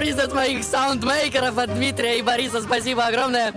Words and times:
сюрприз 0.00 0.18
от 0.18 0.32
моих 0.32 0.64
саундмейкеров, 0.64 1.58
от 1.58 1.74
Дмитрия 1.74 2.18
и 2.18 2.22
Бориса. 2.22 2.62
Спасибо 2.62 3.04
огромное. 3.04 3.52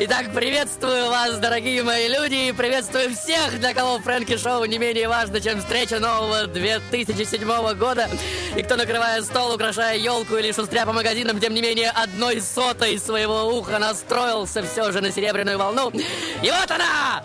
Итак, 0.00 0.34
приветствую 0.34 1.08
вас, 1.08 1.38
дорогие 1.38 1.82
мои 1.82 2.08
люди, 2.08 2.48
и 2.48 2.52
приветствую 2.52 3.14
всех, 3.14 3.58
для 3.58 3.72
кого 3.72 3.98
Фрэнки 3.98 4.36
Шоу 4.36 4.66
не 4.66 4.78
менее 4.78 5.08
важно, 5.08 5.40
чем 5.40 5.60
встреча 5.60 5.98
нового 5.98 6.46
2007 6.46 7.74
года. 7.74 8.06
И 8.58 8.62
кто, 8.64 8.74
накрывая 8.74 9.22
стол, 9.22 9.54
украшая 9.54 9.96
елку 9.98 10.34
или 10.34 10.50
шустря 10.50 10.84
по 10.84 10.92
магазинам, 10.92 11.38
тем 11.38 11.54
не 11.54 11.62
менее, 11.62 11.90
одной 11.90 12.40
сотой 12.40 12.98
своего 12.98 13.56
уха 13.56 13.78
настроился 13.78 14.64
все 14.64 14.90
же 14.90 15.00
на 15.00 15.12
серебряную 15.12 15.56
волну. 15.56 15.92
И 16.42 16.50
вот 16.50 16.68
она! 16.68 17.22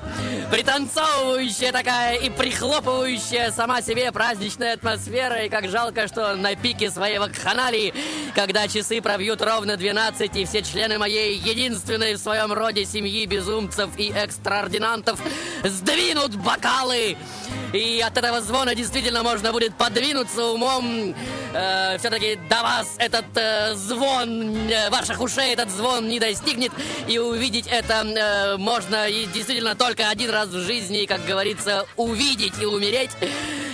Пританцовывающая 0.51 1.71
такая 1.71 2.17
и 2.17 2.29
прихлопывающая 2.29 3.49
сама 3.49 3.81
себе 3.81 4.11
праздничная 4.11 4.75
атмосфера. 4.75 5.45
И 5.45 5.49
как 5.49 5.67
жалко, 5.69 6.07
что 6.07 6.35
на 6.35 6.55
пике 6.55 6.91
своей 6.91 7.17
вакханалии, 7.17 7.95
когда 8.35 8.67
часы 8.67 9.01
пробьют 9.01 9.41
ровно 9.41 9.75
12, 9.75 10.35
и 10.35 10.45
все 10.45 10.61
члены 10.61 10.99
моей 10.99 11.35
единственной 11.35 12.13
в 12.13 12.19
своем 12.19 12.53
роде 12.53 12.85
семьи 12.85 13.25
безумцев 13.25 13.89
и 13.97 14.11
экстраординантов 14.15 15.19
сдвинут 15.63 16.35
бокалы. 16.35 17.17
И 17.73 18.01
от 18.01 18.15
этого 18.15 18.39
звона 18.41 18.75
действительно 18.75 19.23
можно 19.23 19.51
будет 19.51 19.75
подвинуться 19.75 20.45
умом. 20.45 21.15
Э, 21.53 21.97
все-таки 21.97 22.37
до 22.47 22.61
вас 22.61 22.95
этот 22.99 23.25
э, 23.35 23.73
звон, 23.73 24.55
э, 24.69 24.91
ваших 24.91 25.19
ушей 25.19 25.53
этот 25.53 25.71
звон 25.71 26.07
не 26.07 26.19
достигнет. 26.19 26.71
И 27.07 27.17
увидеть 27.17 27.65
это 27.67 28.05
э, 28.05 28.57
можно 28.57 29.09
и 29.09 29.25
действительно 29.25 29.75
только 29.75 30.09
один 30.09 30.29
раз 30.29 30.49
в 30.49 30.61
жизни, 30.61 31.05
как 31.05 31.25
говорится, 31.25 31.87
увидеть 31.97 32.53
и 32.61 32.65
умереть. 32.65 33.11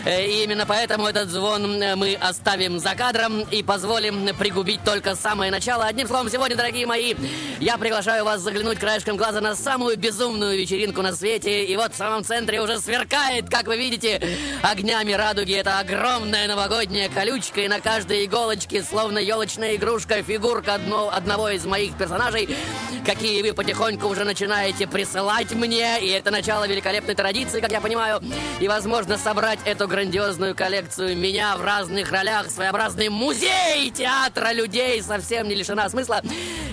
Э, 0.05 0.25
И 0.25 0.43
именно 0.43 0.65
поэтому 0.65 1.07
этот 1.07 1.29
звон 1.29 1.81
э, 1.81 1.95
мы 1.95 2.15
оставим 2.15 2.79
за 2.79 2.95
кадром 2.95 3.41
и 3.51 3.63
позволим 3.63 4.35
пригубить 4.35 4.83
только 4.83 5.15
самое 5.15 5.51
начало. 5.51 5.85
Одним 5.85 6.07
словом, 6.07 6.29
сегодня, 6.29 6.55
дорогие 6.55 6.85
мои, 6.85 7.15
я 7.59 7.77
приглашаю 7.77 8.23
вас 8.25 8.41
заглянуть 8.41 8.79
краешком 8.79 9.17
глаза 9.17 9.41
на 9.41 9.55
самую 9.55 9.97
безумную 9.97 10.57
вечеринку 10.57 11.01
на 11.01 11.13
свете. 11.13 11.65
И 11.65 11.75
вот 11.75 11.93
в 11.93 11.97
самом 11.97 12.23
центре 12.23 12.61
уже 12.61 12.79
сверкает, 12.79 13.49
как 13.49 13.67
вы 13.67 13.77
видите, 13.77 14.21
огнями 14.61 15.11
радуги. 15.13 15.53
Это 15.53 15.79
огромная 15.79 16.47
новогодняя 16.47 17.09
колючка, 17.09 17.61
и 17.61 17.67
на 17.67 17.79
каждой 17.79 18.25
иголочке, 18.25 18.83
словно 18.83 19.19
елочная 19.19 19.75
игрушка, 19.75 20.23
фигурка 20.23 20.75
одно, 20.75 21.09
одного 21.13 21.49
из 21.49 21.65
моих 21.65 21.97
персонажей, 21.97 22.49
какие 23.05 23.41
вы 23.41 23.53
потихоньку 23.53 24.07
уже 24.07 24.23
начинаете 24.23 24.87
присылать 24.87 25.51
мне. 25.53 25.99
И 26.01 26.09
это 26.09 26.31
начало 26.31 26.67
великолепной 26.67 27.15
традиции, 27.15 27.59
как 27.59 27.71
я 27.71 27.81
понимаю. 27.81 28.21
И, 28.59 28.67
возможно, 28.67 29.17
собрать 29.17 29.59
эту 29.65 29.87
грандиозную 29.99 30.55
коллекцию 30.55 31.17
меня 31.17 31.57
в 31.57 31.61
разных 31.61 32.09
ролях, 32.09 32.49
своеобразный 32.49 33.09
музей 33.09 33.91
театра 33.91 34.53
людей 34.53 35.01
совсем 35.01 35.49
не 35.49 35.55
лишена 35.55 35.89
смысла. 35.89 36.21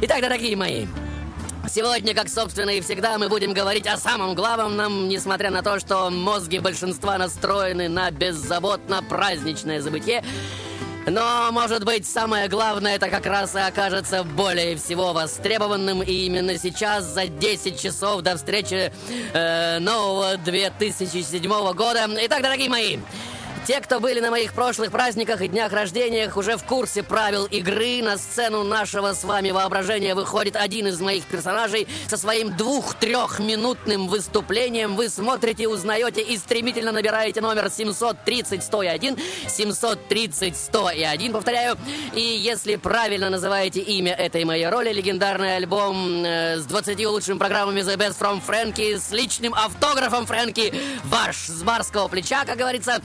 Итак, 0.00 0.20
дорогие 0.20 0.54
мои, 0.54 0.87
Сегодня, 1.69 2.14
как 2.14 2.28
собственно 2.28 2.70
и 2.70 2.81
всегда, 2.81 3.19
мы 3.19 3.28
будем 3.28 3.53
говорить 3.53 3.88
о 3.88 3.97
самом 3.97 4.37
главном, 4.37 5.09
несмотря 5.09 5.50
на 5.50 5.62
то, 5.62 5.81
что 5.81 6.09
мозги 6.10 6.60
большинства 6.60 7.19
настроены 7.19 7.88
на 7.88 8.12
беззаботно-праздничное 8.12 9.81
забытие. 9.81 10.22
Но, 11.06 11.53
может 11.53 11.84
быть, 11.84 12.05
самое 12.05 12.49
главное, 12.49 12.97
это 12.97 13.09
как 13.09 13.27
раз 13.27 13.55
и 13.55 13.61
окажется 13.61 14.25
более 14.25 14.77
всего 14.77 15.12
востребованным. 15.12 16.03
И 16.03 16.27
именно 16.27 16.59
сейчас, 16.59 17.05
за 17.05 17.28
10 17.28 17.81
часов 17.81 18.22
до 18.22 18.37
встречи 18.37 18.93
э, 19.33 19.78
нового 19.78 20.37
2007 20.37 21.49
года. 21.75 22.09
Итак, 22.22 22.43
дорогие 22.43 22.69
мои, 22.69 22.99
те, 23.66 23.81
кто 23.81 23.99
были 23.99 24.21
на 24.21 24.31
моих 24.31 24.53
прошлых 24.53 24.93
праздниках 24.93 25.43
и 25.43 25.49
днях 25.49 25.72
рождениях, 25.72 26.37
уже 26.37 26.56
в 26.56 26.62
курсе 26.62 27.03
правил 27.03 27.47
игры. 27.47 28.00
На 28.00 28.16
сцену 28.16 28.62
нашего 28.62 29.12
с 29.12 29.25
вами 29.25 29.50
воображения 29.50 30.15
выходит 30.15 30.54
один 30.54 30.87
из 30.87 31.00
моих 31.00 31.25
персонажей 31.25 31.88
со 32.06 32.16
своим 32.16 32.56
двух-трехминутным 32.56 34.06
выступлением. 34.06 34.94
Вы 34.94 35.09
смотрите, 35.09 35.66
узнаете 35.66 36.22
и 36.22 36.37
стремительно 36.37 36.93
набираете 36.93 37.41
номер 37.41 37.66
730-101. 37.66 39.19
730-101, 39.49 41.32
повторяю. 41.32 41.76
И 42.15 42.21
если 42.21 42.76
правильно 42.76 43.31
называете 43.31 43.81
имя 43.81 44.12
этой 44.12 44.44
моей 44.44 44.69
роли, 44.69 44.93
легендарный 44.93 45.56
альбом 45.56 46.25
э, 46.25 46.59
с 46.59 46.66
20 46.66 47.05
лучшими 47.06 47.38
программами 47.38 47.81
The 47.81 47.97
Best 47.97 48.21
from 48.21 48.41
Frankie, 48.47 48.97
с 48.97 49.10
личным 49.10 49.55
автографом 49.55 50.25
Фрэнки, 50.25 50.72
ваш 51.05 51.37
с 51.37 51.65
барского 51.65 52.06
плеча, 52.06 52.44
как 52.44 52.59
говорится, 52.59 53.03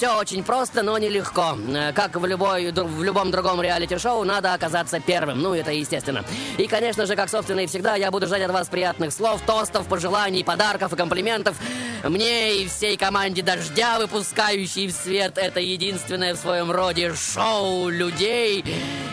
все 0.00 0.16
очень 0.18 0.42
просто, 0.42 0.82
но 0.82 0.96
нелегко. 0.96 1.58
Э, 1.74 1.92
Как 1.92 2.16
в, 2.16 2.24
любой, 2.24 2.72
в 2.72 3.02
любом 3.02 3.30
другом 3.30 3.60
реалити-шоу, 3.60 4.24
надо 4.24 4.54
оказаться 4.54 4.98
первым. 4.98 5.42
Ну, 5.42 5.52
это 5.52 5.72
естественно. 5.72 6.24
И, 6.56 6.66
конечно 6.66 7.04
же, 7.04 7.14
как 7.16 7.28
собственно 7.28 7.60
и 7.60 7.66
всегда, 7.66 7.96
я 7.96 8.10
буду 8.10 8.26
ждать 8.26 8.40
от 8.40 8.50
вас 8.50 8.68
приятных 8.68 9.12
слов, 9.12 9.42
тостов, 9.44 9.86
пожеланий, 9.88 10.42
подарков 10.42 10.94
и 10.94 10.96
комплиментов. 10.96 11.54
Мне 12.02 12.62
и 12.62 12.66
всей 12.66 12.96
команде 12.96 13.42
«Дождя», 13.42 13.98
выпускающей 13.98 14.86
в 14.86 14.92
свет 14.92 15.36
это 15.36 15.60
единственное 15.60 16.34
в 16.34 16.38
своем 16.38 16.70
роде 16.70 17.14
шоу 17.14 17.90
людей. 17.90 18.64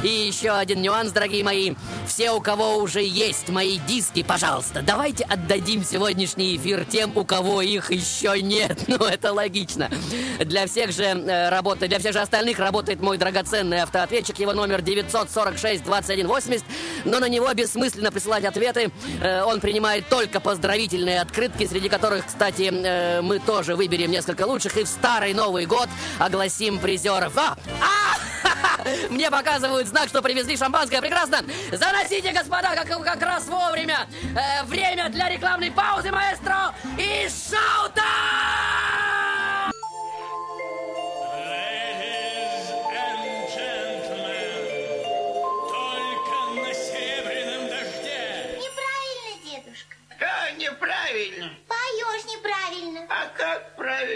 И 0.04 0.08
еще 0.08 0.52
один 0.52 0.82
нюанс, 0.82 1.12
дорогие 1.12 1.44
мои. 1.44 1.74
Все, 2.08 2.32
у 2.32 2.40
кого 2.40 2.78
уже 2.78 3.04
есть 3.04 3.50
мои 3.50 3.80
диски, 3.88 4.24
пожалуйста, 4.24 4.82
давайте 4.82 5.24
отдадим 5.26 5.84
сегодняшний 5.84 6.56
эфир 6.56 6.86
тем, 6.86 7.12
у 7.18 7.26
кого 7.26 7.62
их 7.62 7.92
еще 7.92 8.42
нет. 8.42 8.86
Ну, 8.98 9.06
это 9.06 9.32
логично. 9.32 9.92
Для 10.40 10.66
всех 10.66 10.77
же 10.86 11.04
э, 11.04 11.50
работает, 11.50 11.90
для 11.90 12.00
всех 12.00 12.14
же 12.14 12.20
остальных 12.20 12.60
работает 12.60 13.02
мой 13.02 13.18
драгоценный 13.18 13.82
автоответчик. 13.82 14.40
Его 14.40 14.54
номер 14.54 14.80
946-2180. 14.82 16.64
Но 17.06 17.20
на 17.20 17.28
него 17.30 17.52
бессмысленно 17.54 18.12
присылать 18.12 18.46
ответы. 18.46 18.92
Э, 19.22 19.44
он 19.44 19.60
принимает 19.60 20.08
только 20.10 20.40
поздравительные 20.40 21.22
открытки, 21.22 21.66
среди 21.66 21.90
которых, 21.90 22.28
кстати, 22.28 22.72
э, 22.72 23.22
мы 23.22 23.40
тоже 23.40 23.76
выберем 23.76 24.12
несколько 24.12 24.44
лучших. 24.44 24.78
И 24.78 24.84
в 24.84 24.88
старый 24.88 25.34
Новый 25.34 25.66
год 25.66 25.90
огласим 26.20 26.80
призеров. 26.80 27.38
А! 27.38 27.58
А! 27.82 28.18
Мне 29.10 29.30
показывают 29.32 29.88
знак, 29.88 30.10
что 30.10 30.22
привезли 30.22 30.58
шампанское. 30.58 31.02
Прекрасно! 31.02 31.44
Заносите, 31.72 32.32
господа, 32.32 32.76
как, 32.76 32.88
как 33.04 33.22
раз 33.22 33.48
вовремя. 33.48 34.08
Э, 34.36 34.64
время 34.66 35.10
для 35.10 35.30
рекламной 35.30 35.72
паузы, 35.72 36.12
маэстро. 36.12 36.74
И 36.98 37.28
шоу-тайм! 37.30 39.27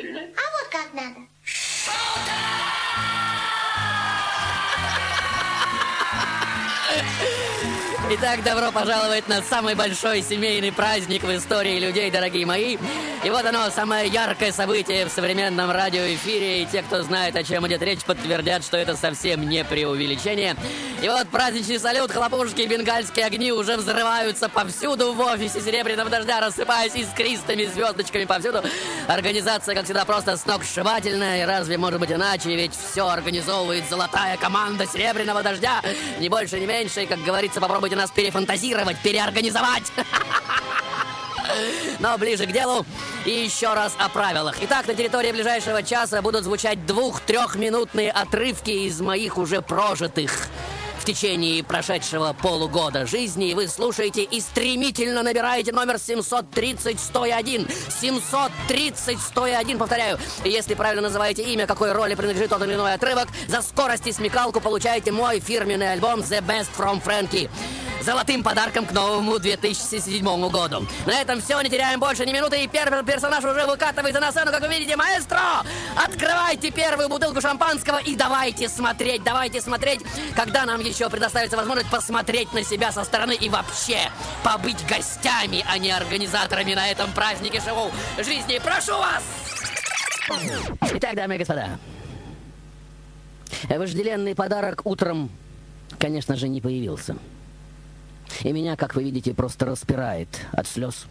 Правильно? 0.02 0.22
А 0.36 0.44
вот 0.58 0.68
как 0.72 0.94
надо. 0.94 1.22
Итак, 8.14 8.44
добро 8.44 8.74
пожаловать 8.74 9.30
на 9.30 9.42
самый 9.42 9.74
большой 9.74 10.22
семейный 10.22 10.74
праздник 10.74 11.24
в 11.24 11.34
истории 11.34 11.80
людей, 11.80 12.12
дорогие 12.12 12.46
мои. 12.46 12.78
И 13.24 13.30
вот 13.30 13.46
оно, 13.46 13.70
самое 13.70 14.10
яркое 14.10 14.52
событие 14.52 15.06
в 15.06 15.10
современном 15.10 15.72
радиоэфире. 15.72 16.64
И 16.64 16.66
те, 16.66 16.82
кто 16.82 17.04
знает, 17.04 17.38
о 17.38 17.44
чем 17.44 17.66
идет 17.68 17.82
речь, 17.82 18.04
подтвердят, 18.04 18.66
что 18.66 18.76
это 18.76 18.98
совсем 18.98 19.48
не 19.48 19.64
преувеличение. 19.64 20.58
И 21.02 21.08
вот 21.08 21.30
праздничный 21.30 21.80
салют, 21.80 22.12
хлопушки, 22.12 22.64
бенгальские 22.64 23.28
огни 23.28 23.54
уже 23.54 23.78
взрываются 23.78 24.50
повсюду 24.50 25.14
в 25.14 25.20
офисе 25.22 25.62
Серебряного 25.62 26.10
дождя, 26.10 26.42
рассыпаясь 26.42 26.96
искристыми 26.96 27.66
звездочками 27.66 28.26
повсюду. 28.26 28.62
Организация, 29.12 29.76
как 29.76 29.84
всегда, 29.84 30.06
просто 30.06 30.38
сногсшибательная. 30.38 31.44
И 31.44 31.46
разве 31.46 31.78
может 31.78 32.00
быть 32.00 32.12
иначе? 32.12 32.56
Ведь 32.56 32.74
все 32.74 33.10
организовывает 33.10 33.84
золотая 33.90 34.38
команда 34.38 34.86
Серебряного 34.86 35.44
дождя. 35.44 35.82
Не 36.20 36.30
больше, 36.30 36.62
не 36.62 36.66
меньше. 36.66 37.04
И, 37.04 37.06
как 37.06 37.22
говорится, 37.22 37.60
попробуйте 37.60 37.98
нас 37.98 38.10
перефантазировать, 38.10 38.98
переорганизовать. 39.00 39.92
Но 42.00 42.18
ближе 42.18 42.46
к 42.46 42.54
делу 42.54 42.86
и 43.26 43.32
еще 43.32 43.74
раз 43.74 43.94
о 44.00 44.08
правилах. 44.08 44.56
Итак, 44.62 44.88
на 44.88 44.94
территории 44.94 45.34
ближайшего 45.34 45.84
часа 45.84 46.22
будут 46.22 46.46
звучать 46.46 46.86
двух-трехминутные 46.86 48.12
отрывки 48.12 48.72
из 48.72 49.02
моих 49.02 49.38
уже 49.38 49.62
прожитых 49.62 50.48
в 51.02 51.04
течение 51.04 51.64
прошедшего 51.64 52.34
полугода 52.34 53.08
жизни. 53.08 53.56
Вы 53.56 53.68
слушаете 53.68 54.24
и 54.24 54.40
стремительно 54.40 55.24
набираете 55.24 55.72
номер 55.72 55.96
730-101. 55.96 57.68
730-101, 57.90 59.78
повторяю. 59.78 60.20
Если 60.46 60.76
правильно 60.76 61.02
называете 61.02 61.42
имя, 61.42 61.66
какой 61.66 61.92
роли 61.94 62.14
принадлежит 62.14 62.52
тот 62.52 62.62
или 62.62 62.76
иной 62.76 62.94
отрывок, 62.94 63.30
за 63.48 63.64
скорость 63.64 64.06
и 64.06 64.12
смекалку 64.12 64.62
получаете 64.62 65.12
мой 65.12 65.40
фирменный 65.40 65.92
альбом 65.92 66.20
The 66.20 66.46
Best 66.46 66.70
From 66.78 67.04
Frankie 67.04 67.50
золотым 68.04 68.44
подарком 68.44 68.86
к 68.86 68.92
новому 68.92 69.40
2007 69.40 70.50
году. 70.50 70.88
На 71.06 71.22
этом 71.22 71.42
все, 71.42 71.60
не 71.62 71.70
теряем 71.70 72.00
больше 72.00 72.26
ни 72.26 72.32
минуты, 72.32 72.64
и 72.64 72.68
первый 72.68 73.04
персонаж 73.04 73.44
уже 73.44 73.66
выкатывается 73.66 74.20
на 74.20 74.32
сцену, 74.32 74.52
как 74.52 74.62
вы 74.62 74.68
видите, 74.70 74.96
маэстро! 74.96 75.40
Открывайте 75.96 76.72
первую 76.72 77.10
бутылку 77.10 77.42
шампанского 77.42 77.98
и 77.98 78.16
давайте 78.16 78.70
смотреть, 78.70 79.24
давайте 79.24 79.62
смотреть, 79.62 80.02
когда 80.36 80.66
нам 80.66 80.80
еще 80.82 80.91
предоставится 81.10 81.58
возможность 81.58 81.90
посмотреть 81.90 82.54
на 82.54 82.64
себя 82.64 82.92
со 82.92 83.04
стороны 83.04 83.36
и 83.36 83.50
вообще 83.50 84.10
побыть 84.44 84.86
гостями, 84.88 85.64
а 85.68 85.78
не 85.78 85.92
организаторами 85.92 86.74
на 86.74 86.88
этом 86.90 87.12
празднике 87.14 87.62
шоу 87.62 87.92
жизни. 88.18 88.60
Прошу 88.64 88.94
вас! 88.94 89.24
Итак, 90.94 91.16
дамы 91.16 91.36
и 91.36 91.38
господа, 91.40 91.78
вожделенный 93.70 94.36
подарок 94.36 94.82
утром, 94.86 95.30
конечно 96.00 96.36
же, 96.36 96.48
не 96.48 96.62
появился. 96.62 97.16
И 98.44 98.52
меня, 98.52 98.76
как 98.76 98.96
вы 98.96 99.04
видите, 99.04 99.34
просто 99.34 99.66
распирает 99.66 100.28
от 100.52 100.68
слез. 100.68 101.06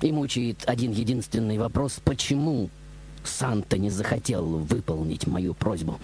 И 0.00 0.12
мучает 0.12 0.64
один 0.66 0.92
единственный 0.92 1.58
вопрос, 1.58 2.00
почему 2.04 2.70
Санта 3.22 3.78
не 3.78 3.90
захотел 3.90 4.44
выполнить 4.44 5.26
мою 5.26 5.54
просьбу. 5.54 5.98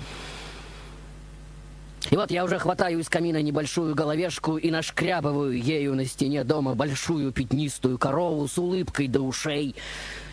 И 2.08 2.16
вот 2.16 2.30
я 2.30 2.44
уже 2.44 2.58
хватаю 2.58 2.98
из 3.00 3.08
камина 3.08 3.42
небольшую 3.42 3.94
головешку 3.94 4.56
и 4.56 4.70
нашкрябываю 4.70 5.52
ею 5.52 5.94
на 5.94 6.06
стене 6.06 6.44
дома 6.44 6.74
большую 6.74 7.30
пятнистую 7.30 7.98
корову 7.98 8.48
с 8.48 8.56
улыбкой 8.56 9.06
до 9.06 9.20
ушей. 9.20 9.74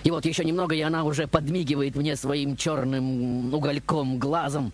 И 0.04 0.12
вот 0.12 0.25
еще 0.25 0.46
немного, 0.46 0.75
и 0.75 0.81
она 0.81 1.04
уже 1.04 1.28
подмигивает 1.28 1.96
мне 1.96 2.16
своим 2.16 2.56
черным 2.56 3.54
угольком 3.54 4.18
глазом 4.18 4.72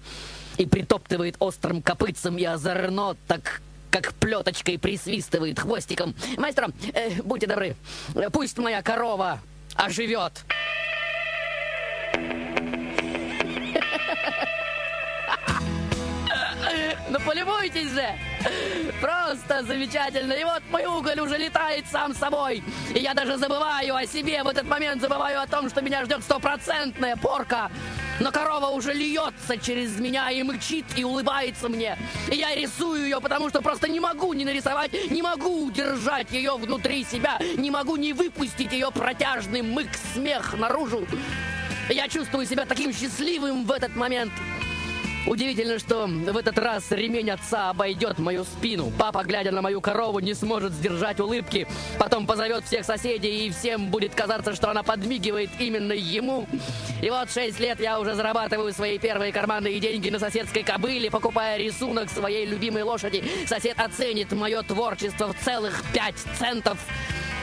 и 0.57 0.65
притоптывает 0.65 1.35
острым 1.39 1.81
копытцем 1.81 2.37
и 2.37 2.43
озорно 2.43 3.17
так 3.27 3.61
как 3.89 4.13
плеточкой 4.15 4.79
присвистывает 4.79 5.59
хвостиком. 5.59 6.15
Мастер, 6.37 6.69
э, 6.93 7.21
будьте 7.23 7.45
добры, 7.45 7.75
пусть 8.31 8.57
моя 8.57 8.81
корова 8.81 9.39
оживет. 9.75 10.43
Ну 17.13 17.19
полюбуйтесь 17.19 17.91
же! 17.91 18.07
Просто 18.99 19.61
замечательно! 19.61 20.33
И 20.33 20.43
вот 20.43 20.63
мой 20.71 20.83
уголь 20.85 21.19
уже 21.19 21.37
летает 21.37 21.85
сам 21.91 22.15
собой! 22.15 22.63
И 22.95 22.97
я 22.97 23.13
даже 23.13 23.37
забываю 23.37 23.95
о 23.95 24.03
себе 24.07 24.41
в 24.41 24.47
этот 24.47 24.67
момент, 24.67 24.99
забываю 24.99 25.39
о 25.39 25.45
том, 25.45 25.69
что 25.69 25.83
меня 25.83 26.03
ждет 26.05 26.23
стопроцентная 26.23 27.15
порка! 27.15 27.69
Но 28.19 28.31
корова 28.31 28.69
уже 28.69 28.93
льется 28.93 29.57
через 29.57 29.99
меня 29.99 30.31
и 30.31 30.41
мычит, 30.41 30.85
и 30.95 31.03
улыбается 31.03 31.69
мне. 31.69 31.99
И 32.31 32.35
я 32.35 32.55
рисую 32.55 33.03
ее, 33.03 33.21
потому 33.21 33.49
что 33.49 33.61
просто 33.61 33.87
не 33.87 33.99
могу 33.99 34.33
не 34.33 34.43
нарисовать, 34.43 34.91
не 35.11 35.21
могу 35.21 35.65
удержать 35.67 36.31
ее 36.31 36.57
внутри 36.57 37.03
себя, 37.03 37.37
не 37.57 37.69
могу 37.69 37.95
не 37.95 38.13
выпустить 38.13 38.71
ее 38.71 38.89
протяжный 38.91 39.61
мык-смех 39.61 40.55
наружу. 40.57 41.05
Я 41.89 42.07
чувствую 42.07 42.47
себя 42.47 42.65
таким 42.65 42.91
счастливым 42.91 43.65
в 43.65 43.71
этот 43.71 43.95
момент. 43.95 44.31
Удивительно, 45.25 45.79
что 45.79 46.05
в 46.05 46.37
этот 46.37 46.57
раз 46.59 46.91
ремень 46.91 47.31
отца 47.31 47.69
обойдет 47.69 48.19
мою 48.19 48.43
спину. 48.43 48.91
Папа, 48.97 49.23
глядя 49.23 49.51
на 49.51 49.61
мою 49.61 49.79
корову, 49.79 50.19
не 50.19 50.33
сможет 50.33 50.73
сдержать 50.73 51.19
улыбки. 51.21 51.65
Потом 51.97 52.27
позовет 52.27 52.65
всех 52.65 52.85
соседей, 52.85 53.47
и 53.47 53.49
всем 53.51 53.89
будет 53.89 54.13
казаться, 54.13 54.53
что 54.53 54.69
она 54.69 54.83
подмигивает 54.83 55.49
именно 55.59 55.93
ему. 55.93 56.45
И 57.01 57.09
вот 57.09 57.31
шесть 57.31 57.59
лет 57.59 57.79
я 57.79 57.99
уже 57.99 58.15
зарабатываю 58.15 58.73
свои 58.73 58.99
первые 58.99 59.31
карманные 59.31 59.79
деньги 59.79 60.09
на 60.09 60.19
соседской 60.19 60.63
кобыле, 60.63 61.09
покупая 61.09 61.57
рисунок 61.57 62.09
своей 62.09 62.45
любимой 62.45 62.83
лошади. 62.83 63.23
Сосед 63.47 63.79
оценит 63.79 64.31
мое 64.33 64.61
творчество 64.61 65.31
в 65.31 65.43
целых 65.43 65.83
пять 65.93 66.17
центов 66.37 66.77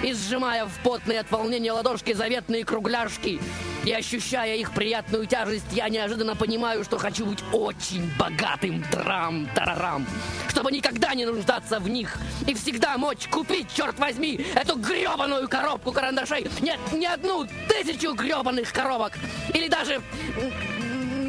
и 0.02 0.12
сжимая 0.12 0.66
в 0.66 0.72
потные 0.82 1.20
от 1.20 1.30
волнения 1.30 1.72
ладошки 1.72 2.12
заветные 2.12 2.64
кругляшки. 2.64 3.40
И 3.84 3.92
ощущая 3.92 4.56
их 4.56 4.72
приятную 4.72 5.26
тяжесть, 5.26 5.66
я 5.72 5.88
неожиданно 5.88 6.36
понимаю, 6.36 6.84
что 6.84 6.98
хочу 6.98 7.24
быть 7.26 7.42
очень 7.52 8.10
богатым 8.18 8.84
трам-тарарам, 8.90 10.06
чтобы 10.48 10.70
никогда 10.70 11.14
не 11.14 11.24
нуждаться 11.24 11.80
в 11.80 11.88
них 11.88 12.16
и 12.46 12.54
всегда 12.54 12.98
мочь 12.98 13.26
купить, 13.28 13.72
черт 13.74 13.98
возьми, 13.98 14.44
эту 14.54 14.76
гребаную 14.76 15.48
коробку 15.48 15.92
карандашей. 15.92 16.46
Нет, 16.60 16.78
не 16.92 17.06
одну, 17.06 17.46
тысячу 17.68 18.12
гребаных 18.12 18.72
коробок. 18.72 19.12
Или 19.54 19.68
даже 19.68 20.02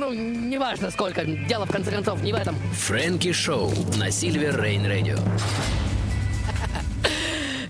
ну, 0.01 0.12
неважно 0.13 0.89
сколько. 0.89 1.24
Дело, 1.24 1.65
в 1.65 1.72
конце 1.72 1.91
концов, 1.91 2.22
не 2.24 2.34
в 2.34 2.36
этом. 2.36 2.55
Фрэнки 2.74 3.31
Шоу 3.31 3.72
на 3.98 4.10
Сильвер 4.10 4.62
Рейн 4.62 4.86
Радио. 4.86 5.17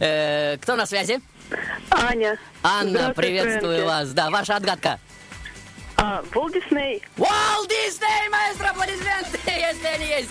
Э, 0.02 0.58
кто 0.58 0.76
на 0.76 0.88
связи? 0.88 1.22
Аня. 1.92 2.40
Анна, 2.64 3.14
приветствую 3.16 3.86
вас. 3.86 4.12
Да, 4.14 4.32
ваша 4.32 4.56
отгадка. 4.56 5.00
А, 6.04 6.24
Дисней. 6.52 7.04
Уолт 7.16 7.70
Дисней, 7.70 8.30
маэстро, 8.32 8.70
аплодисменты, 8.70 9.38
если 9.46 9.86
они 9.86 10.06
есть. 10.08 10.30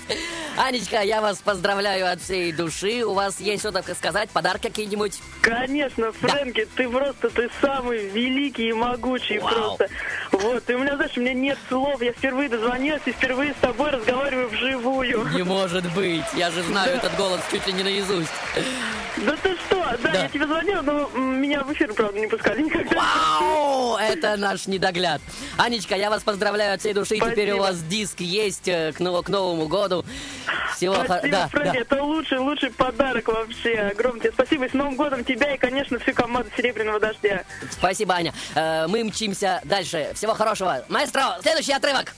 Анечка, 0.56 1.00
я 1.02 1.20
вас 1.20 1.38
поздравляю 1.38 2.10
от 2.10 2.20
всей 2.20 2.50
души. 2.50 3.04
У 3.04 3.14
вас 3.14 3.38
есть 3.38 3.62
что 3.62 3.70
так 3.70 3.88
сказать, 3.96 4.30
подарки 4.30 4.62
какие-нибудь? 4.66 5.20
Конечно, 5.40 6.10
Фрэнки, 6.10 6.66
ты 6.74 6.88
просто, 6.88 7.30
ты 7.30 7.48
самый 7.60 8.08
великий 8.08 8.70
и 8.70 8.72
могучий 8.72 9.38
Вау. 9.38 9.76
просто. 9.76 9.88
Вот, 10.32 10.68
и 10.68 10.74
у 10.74 10.78
меня, 10.80 10.96
знаешь, 10.96 11.16
у 11.16 11.20
меня 11.20 11.34
нет 11.34 11.58
слов, 11.68 12.02
я 12.02 12.12
впервые 12.12 12.48
дозвонилась 12.48 13.02
и 13.06 13.12
впервые 13.12 13.52
с 13.52 13.56
тобой 13.60 13.90
разговариваю 13.90 14.48
вживую. 14.48 15.28
Не 15.34 15.44
может 15.44 15.84
быть, 15.94 16.24
я 16.34 16.50
же 16.50 16.62
знаю 16.64 16.96
этот 16.96 17.16
голос 17.16 17.40
чуть 17.50 17.64
ли 17.68 17.72
не 17.74 17.84
наизусть. 17.84 18.30
Да 19.18 19.36
ты 19.42 19.54
что? 19.66 19.84
Да, 20.02 20.10
Да. 20.12 20.22
я 20.22 20.28
тебе 20.28 20.46
звонила, 20.46 20.82
но 20.82 21.08
меня 21.18 21.62
в 21.62 21.72
эфир, 21.72 21.92
правда, 21.94 22.18
не 22.18 22.26
пускали 22.26 22.62
никогда. 22.62 22.96
Вау, 22.96 23.96
это 23.96 24.36
наш 24.36 24.66
недогляд. 24.66 25.20
Анечка, 25.60 25.94
я 25.94 26.08
вас 26.08 26.22
поздравляю 26.22 26.74
от 26.74 26.80
всей 26.80 26.94
души. 26.94 27.16
Спасибо. 27.16 27.30
Теперь 27.32 27.52
у 27.52 27.58
вас 27.58 27.82
диск 27.82 28.20
есть 28.20 28.66
э, 28.66 28.92
к, 28.92 29.00
ново- 29.00 29.22
к 29.22 29.28
Новому 29.28 29.68
году. 29.68 30.06
Всего 30.74 30.94
Спасибо, 31.04 31.28
да, 31.28 31.50
да. 31.52 31.74
это 31.74 32.02
лучший, 32.02 32.38
лучший 32.38 32.70
подарок 32.70 33.28
вообще. 33.28 33.74
Огромное 33.92 34.20
тебе 34.22 34.32
спасибо. 34.32 34.64
И 34.64 34.70
с 34.70 34.72
Новым 34.72 34.96
годом 34.96 35.22
тебя 35.22 35.54
и, 35.54 35.58
конечно, 35.58 35.98
всю 35.98 36.14
команду 36.14 36.48
Серебряного 36.56 36.98
Дождя. 36.98 37.44
Спасибо, 37.70 38.14
Аня. 38.14 38.32
Э, 38.54 38.86
мы 38.86 39.04
мчимся 39.04 39.60
дальше. 39.64 40.12
Всего 40.14 40.32
хорошего. 40.32 40.82
Маэстро, 40.88 41.38
следующий 41.42 41.72
отрывок. 41.72 42.14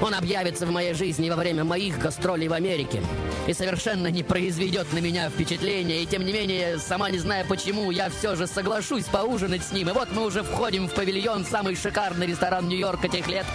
Он 0.00 0.14
объявится 0.14 0.64
в 0.64 0.70
моей 0.70 0.94
жизни 0.94 1.28
во 1.28 1.36
время 1.36 1.64
моих 1.64 1.98
гастролей 1.98 2.48
в 2.48 2.52
Америке 2.52 3.02
и 3.46 3.52
совершенно 3.52 4.08
не 4.08 4.22
произведет 4.22 4.92
на 4.92 4.98
меня 4.98 5.28
впечатления. 5.30 6.02
И 6.02 6.06
тем 6.06 6.24
не 6.24 6.32
менее, 6.32 6.78
сама 6.78 7.10
не 7.10 7.18
зная 7.18 7.44
почему, 7.44 7.90
я 7.90 8.08
все 8.10 8.36
же 8.36 8.46
соглашусь 8.46 9.04
поужинать 9.04 9.64
с 9.64 9.72
ним. 9.72 9.88
И 9.88 9.92
вот 9.92 10.12
мы 10.12 10.24
уже 10.24 10.42
входим 10.42 10.88
в 10.88 10.94
павильон, 10.94 11.44
самый 11.44 11.74
шикарный 11.74 12.26
ресторан 12.26 12.68
Нью-Йорка 12.68 13.08
тех 13.08 13.26
лет. 13.28 13.46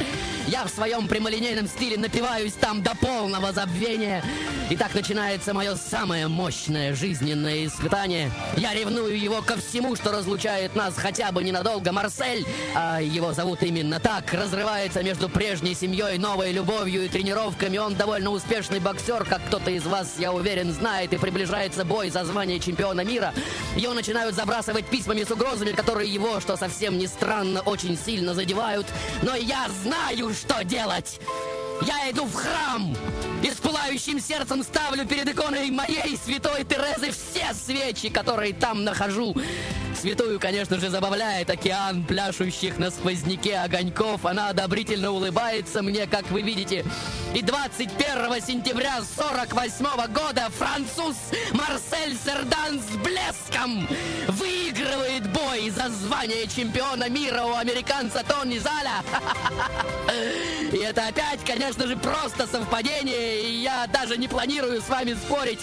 Я 0.47 0.65
в 0.65 0.69
своем 0.69 1.07
прямолинейном 1.07 1.67
стиле 1.67 1.97
напиваюсь 1.97 2.53
там 2.53 2.83
до 2.83 2.95
полного 2.95 3.53
забвения. 3.53 4.23
И 4.69 4.75
так 4.75 4.93
начинается 4.93 5.53
мое 5.53 5.75
самое 5.75 6.27
мощное 6.27 6.95
жизненное 6.95 7.65
испытание. 7.65 8.31
Я 8.57 8.73
ревную 8.73 9.19
его 9.19 9.41
ко 9.41 9.57
всему, 9.57 9.95
что 9.95 10.11
разлучает 10.11 10.75
нас 10.75 10.95
хотя 10.97 11.31
бы 11.31 11.43
ненадолго. 11.43 11.91
Марсель, 11.91 12.45
а 12.75 13.01
его 13.01 13.33
зовут 13.33 13.63
именно 13.63 13.99
так, 13.99 14.33
разрывается 14.33 15.01
между 15.03 15.29
прежней 15.29 15.75
семьей, 15.75 16.17
новой 16.17 16.51
любовью 16.51 17.05
и 17.05 17.07
тренировками. 17.07 17.77
Он 17.77 17.95
довольно 17.95 18.31
успешный 18.31 18.79
боксер, 18.79 19.25
как 19.25 19.45
кто-то 19.47 19.71
из 19.71 19.85
вас, 19.85 20.15
я 20.17 20.33
уверен, 20.33 20.73
знает, 20.73 21.13
и 21.13 21.17
приближается 21.17 21.85
бой 21.85 22.09
за 22.09 22.25
звание 22.25 22.59
чемпиона 22.59 23.01
мира. 23.01 23.33
Его 23.75 23.93
начинают 23.93 24.35
забрасывать 24.35 24.85
письмами 24.85 25.23
с 25.23 25.31
угрозами, 25.31 25.71
которые 25.71 26.11
его, 26.11 26.39
что 26.39 26.57
совсем 26.57 26.97
не 26.97 27.07
странно, 27.07 27.61
очень 27.61 27.97
сильно 27.97 28.33
задевают. 28.33 28.87
Но 29.21 29.35
я 29.35 29.67
знаю, 29.83 30.32
что 30.33 30.63
делать! 30.63 31.19
Я 31.81 32.11
иду 32.11 32.25
в 32.25 32.33
храм 32.33 32.95
и 33.41 33.49
с 33.49 33.55
пылающим 33.55 34.19
сердцем 34.19 34.63
ставлю 34.63 35.05
перед 35.05 35.27
иконой 35.27 35.69
моей 35.71 36.17
святой 36.17 36.63
Терезы 36.63 37.11
все 37.11 37.53
свечи, 37.53 38.09
которые 38.09 38.53
там 38.53 38.83
нахожу. 38.83 39.35
Святую, 39.95 40.39
конечно 40.39 40.79
же, 40.79 40.89
забавляет 40.89 41.49
океан 41.49 42.03
пляшущих 42.03 42.77
на 42.77 42.91
сквозняке 42.91 43.57
огоньков. 43.57 44.25
Она 44.25 44.49
одобрительно 44.49 45.11
улыбается 45.11 45.81
мне, 45.81 46.07
как 46.07 46.29
вы 46.31 46.41
видите. 46.41 46.83
И 47.33 47.41
21 47.41 48.41
сентября 48.41 48.99
48 49.01 49.85
года 50.13 50.49
француз 50.57 51.15
Марсель 51.53 52.17
Сердан 52.17 52.79
с 52.79 52.95
блеском 52.97 53.87
выигрывает 54.27 55.27
бой 55.31 55.69
за 55.69 55.89
звание 55.89 56.47
чемпиона 56.47 57.09
мира 57.09 57.43
у 57.43 57.55
американца 57.55 58.23
Тони 58.27 58.59
Заля. 58.59 59.03
И 60.73 60.77
это 60.77 61.07
опять, 61.07 61.43
конечно 61.45 61.87
же, 61.87 61.95
просто 61.95 62.47
совпадение, 62.47 63.43
и 63.43 63.61
я 63.61 63.85
даже 63.87 64.17
не 64.17 64.27
планирую 64.27 64.81
с 64.81 64.89
вами 64.89 65.13
спорить. 65.13 65.59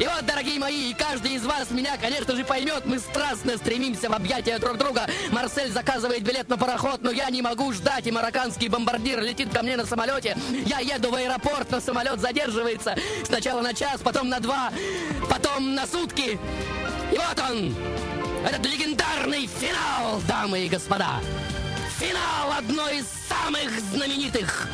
И 0.00 0.04
вот, 0.04 0.26
дорогие 0.26 0.58
мои, 0.58 0.92
каждый 0.94 1.34
из 1.34 1.44
вас 1.44 1.70
меня, 1.70 1.96
конечно 1.98 2.34
же, 2.34 2.44
поймет, 2.44 2.84
мы 2.84 2.98
страстно 2.98 3.56
стремимся 3.60 4.08
в 4.08 4.14
объятия 4.14 4.58
друг 4.58 4.78
друга. 4.78 5.06
Марсель 5.30 5.70
заказывает 5.70 6.22
билет 6.22 6.48
на 6.48 6.56
пароход, 6.56 7.02
но 7.02 7.10
я 7.10 7.28
не 7.30 7.42
могу 7.42 7.72
ждать, 7.72 8.06
и 8.06 8.10
марокканский 8.10 8.68
бомбардир 8.68 9.20
летит 9.20 9.52
ко 9.52 9.62
мне 9.62 9.76
на 9.76 9.86
самолете. 9.86 10.36
Я 10.66 10.80
еду 10.80 11.10
в 11.10 11.14
аэропорт, 11.14 11.70
но 11.70 11.80
самолет 11.80 12.20
задерживается. 12.20 12.96
Сначала 13.24 13.60
на 13.60 13.74
час, 13.74 14.00
потом 14.02 14.28
на 14.28 14.40
два, 14.40 14.72
потом 15.28 15.74
на 15.74 15.86
сутки. 15.86 16.38
И 17.12 17.16
вот 17.16 17.40
он, 17.50 17.74
этот 18.46 18.64
легендарный 18.64 19.46
финал, 19.46 20.20
дамы 20.26 20.60
и 20.60 20.68
господа. 20.68 21.20
Финал 21.98 22.52
одной 22.56 22.98
из 22.98 23.06
самых 23.28 23.78
знаменитых 23.92 24.68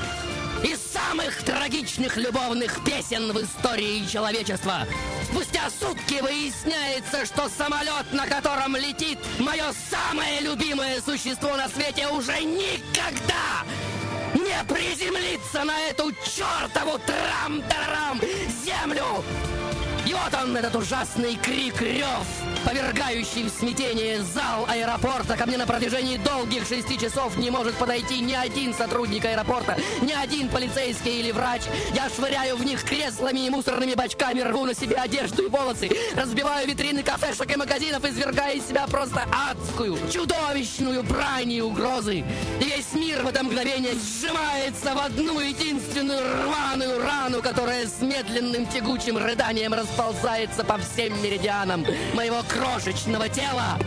и 0.65 0.77
самых 0.77 1.43
трагичных 1.43 2.17
любовных 2.17 2.83
песен 2.85 3.33
в 3.33 3.43
истории 3.43 4.07
человечества. 4.07 4.87
Спустя 5.31 5.71
сутки 5.71 6.21
выясняется, 6.21 7.27
что 7.27 7.49
самолет, 7.49 8.13
на 8.13 8.27
котором 8.27 8.77
летит 8.77 9.19
мое 9.39 9.73
самое 9.91 10.41
любимое 10.41 11.01
существо 11.01 11.57
на 11.57 11.69
свете, 11.69 12.09
уже 12.09 12.43
никогда 12.43 13.65
не 14.35 14.65
приземлится 14.65 15.65
на 15.65 15.79
эту 15.83 16.13
чертову 16.13 16.99
трам-тарам 16.99 18.21
землю. 18.65 19.25
И 20.07 20.15
вот 20.15 20.35
он, 20.41 20.57
этот 20.57 20.77
ужасный 20.77 21.37
крик, 21.37 21.81
рев, 21.81 22.27
повергающий 22.67 23.45
в 23.45 23.49
смятение 23.49 24.21
зал 24.23 24.67
аэропорта. 24.69 25.37
Ко 25.37 25.47
мне 25.47 25.57
на 25.57 25.67
протяжении 25.67 26.17
долгих 26.17 26.67
шести 26.67 26.99
часов 26.99 27.37
не 27.37 27.51
может 27.51 27.77
подойти 27.77 28.19
ни 28.19 28.35
один 28.35 28.75
сотрудник 28.75 29.25
аэропорта, 29.25 29.77
ни 30.03 30.13
один 30.13 30.49
полицейский 30.49 31.21
или 31.21 31.31
врач. 31.31 31.63
Я 31.95 32.09
швыряю 32.09 32.57
в 32.57 32.65
них 32.65 32.83
креслами 32.83 33.47
и 33.47 33.51
мусорными 33.51 33.95
бачками, 33.95 34.41
рву 34.41 34.65
на 34.65 34.75
себе 34.75 34.97
одежду 34.97 35.45
и 35.45 35.49
волосы, 35.49 35.91
разбиваю 36.17 36.67
витрины 36.67 37.05
кафешек 37.05 37.53
и 37.53 37.57
магазинов, 37.57 38.05
извергая 38.05 38.55
из 38.55 38.67
себя 38.67 38.87
просто 38.89 39.23
адскую, 39.51 39.97
чудовищную 40.11 41.05
брань 41.05 41.53
и 41.53 41.63
угрозы. 41.63 42.25
Весь 42.77 42.93
мир 42.93 43.23
в 43.23 43.29
это 43.29 43.43
мгновение 43.43 43.95
сжимается 43.95 44.95
в 44.95 44.99
одну 44.99 45.41
единственную 45.41 46.21
рваную 46.45 47.03
рану, 47.03 47.41
которая 47.41 47.87
с 47.87 48.03
медленным 48.03 48.67
тягучим 48.67 49.17
рыданием 49.17 49.73
расползается 49.73 50.63
по 50.63 50.77
всем 50.79 51.23
меридианам 51.23 51.87
моего 52.13 52.43
крошечного 52.43 53.29
тела. 53.29 53.79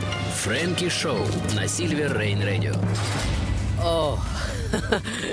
Фрэнки 0.41 0.89
Шоу 0.89 1.19
на 1.55 1.67
Сильвер 1.67 2.17
Рейн 2.17 2.43
Радио. 2.43 2.73
О, 3.83 4.17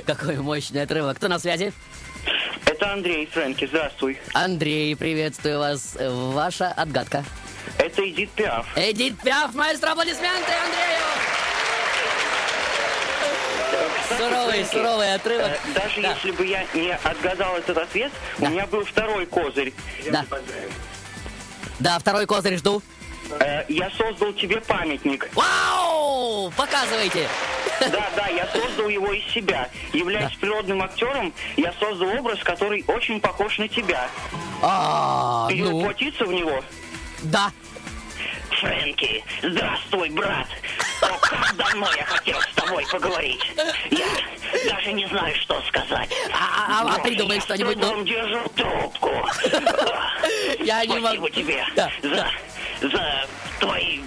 какой 0.06 0.36
мощный 0.36 0.82
отрывок. 0.82 1.16
Кто 1.16 1.28
на 1.28 1.38
связи? 1.38 1.72
Это 2.66 2.92
Андрей 2.92 3.26
Фрэнки, 3.26 3.66
здравствуй. 3.66 4.18
Андрей, 4.34 4.94
приветствую 4.96 5.58
вас. 5.60 5.96
Ваша 5.98 6.68
отгадка. 6.68 7.24
Это 7.78 8.06
Эдит 8.08 8.30
Пиаф. 8.30 8.66
Эдит 8.76 9.18
Пиаф, 9.20 9.54
маэстро, 9.54 9.92
аплодисменты 9.92 10.52
Андрею! 10.52 11.45
Суровый, 14.08 14.64
суровый 14.66 15.14
отрывок. 15.14 15.46
э, 15.52 15.58
Даже 15.74 16.00
Да. 16.02 16.10
если 16.12 16.30
бы 16.30 16.46
я 16.46 16.64
не 16.74 16.92
отгадал 16.94 17.56
этот 17.56 17.78
ответ, 17.78 18.12
Да. 18.38 18.46
у 18.46 18.50
меня 18.50 18.66
был 18.66 18.84
второй 18.84 19.26
козырь. 19.26 19.72
Да. 20.10 20.24
Да, 21.78 21.98
второй 21.98 22.26
козырь 22.26 22.56
жду. 22.58 22.82
Э, 23.40 23.64
Я 23.68 23.90
создал 23.90 24.32
тебе 24.34 24.60
памятник. 24.60 25.28
Вау! 25.34 26.50
Показывайте. 26.56 27.28
Да, 27.80 28.08
да, 28.16 28.28
я 28.28 28.46
создал 28.52 28.88
его 28.88 29.12
из 29.12 29.24
себя. 29.34 29.68
Являясь 29.92 30.34
природным 30.36 30.82
актером, 30.82 31.32
я 31.56 31.72
создал 31.80 32.08
образ, 32.16 32.38
который 32.44 32.84
очень 32.86 33.20
похож 33.20 33.58
на 33.58 33.68
тебя. 33.68 34.08
А, 34.62 35.48
Ты 35.48 35.56
ну, 35.56 35.80
в 35.80 36.32
него? 36.32 36.62
да. 37.22 37.50
Фрэнки, 38.60 39.22
здравствуй, 39.42 40.08
брат. 40.10 40.46
Как 41.22 41.56
давно 41.56 41.88
я 41.96 42.04
хотел 42.04 42.40
с 42.40 42.54
тобой 42.54 42.86
поговорить. 42.90 43.42
Я 43.90 44.06
даже 44.70 44.92
не 44.92 45.06
знаю, 45.06 45.34
что 45.36 45.60
сказать. 45.68 46.08
А, 46.32 46.36
а- 46.36 46.80
а 46.80 46.84
Вот, 46.84 47.02
придумай 47.02 47.36
я 47.36 47.42
что-нибудь, 47.42 47.76
с 47.76 47.80
ну. 47.80 48.04
держу 48.04 48.48
трубку. 48.56 49.10
Я 50.64 50.84
не 50.84 50.98
могу. 50.98 51.28
тебе 51.28 51.64
Да, 51.74 51.90
за, 52.02 52.30
за 52.88 53.26
твои 53.60 54.00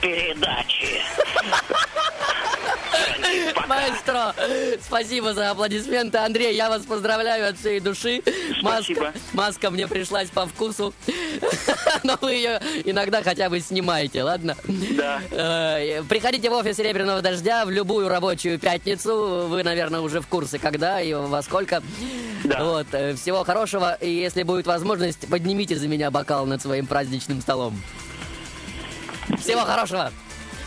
передачи. 0.00 1.00
Маэстро, 3.68 4.34
спасибо 4.82 5.34
за 5.34 5.50
аплодисменты. 5.50 6.18
Андрей, 6.18 6.54
я 6.54 6.68
вас 6.68 6.82
поздравляю 6.82 7.48
от 7.48 7.58
всей 7.58 7.80
души. 7.80 8.22
Маска, 8.62 9.12
маска 9.32 9.70
мне 9.70 9.86
пришлась 9.88 10.28
по 10.30 10.46
вкусу. 10.46 10.92
Но 12.02 12.18
вы 12.20 12.32
ее 12.34 12.60
иногда 12.84 13.22
хотя 13.22 13.48
бы 13.48 13.60
снимаете, 13.60 14.22
ладно? 14.22 14.56
Да. 14.66 15.20
Э, 15.30 16.02
Приходите 16.08 16.50
в 16.50 16.52
офис 16.52 16.76
Серебряного 16.76 17.22
Дождя 17.22 17.64
в 17.64 17.70
любую 17.70 18.08
рабочую 18.08 18.58
пятницу. 18.58 19.46
Вы, 19.48 19.62
наверное, 19.62 20.00
уже 20.00 20.20
в 20.20 20.26
курсе, 20.26 20.58
когда 20.58 21.00
и 21.00 21.12
во 21.14 21.42
сколько. 21.42 21.82
Да. 22.44 22.64
Вот. 22.64 22.86
э, 22.92 23.14
Всего 23.14 23.44
хорошего. 23.44 23.94
И 24.00 24.10
если 24.10 24.42
будет 24.42 24.66
возможность, 24.66 25.28
поднимите 25.28 25.76
за 25.76 25.88
меня 25.88 26.10
бокал 26.10 26.46
над 26.46 26.60
своим 26.60 26.86
праздничным 26.86 27.40
столом. 27.40 27.80
Всего 29.38 29.60
хорошего. 29.62 30.12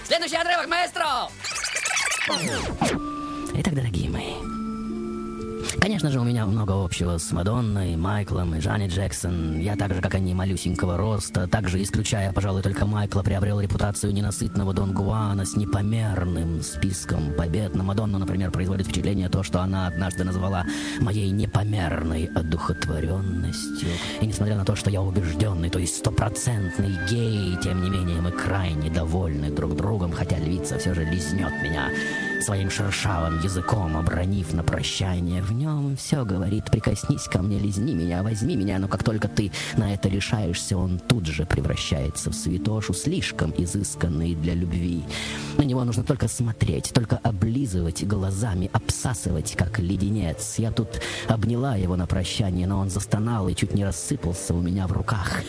Следующий 0.07 0.35
отрывок, 0.37 0.67
маэстро! 0.67 1.29
Итак, 2.27 3.75
дорогие 3.75 4.09
мои, 4.09 4.33
Конечно 5.85 6.09
же, 6.09 6.19
у 6.19 6.23
меня 6.23 6.47
много 6.47 6.83
общего 6.83 7.19
с 7.19 7.31
Мадонной, 7.31 7.95
Майклом 7.95 8.55
и 8.55 8.59
Джанет 8.59 8.89
Джексон. 8.89 9.59
Я 9.59 9.75
так 9.75 9.93
же, 9.93 10.01
как 10.01 10.15
они, 10.15 10.33
малюсенького 10.33 10.97
роста, 10.97 11.47
также, 11.47 11.83
исключая, 11.83 12.33
пожалуй, 12.33 12.63
только 12.63 12.87
Майкла, 12.87 13.21
приобрел 13.21 13.61
репутацию 13.61 14.11
ненасытного 14.11 14.73
Дон 14.73 14.93
Гуана 14.93 15.45
с 15.45 15.55
непомерным 15.55 16.63
списком 16.63 17.35
побед. 17.35 17.75
На 17.75 17.83
Мадонну, 17.83 18.17
например, 18.17 18.49
производит 18.49 18.87
впечатление 18.87 19.29
то, 19.29 19.43
что 19.43 19.61
она 19.61 19.85
однажды 19.85 20.23
назвала 20.23 20.65
моей 21.01 21.29
непомерной 21.29 22.31
одухотворенностью. 22.33 23.89
И 24.21 24.25
несмотря 24.25 24.55
на 24.55 24.65
то, 24.65 24.75
что 24.75 24.89
я 24.89 25.03
убежденный, 25.03 25.69
то 25.69 25.77
есть 25.77 25.97
стопроцентный 25.97 26.97
гей, 27.11 27.57
тем 27.61 27.83
не 27.83 27.91
менее 27.91 28.21
мы 28.21 28.31
крайне 28.31 28.89
довольны 28.89 29.51
друг 29.51 29.75
другом, 29.75 30.13
хотя 30.13 30.39
львица 30.39 30.79
все 30.79 30.95
же 30.95 31.05
лизнет 31.05 31.53
меня 31.61 31.91
своим 32.41 32.69
шершавым 32.69 33.39
языком, 33.41 33.97
обронив 33.97 34.53
на 34.53 34.63
прощание. 34.63 35.41
В 35.41 35.51
нем 35.51 35.95
все 35.97 36.25
говорит, 36.25 36.65
прикоснись 36.71 37.23
ко 37.23 37.41
мне, 37.41 37.59
лизни 37.59 37.93
меня, 37.93 38.23
возьми 38.23 38.55
меня, 38.55 38.79
но 38.79 38.87
как 38.87 39.03
только 39.03 39.27
ты 39.27 39.51
на 39.77 39.93
это 39.93 40.09
решаешься, 40.09 40.77
он 40.77 40.99
тут 40.99 41.25
же 41.25 41.45
превращается 41.45 42.29
в 42.29 42.33
святошу, 42.33 42.93
слишком 42.93 43.53
изысканный 43.57 44.35
для 44.35 44.53
любви. 44.53 45.03
На 45.57 45.63
него 45.63 45.83
нужно 45.83 46.03
только 46.03 46.27
смотреть, 46.27 46.91
только 46.93 47.17
облизывать 47.17 48.05
глазами, 48.05 48.69
обсасывать, 48.73 49.55
как 49.55 49.79
леденец. 49.79 50.55
Я 50.57 50.71
тут 50.71 51.01
обняла 51.27 51.75
его 51.75 51.95
на 51.95 52.07
прощание, 52.07 52.67
но 52.67 52.79
он 52.79 52.89
застонал 52.89 53.47
и 53.47 53.55
чуть 53.55 53.73
не 53.73 53.85
рассыпался 53.85 54.53
у 54.53 54.61
меня 54.61 54.87
в 54.87 54.91
руках. 54.91 55.41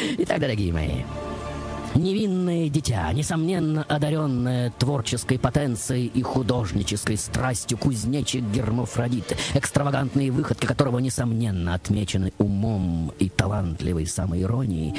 Итак, 0.18 0.40
дорогие 0.40 0.72
мои, 0.72 1.02
Невинное 1.94 2.68
дитя, 2.68 3.12
несомненно 3.12 3.82
одаренное 3.82 4.70
творческой 4.78 5.38
потенцией 5.38 6.06
и 6.06 6.22
художнической 6.22 7.16
страстью 7.16 7.78
кузнечик 7.78 8.44
Гермафродит, 8.44 9.36
экстравагантные 9.54 10.30
выходки 10.30 10.66
которого, 10.66 11.00
несомненно, 11.00 11.74
отмечены 11.74 12.32
умом 12.38 13.12
и 13.18 13.28
талантливой 13.28 14.06
самоиронией. 14.06 14.94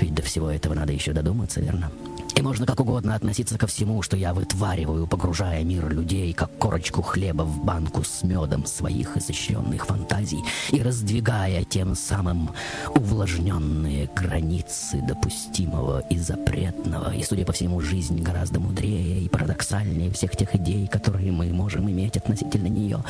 Ведь 0.00 0.14
до 0.14 0.22
всего 0.22 0.50
этого 0.50 0.74
надо 0.74 0.92
еще 0.92 1.12
додуматься, 1.12 1.60
верно? 1.60 1.90
И 2.36 2.42
можно 2.42 2.66
как 2.66 2.80
угодно 2.80 3.14
относиться 3.14 3.56
ко 3.56 3.66
всему, 3.66 4.02
что 4.02 4.14
я 4.14 4.34
вытвариваю, 4.34 5.06
погружая 5.06 5.64
мир 5.64 5.88
людей, 5.88 6.34
как 6.34 6.50
корочку 6.58 7.00
хлеба 7.00 7.44
в 7.44 7.64
банку 7.64 8.04
с 8.04 8.22
медом 8.22 8.66
своих 8.66 9.16
изощренных 9.16 9.86
фантазий 9.86 10.44
и 10.70 10.82
раздвигая 10.82 11.64
тем 11.64 11.94
самым 11.94 12.50
увлажненные 12.94 14.10
границы 14.14 15.00
допустимого 15.00 16.00
и 16.10 16.18
запретного. 16.18 17.14
И, 17.14 17.22
судя 17.22 17.46
по 17.46 17.54
всему, 17.54 17.80
жизнь 17.80 18.20
гораздо 18.20 18.60
мудрее 18.60 19.22
и 19.22 19.30
парадоксальнее 19.30 20.12
всех 20.12 20.36
тех 20.36 20.54
идей, 20.56 20.88
которые 20.88 21.32
мы 21.32 21.50
можем 21.54 21.90
иметь 21.90 22.18
относительно 22.18 22.68
нее. 22.68 23.02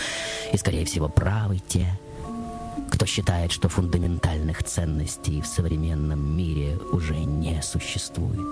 И, 0.52 0.56
скорее 0.56 0.85
всего, 0.85 1.09
правы 1.09 1.59
те, 1.66 1.99
кто 2.92 3.06
считает, 3.06 3.50
что 3.50 3.68
фундаментальных 3.68 4.62
ценностей 4.62 5.40
в 5.40 5.49
современном 5.49 6.37
мире 6.37 6.78
уже 6.92 7.16
не 7.16 7.61
существует. 7.61 8.47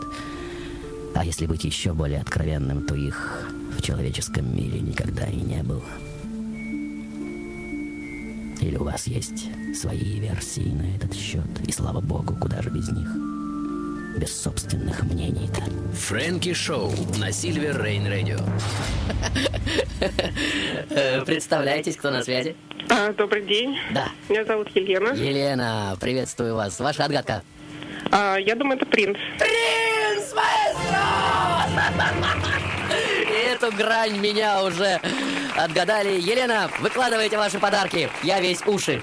А 1.14 1.24
если 1.24 1.46
быть 1.46 1.64
еще 1.64 1.92
более 1.92 2.20
откровенным, 2.20 2.86
то 2.86 2.94
их 2.94 3.48
в 3.76 3.82
человеческом 3.82 4.54
мире 4.54 4.80
никогда 4.80 5.26
и 5.26 5.36
не 5.36 5.62
было. 5.62 5.84
Или 8.60 8.76
у 8.76 8.84
вас 8.84 9.06
есть 9.06 9.48
свои 9.74 10.18
версии 10.18 10.72
на 10.72 10.96
этот 10.96 11.14
счет, 11.14 11.46
и 11.66 11.72
слава 11.72 12.00
богу, 12.00 12.34
куда 12.36 12.62
же 12.62 12.70
без 12.70 12.88
них? 12.88 13.08
Без 14.18 14.40
собственных 14.40 15.02
мнений-то. 15.02 15.62
Фрэнки 15.94 16.52
Шоу 16.54 16.92
на 17.18 17.32
Сильвер 17.32 17.82
Рейн 17.82 18.06
Радио. 18.06 18.38
Представляетесь, 21.24 21.96
кто 21.96 22.10
на 22.10 22.22
связи? 22.22 22.56
А, 22.88 23.12
добрый 23.12 23.44
день. 23.44 23.76
Да. 23.92 24.08
Меня 24.28 24.44
зовут 24.44 24.68
Елена. 24.74 25.14
Елена, 25.14 25.96
приветствую 26.00 26.54
вас. 26.54 26.78
Ваша 26.78 27.04
отгадка. 27.04 27.42
А, 28.10 28.36
я 28.36 28.54
думаю, 28.54 28.76
это 28.76 28.86
принц. 28.86 29.16
Принц! 29.38 30.32
Эту 33.46 33.72
грань 33.72 34.18
меня 34.18 34.62
уже 34.62 35.00
отгадали. 35.56 36.20
Елена, 36.20 36.70
выкладывайте 36.80 37.36
ваши 37.36 37.58
подарки. 37.58 38.10
Я 38.22 38.40
весь 38.40 38.62
уши. 38.66 39.00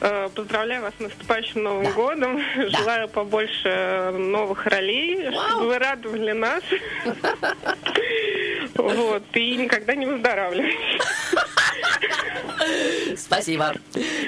А, 0.00 0.28
поздравляю 0.28 0.82
вас 0.82 0.92
с 0.98 1.00
наступающим 1.00 1.62
Новым 1.62 1.92
годом. 1.92 2.42
Желаю 2.56 3.08
побольше 3.08 4.12
новых 4.12 4.66
ролей, 4.66 5.30
чтобы 5.30 5.66
вы 5.66 5.78
радовали 5.78 6.32
нас. 6.32 6.62
Вот, 8.76 9.22
и 9.34 9.56
никогда 9.56 9.94
не 9.94 10.04
выздоравливайте. 10.04 10.76
Спасибо. 13.16 13.74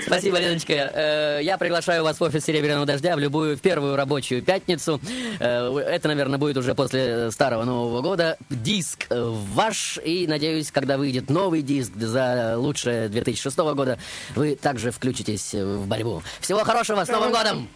Спасибо, 0.05 0.39
Леночка. 0.39 0.73
Э, 0.73 1.41
Я 1.43 1.59
приглашаю 1.59 2.05
вас 2.05 2.19
в 2.19 2.23
офис 2.23 2.45
Серебряного 2.45 2.87
дождя 2.87 3.17
в 3.17 3.19
любую 3.19 3.57
в 3.57 3.61
первую 3.61 3.97
рабочую 3.97 4.43
пятницу. 4.43 5.01
Э, 5.41 5.77
Это, 5.79 6.09
наверное, 6.09 6.39
будет 6.39 6.57
уже 6.57 6.75
после 6.75 7.31
старого 7.31 7.65
Нового 7.65 8.03
года. 8.03 8.37
Диск 8.51 9.07
ваш. 9.11 9.99
И, 10.05 10.27
надеюсь, 10.27 10.71
когда 10.71 10.99
выйдет 10.99 11.31
новый 11.31 11.63
диск 11.63 11.93
за 11.97 12.55
лучшее 12.57 13.09
2006 13.09 13.57
года, 13.59 13.99
вы 14.35 14.57
также 14.57 14.91
включитесь 14.91 15.55
в 15.55 15.87
борьбу. 15.87 16.23
Всего 16.41 16.65
хорошего, 16.65 17.05
с 17.05 17.09
Новым 17.09 17.33
годом! 17.33 17.69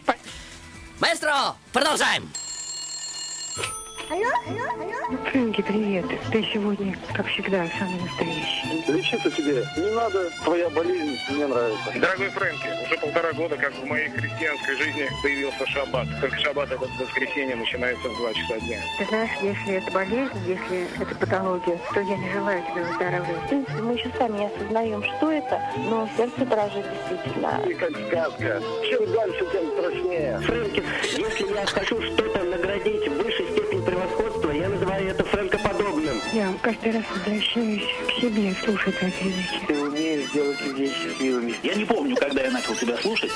Маэстро, 1.00 1.55
продолжаем! 1.73 2.29
Алло? 4.11 4.26
Алло? 4.49 4.64
Алло? 4.83 5.19
Фрэнки, 5.31 5.62
привет. 5.62 6.05
Ты 6.33 6.43
сегодня, 6.52 6.97
как 7.14 7.26
всегда, 7.29 7.64
самый 7.79 8.00
настоящий. 8.00 8.90
Лечиться 8.90 9.31
тебе 9.31 9.64
не 9.76 9.90
надо, 9.95 10.31
твоя 10.43 10.69
болезнь 10.71 11.17
мне 11.31 11.47
нравится. 11.47 11.93
Дорогой 11.95 12.29
Фрэнки, 12.31 12.69
уже 12.85 12.99
полтора 13.00 13.33
года, 13.33 13.57
как 13.57 13.73
в 13.73 13.85
моей 13.85 14.09
христианской 14.09 14.76
жизни 14.79 15.09
появился 15.23 15.64
шаббат. 15.67 16.09
Только 16.21 16.37
шаббат 16.38 16.73
это 16.73 16.85
воскресенье 16.99 17.55
начинается 17.55 18.09
в 18.09 18.17
2 18.17 18.35
часа 18.35 18.59
дня. 18.59 18.81
Ты 18.99 19.05
знаешь, 19.05 19.31
если 19.43 19.75
это 19.75 19.90
болезнь, 19.93 20.38
если 20.45 20.87
это 21.00 21.14
патология, 21.14 21.79
то 21.95 22.00
я 22.00 22.17
не 22.17 22.33
желаю 22.33 22.62
тебе 22.64 22.83
выздоравливать. 22.83 23.42
В 23.44 23.49
принципе, 23.49 23.79
мы 23.79 23.92
еще 23.94 24.11
сами 24.18 24.38
не 24.38 24.46
осознаем, 24.46 25.05
что 25.05 25.31
это, 25.31 25.62
но 25.88 26.09
сердце 26.16 26.46
дрожит 26.46 26.85
действительно. 27.09 27.62
И 27.64 27.75
как 27.75 27.90
сказка. 28.09 28.62
Чем 28.88 29.12
дальше, 29.12 29.46
тем 29.53 29.70
страшнее. 29.70 30.40
Фрэнки, 30.40 30.83
если 31.16 31.55
я 31.55 31.66
хочу 31.66 32.03
что-то 32.03 32.42
это 35.20 35.28
фрэнкоподобным. 35.28 36.20
Я 36.33 36.52
каждый 36.62 36.92
раз 36.92 37.04
возвращаюсь 37.14 37.83
к 38.09 38.20
себе, 38.20 38.54
слушая 38.64 38.94
твои 38.94 39.11
передачи. 39.11 39.66
Ты 39.66 39.80
умеешь 39.80 40.30
делать 40.30 40.61
людей 40.62 40.92
счастливыми. 40.92 41.54
Я 41.62 41.74
не 41.74 41.85
помню, 41.85 42.16
когда 42.16 42.42
я 42.42 42.50
начал 42.50 42.74
тебя 42.74 42.96
слушать, 42.98 43.30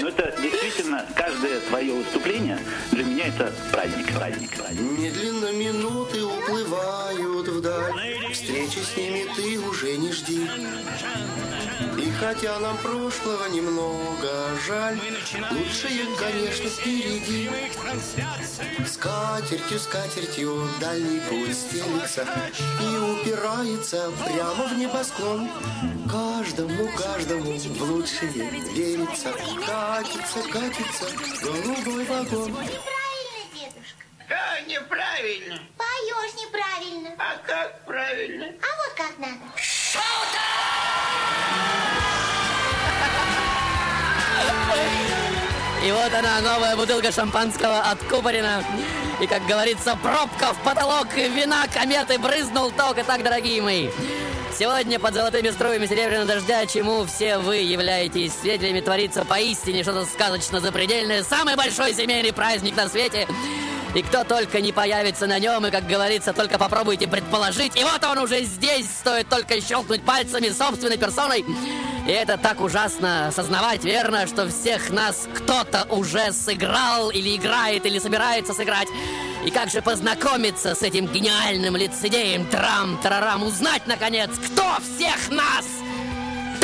но 0.00 0.08
это 0.08 0.34
действительно 0.40 1.04
каждое 1.14 1.60
твое 1.60 1.92
выступление 1.92 2.58
для 2.90 3.04
меня 3.04 3.15
это 3.26 3.52
праздник, 3.72 4.12
праздник, 4.14 4.56
праздник. 4.56 4.80
Медленно 4.98 5.52
минуты 5.52 6.22
уплывают 6.22 7.48
вдаль. 7.48 7.92
Встречи 8.32 8.78
с 8.78 8.96
ними 8.96 9.26
ты 9.34 9.58
уже 9.58 9.96
не 9.96 10.12
жди. 10.12 10.48
И 11.98 12.10
хотя 12.20 12.58
нам 12.60 12.76
прошлого 12.78 13.48
немного 13.48 14.28
жаль 14.66 14.98
Лучшее, 15.50 16.06
конечно, 16.18 16.68
впереди. 16.68 17.50
Скатертью, 18.86 19.78
скатертью 19.78 20.68
дальний 20.80 21.20
путь 21.28 21.56
стелится 21.56 22.26
И 22.80 22.96
упирается 22.96 24.10
прямо 24.24 24.68
в 24.68 24.78
небосклон. 24.78 25.48
Каждому, 26.10 26.88
каждому 26.96 27.58
в 27.58 27.82
лучшее 27.82 28.50
верится. 28.72 29.32
Катится, 29.66 30.42
катится 30.52 31.06
голубой 31.42 32.04
вагон 32.04 32.52
неправильно. 34.66 35.58
Поешь 35.76 36.34
неправильно. 36.34 37.10
А 37.18 37.36
как 37.46 37.84
правильно? 37.84 38.46
А 38.46 38.76
вот 38.76 38.94
как 38.96 39.18
надо. 39.18 39.40
И 45.84 45.92
вот 45.92 46.12
она, 46.12 46.40
новая 46.40 46.74
бутылка 46.74 47.12
шампанского 47.12 47.78
от 47.78 48.02
Купорина. 48.04 48.64
И, 49.20 49.26
как 49.26 49.46
говорится, 49.46 49.96
пробка 50.02 50.52
в 50.52 50.62
потолок 50.64 51.14
вина 51.14 51.66
кометы 51.72 52.18
брызнул 52.18 52.72
ток. 52.72 52.96
Итак, 52.98 53.22
дорогие 53.22 53.62
мои, 53.62 53.88
сегодня 54.58 54.98
под 54.98 55.14
золотыми 55.14 55.50
струями 55.50 55.86
серебряного 55.86 56.26
дождя, 56.26 56.66
чему 56.66 57.04
все 57.06 57.38
вы 57.38 57.58
являетесь 57.58 58.34
свидетелями, 58.34 58.80
творится 58.80 59.24
поистине 59.24 59.84
что-то 59.84 60.06
сказочно 60.06 60.60
запредельное. 60.60 61.22
Самый 61.22 61.54
большой 61.54 61.94
семейный 61.94 62.32
праздник 62.32 62.76
на 62.76 62.88
свете. 62.88 63.28
И 63.96 64.02
кто 64.02 64.24
только 64.24 64.60
не 64.60 64.72
появится 64.72 65.26
на 65.26 65.38
нем, 65.38 65.66
и, 65.66 65.70
как 65.70 65.86
говорится, 65.86 66.34
только 66.34 66.58
попробуйте 66.58 67.08
предположить. 67.08 67.74
И 67.76 67.82
вот 67.82 68.04
он 68.04 68.18
уже 68.18 68.42
здесь, 68.42 68.84
стоит 68.90 69.30
только 69.30 69.58
щелкнуть 69.58 70.04
пальцами 70.04 70.50
собственной 70.50 70.98
персоной. 70.98 71.46
И 72.06 72.10
это 72.10 72.36
так 72.36 72.60
ужасно 72.60 73.28
осознавать, 73.28 73.84
верно, 73.84 74.26
что 74.26 74.46
всех 74.48 74.90
нас 74.90 75.26
кто-то 75.34 75.86
уже 75.88 76.30
сыграл, 76.32 77.08
или 77.08 77.36
играет, 77.36 77.86
или 77.86 77.98
собирается 77.98 78.52
сыграть. 78.52 78.88
И 79.46 79.50
как 79.50 79.70
же 79.70 79.80
познакомиться 79.80 80.74
с 80.74 80.82
этим 80.82 81.06
гениальным 81.06 81.74
лицедеем, 81.74 82.44
трам-тарарам, 82.44 83.44
узнать, 83.44 83.86
наконец, 83.86 84.28
кто 84.36 84.76
всех 84.94 85.30
нас 85.30 85.64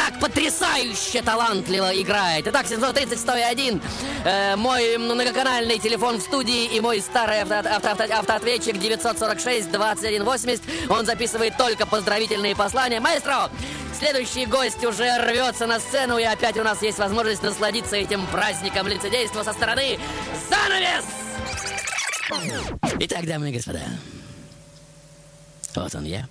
так 0.07 0.19
потрясающе 0.19 1.23
талантливо 1.23 1.91
играет. 2.01 2.47
Итак, 2.49 2.67
730-101, 2.67 3.81
э, 4.25 4.57
мой 4.57 4.99
многоканальный 4.99 5.79
телефон 5.79 6.19
в 6.19 6.23
студии 6.23 6.67
и 6.67 6.81
мой 6.81 7.01
старый 7.01 7.43
авто, 7.43 7.59
авто, 7.59 7.91
авто, 7.91 8.05
автоответчик 8.05 8.77
946-2180. 8.77 10.61
Он 10.89 11.07
записывает 11.07 11.57
только 11.57 11.87
поздравительные 11.87 12.57
послания. 12.57 12.99
Маэстро, 13.01 13.51
следующий 13.97 14.47
гость 14.47 14.85
уже 14.85 15.19
рвется 15.19 15.67
на 15.67 15.79
сцену, 15.79 16.19
и 16.19 16.25
опять 16.25 16.57
у 16.57 16.65
нас 16.65 16.83
есть 16.83 16.99
возможность 16.99 17.43
насладиться 17.43 17.97
этим 17.97 18.27
праздником 18.27 18.89
лицедейства 18.89 19.45
со 19.45 19.53
стороны 19.53 19.99
занавес! 20.51 21.05
Итак, 22.99 23.27
дамы 23.27 23.51
и 23.51 23.53
господа, 23.53 23.83
вот 25.75 25.95
он 25.95 26.05
я. 26.05 26.27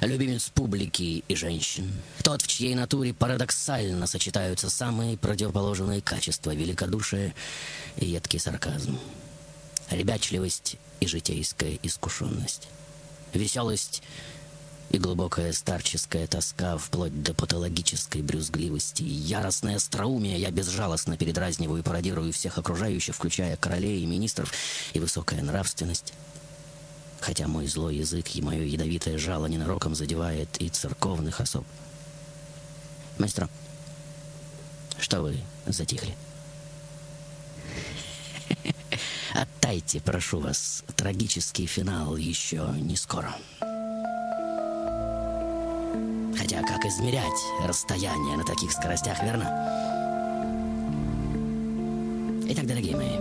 Любимец 0.00 0.48
публики 0.48 1.22
и 1.28 1.34
женщин. 1.36 1.92
Тот, 2.22 2.42
в 2.42 2.46
чьей 2.46 2.74
натуре 2.74 3.12
парадоксально 3.12 4.06
сочетаются 4.06 4.70
самые 4.70 5.18
противоположные 5.18 6.00
качества 6.00 6.54
великодушие 6.54 7.34
и 7.96 8.06
едкий 8.06 8.40
сарказм. 8.40 8.98
Ребячливость 9.90 10.76
и 11.00 11.06
житейская 11.06 11.78
искушенность. 11.82 12.68
Веселость 13.34 14.02
и 14.90 14.98
глубокая 14.98 15.52
старческая 15.52 16.26
тоска 16.26 16.76
вплоть 16.78 17.22
до 17.22 17.34
патологической 17.34 18.22
брюзгливости. 18.22 19.02
Яростное 19.02 19.76
остроумие 19.76 20.38
я 20.38 20.50
безжалостно 20.50 21.16
передразниваю 21.16 21.80
и 21.80 21.84
пародирую 21.84 22.32
всех 22.32 22.58
окружающих, 22.58 23.14
включая 23.14 23.56
королей 23.56 24.02
и 24.02 24.06
министров, 24.06 24.52
и 24.92 25.00
высокая 25.00 25.42
нравственность. 25.42 26.12
Хотя 27.22 27.48
мой 27.48 27.66
злой 27.66 27.96
язык 27.96 28.34
и 28.34 28.42
мое 28.42 28.64
ядовитое 28.64 29.16
жало 29.16 29.46
ненароком 29.46 29.94
задевает 29.94 30.60
и 30.60 30.68
церковных 30.68 31.40
особ. 31.40 31.64
Мастер, 33.18 33.48
что 34.98 35.22
вы 35.22 35.38
затихли? 35.66 36.14
От 39.34 39.48
ожидайте, 39.72 40.00
прошу 40.00 40.38
вас, 40.38 40.84
трагический 40.96 41.64
финал 41.64 42.16
еще 42.16 42.74
не 42.76 42.94
скоро. 42.94 43.34
Хотя 46.38 46.62
как 46.62 46.84
измерять 46.84 47.40
расстояние 47.64 48.36
на 48.36 48.44
таких 48.44 48.70
скоростях, 48.70 49.22
верно? 49.22 49.44
Итак, 52.50 52.66
дорогие 52.66 52.96
мои, 52.96 53.16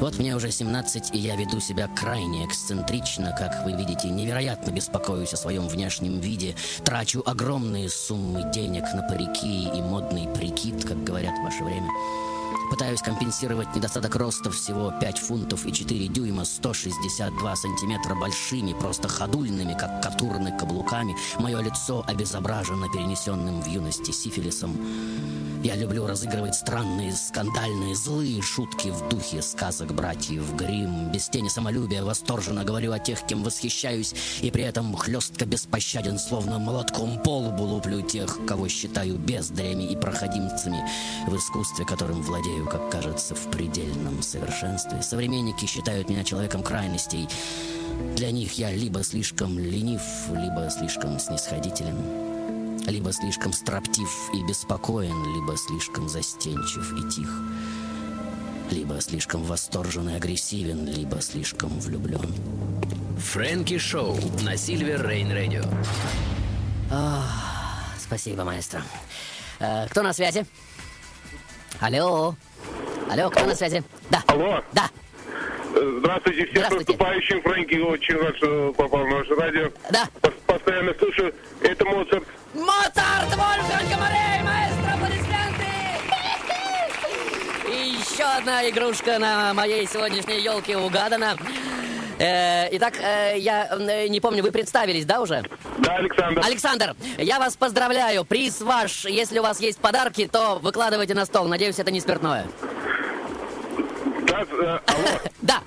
вот 0.00 0.18
мне 0.18 0.34
уже 0.34 0.50
17, 0.50 1.14
и 1.14 1.18
я 1.18 1.36
веду 1.36 1.60
себя 1.60 1.88
крайне 1.88 2.46
эксцентрично, 2.46 3.34
как 3.38 3.64
вы 3.64 3.72
видите, 3.72 4.08
невероятно 4.08 4.70
беспокоюсь 4.70 5.32
о 5.32 5.36
своем 5.36 5.68
внешнем 5.68 6.20
виде, 6.20 6.56
трачу 6.84 7.22
огромные 7.26 7.88
суммы 7.88 8.50
денег 8.52 8.84
на 8.94 9.02
парики 9.02 9.68
и 9.68 9.82
модный 9.82 10.28
прикид, 10.34 10.84
как 10.84 11.04
говорят 11.04 11.34
в 11.38 11.44
ваше 11.44 11.64
время. 11.64 11.90
Пытаюсь 12.70 13.02
компенсировать 13.02 13.74
недостаток 13.74 14.14
роста 14.16 14.50
всего 14.50 14.92
5 15.00 15.18
фунтов 15.18 15.66
и 15.66 15.72
4 15.72 16.08
дюйма, 16.08 16.44
162 16.44 17.56
сантиметра 17.56 18.14
большими, 18.14 18.72
просто 18.72 19.08
ходульными, 19.08 19.74
как 19.74 20.02
катурны 20.02 20.56
каблуками. 20.56 21.16
Мое 21.38 21.60
лицо 21.60 22.04
обезображено 22.06 22.88
перенесенным 22.88 23.60
в 23.60 23.66
юности 23.66 24.12
сифилисом. 24.12 24.76
Я 25.62 25.76
люблю 25.76 26.06
разыгрывать 26.06 26.54
странные, 26.54 27.12
скандальные, 27.12 27.94
злые 27.94 28.40
шутки 28.40 28.88
в 28.88 29.10
духе 29.10 29.42
сказок 29.42 29.92
братьев 29.92 30.54
Грим. 30.56 31.12
Без 31.12 31.28
тени 31.28 31.48
самолюбия 31.48 32.02
восторженно 32.02 32.64
говорю 32.64 32.92
о 32.92 32.98
тех, 32.98 33.26
кем 33.26 33.42
восхищаюсь, 33.42 34.14
и 34.40 34.50
при 34.50 34.64
этом 34.64 34.96
хлестко 34.96 35.44
беспощаден, 35.44 36.18
словно 36.18 36.58
молотком 36.58 37.22
по 37.22 37.40
лбу 37.40 37.64
луплю 37.64 38.00
тех, 38.00 38.38
кого 38.46 38.68
считаю 38.68 39.16
бездарями 39.18 39.82
и 39.82 39.96
проходимцами 39.96 40.82
в 41.26 41.36
искусстве, 41.36 41.84
которым 41.84 42.22
владею, 42.22 42.39
как 42.70 42.90
кажется, 42.90 43.34
в 43.34 43.50
предельном 43.50 44.22
совершенстве. 44.22 45.02
Современники 45.02 45.66
считают 45.66 46.08
меня 46.08 46.24
человеком 46.24 46.62
крайностей. 46.62 47.28
Для 48.16 48.30
них 48.30 48.52
я 48.52 48.72
либо 48.72 49.02
слишком 49.02 49.58
ленив, 49.58 50.02
либо 50.30 50.70
слишком 50.70 51.18
снисходителен. 51.18 51.96
Либо 52.86 53.12
слишком 53.12 53.52
строптив 53.52 54.08
и 54.34 54.42
беспокоен, 54.46 55.34
либо 55.34 55.56
слишком 55.56 56.08
застенчив 56.08 56.92
и 56.98 57.10
тих. 57.10 57.30
Либо 58.70 59.00
слишком 59.00 59.42
восторжен 59.44 60.08
и 60.08 60.14
агрессивен, 60.14 60.86
либо 60.86 61.20
слишком 61.20 61.70
влюблен. 61.80 62.32
Фрэнки 63.18 63.78
Шоу 63.78 64.16
на 64.42 64.56
Сильвер 64.56 65.06
Рейн 65.06 65.30
Радио. 65.30 65.64
Спасибо, 67.98 68.44
маэстро. 68.44 68.82
Э, 69.60 69.86
кто 69.88 70.02
на 70.02 70.12
связи? 70.12 70.46
Алло. 71.80 72.34
Алло, 73.10 73.30
кто 73.30 73.44
на 73.46 73.54
связи? 73.54 73.82
Да. 74.10 74.22
Алло. 74.26 74.62
Да. 74.72 74.88
Здравствуйте 75.74 76.42
всем 76.46 76.56
Здравствуйте. 76.56 76.92
наступающим. 76.92 77.42
Фрэнки, 77.42 77.74
очень 77.76 78.16
рад, 78.16 78.36
что 78.36 78.72
попал 78.76 79.06
на 79.06 79.18
наше 79.18 79.34
радио. 79.34 79.70
Да. 79.90 80.06
Пос- 80.20 80.34
Постоянно 80.46 80.92
слушаю. 80.98 81.34
Это 81.62 81.84
Моцарт. 81.86 82.24
Моцарт, 82.54 83.28
Вольфганг 83.30 83.92
Амарей, 83.94 84.42
маэстро, 84.42 84.94
аплодисменты! 84.94 85.64
И 87.68 87.90
еще 88.00 88.24
одна 88.24 88.68
игрушка 88.68 89.18
на 89.18 89.54
моей 89.54 89.86
сегодняшней 89.86 90.40
елке 90.40 90.76
угадана. 90.76 91.36
Э, 92.20 92.68
итак, 92.72 92.94
э, 93.00 93.38
я 93.38 93.66
э, 93.70 94.08
не 94.08 94.20
помню, 94.20 94.42
вы 94.42 94.52
представились, 94.52 95.06
да, 95.06 95.22
уже? 95.22 95.42
Да, 95.78 95.96
Александр. 95.96 96.42
Александр, 96.44 96.96
я 97.16 97.38
вас 97.38 97.56
поздравляю. 97.56 98.26
Приз 98.26 98.60
ваш. 98.60 99.06
Если 99.06 99.38
у 99.38 99.42
вас 99.42 99.58
есть 99.60 99.78
подарки, 99.78 100.28
то 100.30 100.58
выкладывайте 100.60 101.14
на 101.14 101.24
стол. 101.24 101.46
Надеюсь, 101.46 101.78
это 101.78 101.90
не 101.90 102.00
спиртное. 102.00 102.46
Да, 104.50 104.56
э, 104.56 104.80
алло. 104.86 105.20
Да. 105.42 105.60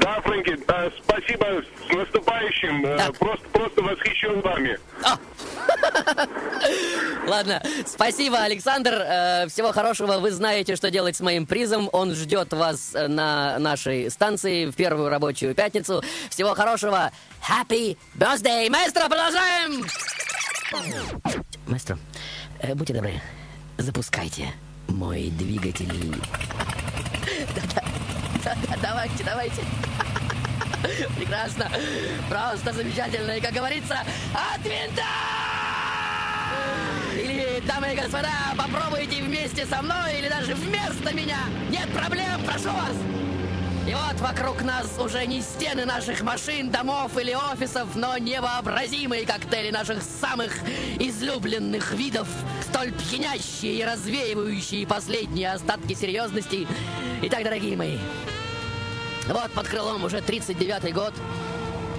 Да, 0.00 0.20
Фрэнки, 0.22 0.58
спасибо 1.02 1.62
с 1.88 1.92
наступающим. 1.94 2.84
Э, 2.86 3.12
Просто, 3.18 3.48
просто 3.48 3.82
восхищен 3.82 4.40
вами. 4.40 4.78
Ладно, 7.26 7.62
спасибо, 7.86 8.38
Александр. 8.38 8.92
Э, 8.94 9.46
Всего 9.48 9.72
хорошего. 9.72 10.18
Вы 10.18 10.30
знаете, 10.30 10.76
что 10.76 10.90
делать 10.90 11.16
с 11.16 11.20
моим 11.20 11.46
призом. 11.46 11.88
Он 11.92 12.14
ждет 12.14 12.52
вас 12.52 12.92
на 12.94 13.58
нашей 13.58 14.10
станции 14.10 14.66
в 14.66 14.74
первую 14.74 15.08
рабочую 15.08 15.54
пятницу. 15.54 16.02
Всего 16.30 16.54
хорошего. 16.54 17.10
Happy 17.42 17.96
birthday! 18.14 18.68
Маэстро, 18.70 19.08
продолжаем! 19.08 19.84
Маэстро, 21.66 21.98
будьте 22.74 22.94
добры, 22.94 23.20
запускайте 23.78 24.48
мой 24.88 25.30
двигатель. 25.30 25.88
Да-да, 27.54 27.83
давайте, 28.82 29.24
давайте. 29.24 29.62
Прекрасно. 31.16 31.70
Просто 32.28 32.72
замечательно. 32.72 33.32
И, 33.32 33.40
как 33.40 33.52
говорится, 33.52 33.98
от 34.32 34.64
винта! 34.64 35.02
Или, 37.16 37.62
дамы 37.66 37.92
и 37.92 37.96
господа, 37.96 38.30
попробуйте 38.56 39.22
вместе 39.22 39.66
со 39.66 39.82
мной 39.82 40.18
или 40.18 40.28
даже 40.28 40.54
вместо 40.54 41.14
меня. 41.14 41.38
Нет 41.70 41.88
проблем, 41.92 42.44
прошу 42.44 42.70
вас. 42.70 42.94
И 43.86 43.92
вот 43.92 44.18
вокруг 44.20 44.62
нас 44.62 44.98
уже 44.98 45.26
не 45.26 45.42
стены 45.42 45.84
наших 45.84 46.22
машин, 46.22 46.70
домов 46.70 47.18
или 47.18 47.34
офисов, 47.34 47.94
но 47.94 48.16
невообразимые 48.16 49.26
коктейли 49.26 49.70
наших 49.70 50.02
самых 50.02 50.52
излюбленных 50.98 51.92
видов, 51.92 52.26
столь 52.62 52.92
пьянящие 52.92 53.74
и 53.74 53.84
развеивающие 53.84 54.86
последние 54.86 55.52
остатки 55.52 55.92
серьезности. 55.92 56.66
Итак, 57.22 57.44
дорогие 57.44 57.76
мои, 57.76 57.98
вот 59.28 59.50
под 59.52 59.68
крылом 59.68 60.04
уже 60.04 60.18
39-й 60.18 60.92
год. 60.92 61.12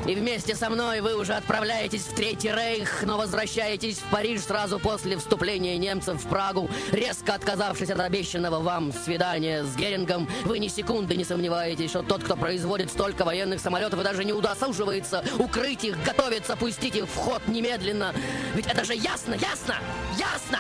И 0.08 0.14
вместе 0.14 0.56
со 0.56 0.70
мной 0.70 1.02
вы 1.02 1.16
уже 1.16 1.34
отправляетесь 1.34 2.04
в 2.04 2.14
Третий 2.14 2.52
Рейх, 2.52 3.02
но 3.02 3.18
возвращаетесь 3.18 3.98
в 3.98 4.12
Париж 4.12 4.42
сразу 4.42 4.78
после 4.78 5.18
вступления 5.18 5.80
немцев 5.80 6.24
в 6.24 6.28
Прагу, 6.28 6.70
резко 6.92 7.34
отказавшись 7.34 7.90
от 7.90 8.00
обещанного 8.00 8.60
вам 8.60 8.94
свидания 8.94 9.64
с 9.64 9.76
Герингом. 9.76 10.30
Вы 10.44 10.60
ни 10.60 10.68
секунды 10.68 11.16
не 11.16 11.24
сомневаетесь, 11.24 11.90
что 11.90 12.04
тот, 12.04 12.24
кто 12.24 12.36
производит 12.36 12.92
столько 12.92 13.26
военных 13.26 13.60
самолетов 13.60 14.00
и 14.00 14.04
даже 14.04 14.24
не 14.24 14.34
удосуживается 14.34 15.24
укрыть 15.40 15.84
их, 15.84 15.98
готовится 16.04 16.56
пустить 16.56 16.96
их 16.96 17.06
в 17.06 17.16
ход 17.16 17.42
немедленно. 17.48 18.14
Ведь 18.54 18.68
это 18.68 18.84
же 18.86 18.94
ясно, 18.94 19.34
ясно, 19.34 19.78
ясно! 20.20 20.60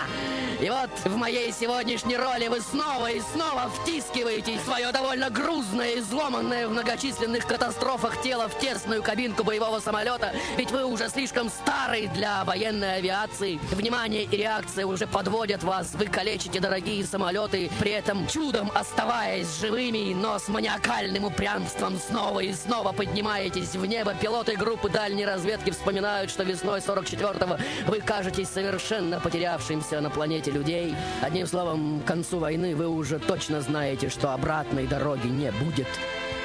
И 0.59 0.69
вот 0.69 0.89
в 1.03 1.15
моей 1.17 1.51
сегодняшней 1.51 2.17
роли 2.17 2.47
вы 2.47 2.61
снова 2.61 3.11
и 3.11 3.21
снова 3.33 3.69
втискиваете 3.69 4.57
свое 4.63 4.91
довольно 4.91 5.29
грузное, 5.29 5.99
изломанное 5.99 6.67
в 6.67 6.71
многочисленных 6.71 7.45
катастрофах 7.45 8.21
тело 8.23 8.47
в 8.47 8.57
тесную 8.57 9.03
кабинку 9.03 9.34
боевого 9.43 9.79
самолета, 9.79 10.33
ведь 10.57 10.71
вы 10.71 10.85
уже 10.85 11.09
слишком 11.09 11.49
старый 11.49 12.07
для 12.07 12.43
военной 12.43 12.97
авиации. 12.97 13.59
Внимание 13.71 14.23
и 14.23 14.37
реакция 14.37 14.85
уже 14.85 15.07
подводят 15.07 15.63
вас, 15.63 15.93
вы 15.93 16.05
калечите 16.05 16.59
дорогие 16.59 17.05
самолеты, 17.05 17.69
при 17.79 17.91
этом 17.91 18.27
чудом 18.27 18.71
оставаясь 18.73 19.59
живыми, 19.59 20.13
но 20.13 20.39
с 20.39 20.47
маниакальным 20.47 21.25
упрямством 21.25 21.97
снова 21.97 22.39
и 22.39 22.53
снова 22.53 22.91
поднимаетесь 22.91 23.75
в 23.75 23.85
небо. 23.85 24.13
Пилоты 24.19 24.55
группы 24.55 24.89
дальней 24.89 25.25
разведки 25.25 25.71
вспоминают, 25.71 26.31
что 26.31 26.43
весной 26.43 26.79
44-го 26.79 27.57
вы 27.87 28.01
кажетесь 28.01 28.49
совершенно 28.49 29.19
потерявшимся 29.19 30.01
на 30.01 30.09
планете 30.09 30.51
людей. 30.51 30.95
Одним 31.21 31.47
словом, 31.47 32.01
к 32.01 32.05
концу 32.05 32.39
войны 32.39 32.75
вы 32.75 32.87
уже 32.87 33.19
точно 33.19 33.61
знаете, 33.61 34.09
что 34.09 34.33
обратной 34.33 34.87
дороги 34.87 35.27
не 35.27 35.51
будет. 35.51 35.87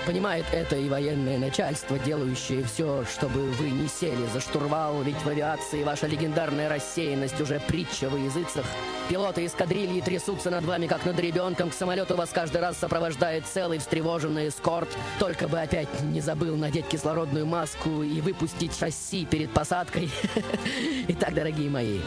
Понимает 0.06 0.46
это 0.52 0.76
и 0.76 0.88
военное 0.88 1.38
начальство, 1.38 1.98
делающее 1.98 2.64
все, 2.64 3.04
чтобы 3.04 3.50
вы 3.50 3.70
не 3.70 3.86
сели 3.86 4.26
за 4.32 4.40
штурвал, 4.40 5.02
ведь 5.02 5.22
в 5.22 5.28
авиации 5.28 5.84
ваша 5.84 6.06
легендарная 6.06 6.68
рассеянность 6.70 7.38
уже 7.40 7.60
притча 7.60 8.08
во 8.08 8.18
языцах. 8.18 8.64
Пилоты 9.10 9.44
эскадрильи 9.44 10.00
трясутся 10.00 10.50
над 10.50 10.64
вами, 10.64 10.86
как 10.86 11.04
над 11.04 11.18
ребенком. 11.20 11.68
К 11.70 11.74
самолету 11.74 12.16
вас 12.16 12.30
каждый 12.30 12.62
раз 12.62 12.78
сопровождает 12.78 13.44
целый 13.44 13.78
встревоженный 13.78 14.48
эскорт. 14.48 14.88
Только 15.18 15.48
бы 15.48 15.60
опять 15.60 15.88
не 16.02 16.20
забыл 16.20 16.56
надеть 16.56 16.86
кислородную 16.86 17.44
маску 17.44 18.02
и 18.02 18.20
выпустить 18.20 18.76
шасси 18.76 19.26
перед 19.26 19.50
посадкой. 19.50 20.10
Итак, 21.08 21.34
дорогие 21.34 21.68
мои, 21.68 22.00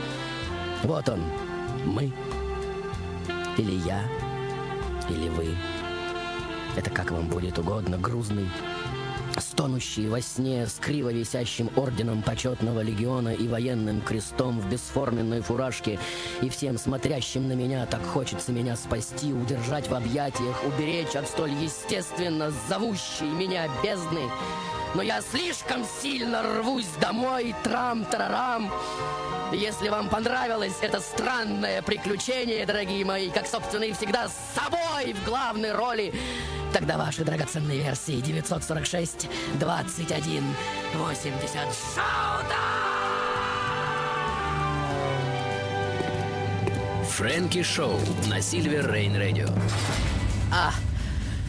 вот 0.84 1.08
он, 1.10 1.22
мы. 1.86 2.12
Или 3.58 3.76
я, 3.86 4.02
или 5.10 5.30
вы. 5.30 5.56
Это 6.76 6.90
как 6.90 7.12
вам 7.12 7.28
будет 7.28 7.60
угодно, 7.60 7.98
грузный, 7.98 8.50
стонущий 9.38 10.08
во 10.08 10.22
сне 10.22 10.68
с 10.68 10.74
криво 10.74 11.12
висящим 11.12 11.70
орденом 11.76 12.22
почетного 12.22 12.82
легиона 12.82 13.30
и 13.30 13.48
военным 13.48 14.02
крестом 14.02 14.60
в 14.60 14.70
бесформенной 14.70 15.42
фуражке, 15.42 16.00
и 16.42 16.50
всем 16.50 16.78
смотрящим 16.78 17.48
на 17.48 17.54
меня 17.54 17.86
так 17.86 18.04
хочется 18.04 18.52
меня 18.52 18.76
спасти, 18.76 19.34
удержать 19.34 19.90
в 19.90 19.94
объятиях, 19.94 20.56
уберечь 20.66 21.16
от 21.16 21.28
столь 21.28 21.52
естественно 21.52 22.52
зовущей 22.68 23.28
меня 23.28 23.70
бездны. 23.84 24.30
Но 24.96 25.02
я 25.02 25.22
слишком 25.22 25.84
сильно 26.02 26.44
рвусь 26.44 26.90
домой, 27.02 27.56
трам-тарарам. 27.64 28.72
Если 29.52 29.90
вам 29.90 30.10
понравилось 30.10 30.78
это 30.82 31.00
странное 31.00 31.82
приключение, 31.82 32.66
дорогие 32.66 33.04
мои, 33.04 33.30
как, 33.30 33.48
собственно, 33.48 33.84
и 33.84 33.94
всегда, 33.94 34.28
с 34.28 34.36
собой 34.56 35.14
в 35.14 35.26
главной 35.26 35.74
роли, 35.74 36.14
Тогда 36.74 36.98
ваши 36.98 37.24
драгоценные 37.24 37.80
версии 37.80 38.20
946 38.20 39.30
21 39.60 40.44
80 40.96 41.60
Фрэнки 47.10 47.62
Шоу 47.64 48.00
на 48.30 48.42
Сильвер 48.42 48.92
Рейн 48.92 49.16
Радио. 49.16 49.48
А, 50.52 50.72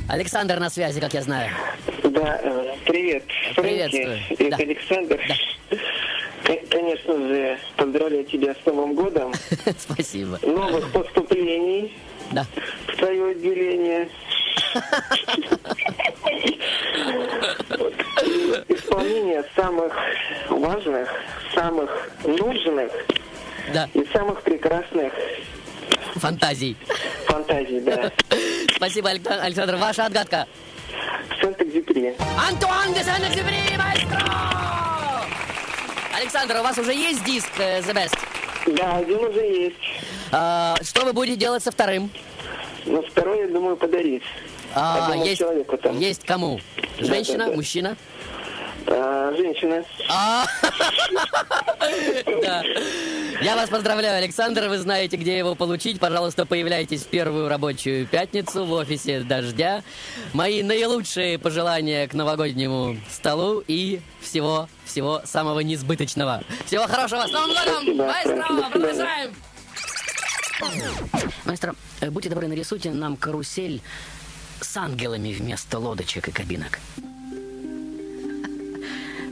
Александр 0.09 0.59
на 0.59 0.69
связи, 0.69 1.01
как 1.01 1.15
я 1.15 1.23
знаю. 1.23 1.51
Да, 2.03 2.39
э, 2.43 2.75
привет, 2.85 3.25
Приветствую. 3.57 4.19
Фрэнки. 4.19 4.43
Это 4.43 4.51
Да. 4.51 4.57
Александр. 4.63 5.21
К- 6.45 6.69
Конечно 6.71 7.17
же, 7.17 7.59
поздравляю 7.77 8.25
тебя 8.25 8.55
с 8.55 8.67
Новым 8.67 8.95
годом. 8.95 9.33
Спасибо. 9.79 10.39
Новых 10.43 10.93
поступлений 10.93 11.97
Да. 12.33 12.45
в 12.89 12.97
твое 12.97 13.31
отделение. 13.31 14.09
Исполнение 18.69 19.45
самых 19.57 19.93
важных, 20.49 21.09
самых 21.55 21.91
нужных 22.25 22.91
Да. 23.73 23.89
и 23.95 24.05
самых 24.13 24.43
прекрасных 24.43 25.13
Фантазий. 26.17 26.77
фантазий, 27.27 27.81
да. 27.81 28.11
Спасибо, 28.77 29.11
Алек- 29.11 29.27
Александр. 29.43 29.77
Ваша 29.77 30.07
отгадка. 30.07 30.47
Сент-Экзюпери. 31.41 32.15
Антуан 32.49 32.93
де 32.95 33.03
Сен-Экзюпери, 33.03 33.77
маэстро! 33.77 34.21
Александр, 36.17 36.57
у 36.61 36.63
вас 36.63 36.79
уже 36.79 36.93
есть 36.95 37.25
диск 37.25 37.51
э, 37.59 37.81
The 37.81 37.93
Best? 37.95 38.19
Да, 38.77 38.97
один 38.97 39.19
уже 39.25 39.41
есть. 39.41 39.77
А, 40.33 40.77
что 40.83 41.05
вы 41.05 41.13
будете 41.13 41.37
делать 41.37 41.63
со 41.63 41.71
вторым? 41.73 42.11
Но 42.87 43.03
второй, 43.03 43.41
я 43.41 43.49
думаю, 43.49 43.77
подарить. 43.77 44.23
А, 44.75 45.15
есть, 45.17 45.39
человеку 45.39 45.77
там. 45.77 45.99
есть 45.99 46.25
кому? 46.25 46.61
Женщина, 46.99 47.39
Да, 47.39 47.45
да, 47.45 47.51
да. 47.51 47.57
мужчина? 47.57 47.97
А, 48.87 49.33
женщина. 49.35 49.85
А, 50.11 50.45
да. 52.43 52.63
Я 53.41 53.57
вас 53.57 53.71
поздравляю, 53.71 54.19
Александр. 54.19 54.69
Вы 54.69 54.79
знаете, 54.79 55.17
где 55.17 55.39
его 55.39 55.55
получить. 55.55 55.99
Пожалуйста, 56.01 56.45
появляйтесь 56.45 57.03
в 57.03 57.07
первую 57.07 57.49
рабочую 57.49 58.07
пятницу 58.07 58.65
в 58.65 58.73
офисе 58.73 59.21
«Дождя». 59.21 59.83
Мои 60.33 60.63
наилучшие 60.63 61.39
пожелания 61.39 62.07
к 62.07 62.15
новогоднему 62.15 62.97
столу 63.11 63.63
и 63.67 64.01
всего, 64.21 64.69
всего 64.85 65.23
самого 65.25 65.61
несбыточного. 65.61 66.43
Всего 66.67 66.87
хорошего. 66.87 67.27
С 67.27 67.33
Новым 67.33 67.51
годом! 67.55 68.07
Маэстро, 68.07 68.71
продолжаем! 68.71 69.35
Маэстро, 71.45 71.75
э, 72.01 72.11
будьте 72.11 72.29
добры, 72.29 72.47
нарисуйте 72.49 72.91
нам 72.91 73.17
карусель 73.17 73.81
с 74.65 74.77
ангелами 74.77 75.33
вместо 75.33 75.79
лодочек 75.79 76.29
и 76.29 76.33
кабинок. 76.33 76.81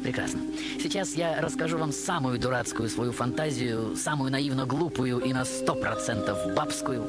Прекрасно. 0.02 0.40
Сейчас 0.80 1.14
я 1.14 1.40
расскажу 1.40 1.78
вам 1.78 1.92
самую 1.92 2.38
дурацкую 2.38 2.88
свою 2.88 3.12
фантазию, 3.12 3.96
самую 3.96 4.30
наивно 4.30 4.66
глупую 4.66 5.20
и 5.20 5.32
на 5.32 5.44
сто 5.44 5.74
процентов 5.74 6.38
бабскую. 6.54 7.08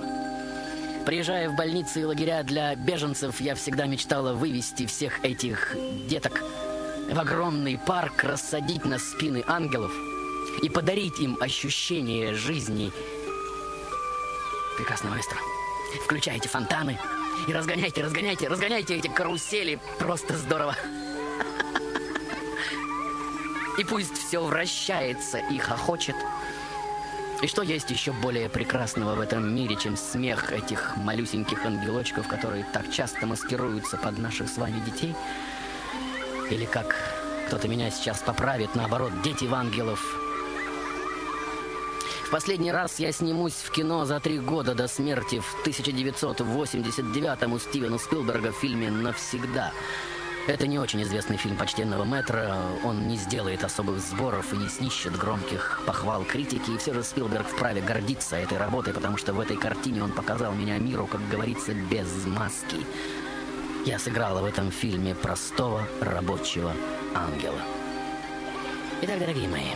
Приезжая 1.05 1.49
в 1.49 1.55
больницы 1.55 2.01
и 2.01 2.05
лагеря 2.05 2.43
для 2.43 2.75
беженцев, 2.75 3.41
я 3.41 3.55
всегда 3.55 3.87
мечтала 3.87 4.33
вывести 4.33 4.85
всех 4.85 5.25
этих 5.25 5.75
деток 6.07 6.43
в 7.11 7.19
огромный 7.19 7.77
парк, 7.77 8.23
рассадить 8.23 8.85
на 8.85 8.99
спины 8.99 9.43
ангелов 9.47 9.91
и 10.61 10.69
подарить 10.69 11.19
им 11.19 11.37
ощущение 11.41 12.33
жизни. 12.33 12.91
Прекрасно, 14.77 15.09
маэстро. 15.09 15.37
Включайте 16.05 16.47
фонтаны 16.47 16.97
и 17.47 17.53
разгоняйте, 17.53 18.03
разгоняйте, 18.03 18.47
разгоняйте 18.47 18.95
эти 18.95 19.07
карусели. 19.07 19.79
Просто 19.99 20.37
здорово. 20.37 20.75
И 23.77 23.83
пусть 23.83 24.17
все 24.17 24.43
вращается 24.43 25.39
и 25.39 25.57
хохочет. 25.57 26.15
И 27.41 27.47
что 27.47 27.61
есть 27.61 27.89
еще 27.89 28.13
более 28.13 28.47
прекрасного 28.47 29.15
в 29.15 29.19
этом 29.19 29.53
мире, 29.53 29.75
чем 29.75 29.97
смех 29.97 30.53
этих 30.53 30.95
малюсеньких 30.95 31.65
ангелочков, 31.65 32.27
которые 32.27 32.65
так 32.71 32.89
часто 32.91 33.25
маскируются 33.25 33.97
под 33.97 34.17
наших 34.17 34.47
с 34.47 34.57
вами 34.57 34.79
детей? 34.79 35.13
Или 36.49 36.65
как 36.65 36.95
кто-то 37.47 37.67
меня 37.67 37.91
сейчас 37.91 38.19
поправит, 38.19 38.75
наоборот, 38.75 39.11
дети 39.23 39.45
в 39.45 39.53
ангелов. 39.53 40.22
Последний 42.33 42.71
раз 42.71 42.97
я 42.97 43.11
снимусь 43.11 43.53
в 43.53 43.69
кино 43.69 44.05
за 44.05 44.19
три 44.19 44.39
года 44.39 44.73
до 44.73 44.87
смерти 44.87 45.39
в 45.39 45.53
1989 45.59 47.43
у 47.43 47.59
Стивена 47.59 47.99
Спилберга 47.99 48.51
в 48.51 48.55
фильме 48.55 48.89
«Навсегда». 48.89 49.71
Это 50.47 50.65
не 50.65 50.79
очень 50.79 51.03
известный 51.03 51.37
фильм 51.37 51.57
почтенного 51.57 52.05
метра. 52.05 52.57
Он 52.83 53.07
не 53.07 53.17
сделает 53.17 53.63
особых 53.63 53.99
сборов 53.99 54.51
и 54.51 54.57
не 54.57 54.67
снищет 54.67 55.15
громких 55.15 55.79
похвал 55.85 56.23
критики. 56.23 56.71
И 56.71 56.77
все 56.79 56.95
же 56.95 57.03
Спилберг 57.03 57.45
вправе 57.45 57.81
гордиться 57.81 58.35
этой 58.35 58.57
работой, 58.57 58.95
потому 58.95 59.17
что 59.17 59.33
в 59.33 59.39
этой 59.39 59.55
картине 59.55 60.03
он 60.03 60.11
показал 60.11 60.53
меня 60.53 60.79
миру, 60.79 61.05
как 61.05 61.21
говорится, 61.29 61.75
без 61.75 62.25
маски. 62.25 62.77
Я 63.85 63.99
сыграла 63.99 64.41
в 64.41 64.45
этом 64.45 64.71
фильме 64.71 65.13
простого 65.13 65.87
рабочего 66.01 66.73
ангела. 67.13 67.61
Итак, 69.03 69.19
дорогие 69.19 69.47
мои, 69.47 69.69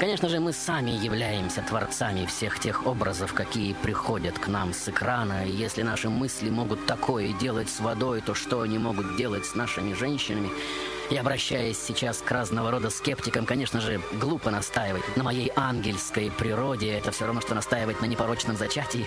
Конечно 0.00 0.28
же, 0.28 0.40
мы 0.40 0.52
сами 0.52 0.90
являемся 0.90 1.62
творцами 1.62 2.26
всех 2.26 2.58
тех 2.58 2.86
образов, 2.86 3.32
какие 3.32 3.74
приходят 3.74 4.38
к 4.38 4.48
нам 4.48 4.74
с 4.74 4.88
экрана. 4.88 5.46
И 5.46 5.50
если 5.50 5.82
наши 5.82 6.08
мысли 6.08 6.50
могут 6.50 6.84
такое 6.86 7.32
делать 7.32 7.70
с 7.70 7.78
водой, 7.78 8.20
то 8.20 8.34
что 8.34 8.62
они 8.62 8.78
могут 8.78 9.16
делать 9.16 9.46
с 9.46 9.54
нашими 9.54 9.94
женщинами? 9.94 10.50
И 11.10 11.16
обращаясь 11.16 11.78
сейчас 11.78 12.18
к 12.18 12.30
разного 12.30 12.72
рода 12.72 12.90
скептикам, 12.90 13.46
конечно 13.46 13.80
же, 13.80 14.00
глупо 14.14 14.50
настаивать 14.50 15.16
на 15.16 15.22
моей 15.22 15.52
ангельской 15.54 16.30
природе. 16.30 16.92
Это 16.92 17.12
все 17.12 17.26
равно, 17.26 17.40
что 17.40 17.54
настаивать 17.54 18.00
на 18.00 18.06
непорочном 18.06 18.56
зачатии. 18.56 19.06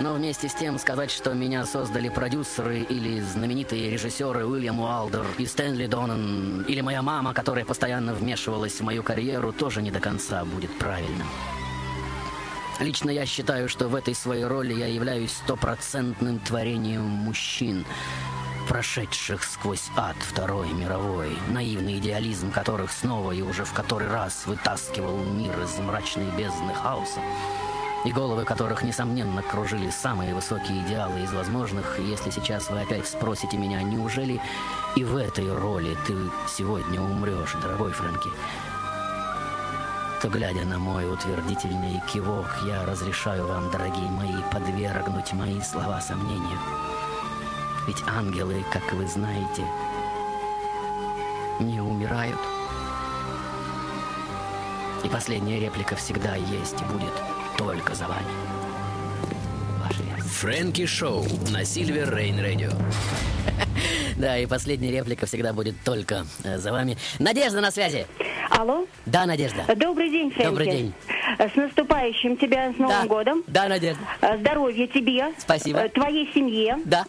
Но 0.00 0.14
вместе 0.14 0.48
с 0.48 0.54
тем 0.54 0.78
сказать, 0.78 1.10
что 1.10 1.34
меня 1.34 1.66
создали 1.66 2.08
продюсеры 2.08 2.80
или 2.80 3.20
знаменитые 3.20 3.90
режиссеры 3.90 4.46
Уильям 4.46 4.78
Уалдер 4.78 5.26
и 5.38 5.46
Стэнли 5.46 5.86
Донан, 5.86 6.62
или 6.68 6.80
моя 6.82 7.02
мама, 7.02 7.34
которая 7.34 7.64
постоянно 7.64 8.14
вмешивалась 8.14 8.74
в 8.74 8.84
мою 8.84 9.02
карьеру, 9.02 9.52
тоже 9.52 9.82
не 9.82 9.90
до 9.90 9.98
конца 9.98 10.44
будет 10.44 10.70
правильным. 10.78 11.26
Лично 12.78 13.10
я 13.10 13.26
считаю, 13.26 13.68
что 13.68 13.88
в 13.88 13.96
этой 13.96 14.14
своей 14.14 14.44
роли 14.44 14.72
я 14.72 14.86
являюсь 14.86 15.32
стопроцентным 15.32 16.38
творением 16.38 17.02
мужчин, 17.02 17.84
прошедших 18.68 19.42
сквозь 19.42 19.90
ад 19.96 20.16
Второй 20.20 20.72
мировой, 20.74 21.36
наивный 21.48 21.98
идеализм 21.98 22.52
которых 22.52 22.92
снова 22.92 23.32
и 23.32 23.42
уже 23.42 23.64
в 23.64 23.72
который 23.72 24.06
раз 24.06 24.46
вытаскивал 24.46 25.16
мир 25.24 25.58
из 25.60 25.76
мрачной 25.78 26.30
бездны 26.36 26.72
хаоса 26.72 27.20
и 28.04 28.12
головы 28.12 28.44
которых, 28.44 28.82
несомненно, 28.82 29.42
кружили 29.42 29.90
самые 29.90 30.34
высокие 30.34 30.82
идеалы 30.82 31.20
из 31.20 31.32
возможных. 31.32 31.98
Если 31.98 32.30
сейчас 32.30 32.70
вы 32.70 32.80
опять 32.80 33.06
спросите 33.06 33.56
меня, 33.56 33.82
неужели 33.82 34.40
и 34.94 35.04
в 35.04 35.16
этой 35.16 35.52
роли 35.52 35.96
ты 36.06 36.16
сегодня 36.48 37.00
умрешь, 37.00 37.56
дорогой 37.60 37.92
Фрэнки, 37.92 38.30
то, 40.22 40.28
глядя 40.28 40.64
на 40.64 40.78
мой 40.78 41.12
утвердительный 41.12 42.02
кивок, 42.12 42.46
я 42.64 42.84
разрешаю 42.84 43.46
вам, 43.46 43.70
дорогие 43.70 44.10
мои, 44.10 44.42
подвергнуть 44.52 45.32
мои 45.32 45.60
слова 45.60 46.00
сомнению. 46.00 46.58
Ведь 47.86 48.02
ангелы, 48.06 48.64
как 48.72 48.92
вы 48.92 49.06
знаете, 49.06 49.64
не 51.60 51.80
умирают. 51.80 52.38
И 55.04 55.08
последняя 55.08 55.60
реплика 55.60 55.94
всегда 55.94 56.34
есть 56.34 56.80
и 56.80 56.84
будет 56.84 57.14
только 57.58 57.94
за 57.94 58.06
вами. 58.06 58.24
Фрэнки 60.20 60.86
Шоу 60.86 61.24
на 61.50 61.64
Сильвер 61.64 62.14
Рейн 62.16 62.40
Радио. 62.40 62.70
Да, 64.16 64.36
и 64.36 64.46
последняя 64.46 64.90
реплика 64.90 65.26
всегда 65.26 65.52
будет 65.52 65.76
только 65.84 66.26
э, 66.42 66.58
за 66.58 66.72
вами. 66.72 66.96
Надежда 67.20 67.60
на 67.60 67.70
связи. 67.70 68.04
Алло? 68.50 68.84
Да, 69.06 69.26
Надежда. 69.26 69.62
Добрый 69.76 70.10
день, 70.10 70.30
Фрэнки. 70.32 70.48
Добрый 70.50 70.66
день. 70.66 70.92
С 71.38 71.54
наступающим 71.54 72.36
тебя 72.36 72.72
с 72.72 72.78
Новым 72.78 73.02
Да. 73.02 73.06
годом. 73.06 73.44
Да, 73.46 73.68
Надежда. 73.68 74.02
Э, 74.20 74.36
Здоровья 74.38 74.88
тебе. 74.88 75.32
Спасибо. 75.38 75.78
Э, 75.78 75.88
Твоей 75.88 76.28
семье. 76.34 76.78
Да. 76.84 77.04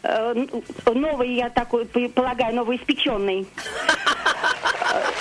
Новый, 0.85 1.33
я 1.35 1.49
такой 1.49 1.85
полагаю, 1.85 2.55
новоиспеченный. 2.55 3.47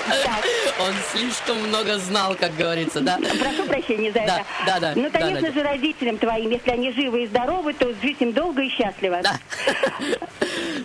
Он 0.80 0.94
слишком 1.12 1.58
много 1.68 1.98
знал, 1.98 2.34
как 2.34 2.54
говорится, 2.56 3.00
да? 3.00 3.18
Прошу 3.18 3.64
прощения 3.66 4.10
за 4.12 4.20
Да, 4.20 4.24
это. 4.36 4.44
да, 4.66 4.80
да, 4.80 4.92
Ну, 4.96 5.10
да, 5.10 5.18
конечно 5.18 5.40
Надя. 5.40 5.52
же, 5.52 5.62
родителям 5.62 6.18
твоим, 6.18 6.50
если 6.50 6.70
они 6.70 6.92
живы 6.92 7.24
и 7.24 7.26
здоровы, 7.26 7.72
то 7.74 7.92
жить 8.02 8.18
им 8.20 8.32
долго 8.32 8.62
и 8.62 8.68
счастливо. 8.68 9.20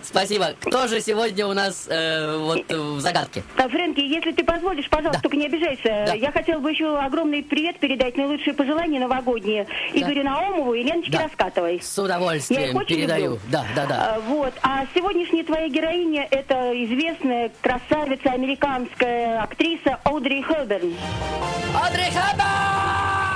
Спасибо. 0.04 0.54
Кто 0.60 0.86
же 0.86 1.00
сегодня 1.00 1.46
у 1.46 1.52
нас 1.52 1.86
э, 1.88 2.36
вот 2.38 2.70
в 2.70 3.00
загадке? 3.00 3.42
А, 3.56 3.68
Фрэнки, 3.68 4.00
если 4.00 4.32
ты 4.32 4.44
позволишь, 4.44 4.88
пожалуйста, 4.88 5.22
только 5.22 5.36
не 5.36 5.46
обижайся. 5.46 6.14
Я 6.16 6.30
хотела 6.32 6.60
бы 6.60 6.70
еще 6.70 6.98
огромный 6.98 7.42
привет 7.42 7.78
передать, 7.78 8.16
наилучшие 8.16 8.54
пожелания 8.54 9.00
новогодние 9.00 9.66
Игорю 9.92 10.24
Наумову 10.24 10.74
и 10.74 10.82
Леночке 10.82 11.18
Раскатовой. 11.18 11.80
С 11.82 11.96
Я 11.98 12.04
их 12.04 12.06
удовольствием 12.06 12.76
очень 12.76 12.96
передаю. 12.96 13.24
люблю. 13.32 13.40
Да, 13.50 13.64
да, 13.74 13.86
да. 13.86 14.14
А, 14.16 14.20
Вот. 14.20 14.52
А 14.62 14.84
сегодняшняя 14.94 15.44
твоя 15.44 15.68
героиня– 15.68 16.26
это 16.30 16.72
известная 16.84 17.50
красавица, 17.60 18.30
американская 18.30 19.42
актриса 19.42 19.98
Одри 20.04 20.42
Хелберн. 20.42 20.94
Одри 21.82 22.04
Э, 22.04 23.33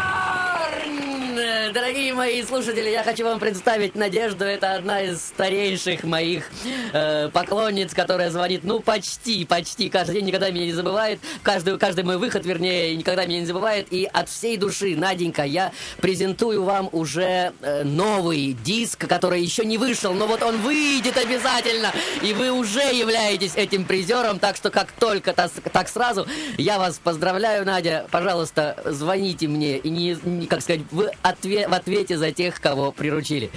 Дорогие 1.73 2.15
мои 2.15 2.43
слушатели, 2.43 2.89
я 2.89 3.05
хочу 3.05 3.25
вам 3.25 3.39
представить 3.39 3.95
Надежду. 3.95 4.45
Это 4.45 4.75
одна 4.75 5.03
из 5.03 5.21
старейших 5.21 6.03
моих 6.03 6.45
э, 6.93 7.29
поклонниц, 7.33 7.95
которая 7.95 8.31
звонит, 8.31 8.65
ну, 8.65 8.81
почти, 8.81 9.45
почти 9.45 9.89
каждый 9.89 10.15
день, 10.15 10.27
никогда 10.27 10.51
меня 10.51 10.67
не 10.67 10.73
забывает. 10.73 11.21
Каждый, 11.43 11.79
каждый 11.79 12.05
мой 12.05 12.17
выход, 12.17 12.45
вернее, 12.45 12.97
никогда 12.97 13.25
меня 13.27 13.41
не 13.41 13.47
забывает. 13.47 13.87
И 13.93 14.09
от 14.13 14.29
всей 14.29 14.57
души, 14.57 14.97
Наденька, 14.97 15.45
я 15.45 15.73
презентую 16.01 16.65
вам 16.65 16.89
уже 16.91 17.53
э, 17.61 17.85
новый 17.85 18.57
диск, 18.65 19.07
который 19.07 19.41
еще 19.41 19.65
не 19.65 19.79
вышел, 19.79 20.15
но 20.15 20.27
вот 20.27 20.43
он 20.43 20.57
выйдет 20.59 21.17
обязательно. 21.17 21.93
И 22.23 22.33
вы 22.33 22.51
уже 22.51 22.81
являетесь 22.81 23.55
этим 23.55 23.85
призером, 23.85 24.41
так 24.41 24.57
что 24.57 24.71
как 24.71 24.91
только 24.93 25.33
так, 25.33 25.53
так 25.73 25.89
сразу, 25.89 26.27
я 26.57 26.79
вас 26.79 26.99
поздравляю, 26.99 27.65
Надя. 27.65 28.07
Пожалуйста, 28.11 28.83
звоните 28.87 29.47
мне 29.47 29.77
и 29.79 29.89
не, 29.89 30.19
не, 30.25 30.47
как 30.47 30.63
сказать, 30.63 30.81
в, 30.91 31.11
отве- 31.31 31.69
в 31.69 31.73
ответе 31.75 32.17
за 32.19 32.33
тех, 32.33 32.61
кого 32.61 32.93
приручили. 32.93 33.51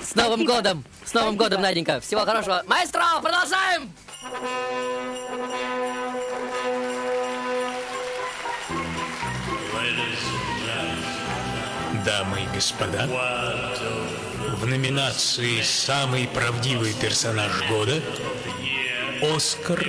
С 0.00 0.14
Новым 0.14 0.44
годом! 0.44 0.84
С 1.04 1.14
Новым 1.14 1.36
годом, 1.36 1.62
Наденька! 1.62 2.00
Всего 2.00 2.24
хорошего! 2.24 2.62
Маэстро, 2.66 3.04
продолжаем! 3.22 3.90
Дамы 12.04 12.42
и 12.42 12.54
господа, 12.54 13.08
в 14.58 14.66
номинации 14.66 15.60
«Самый 15.62 16.28
правдивый 16.28 16.94
персонаж 16.94 17.50
года» 17.68 18.00
Оскар 19.22 19.84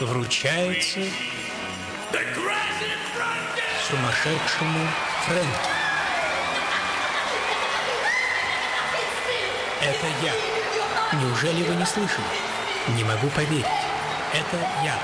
вручается 0.00 1.00
сумасшедшему 3.88 4.88
Фрэнку. 5.26 5.83
Это 9.84 10.06
я. 10.22 11.20
Неужели 11.20 11.62
вы 11.62 11.74
не 11.74 11.84
слышали? 11.84 12.24
Не 12.96 13.04
могу 13.04 13.28
поверить. 13.28 13.66
Это 14.32 14.56
я. 14.82 14.98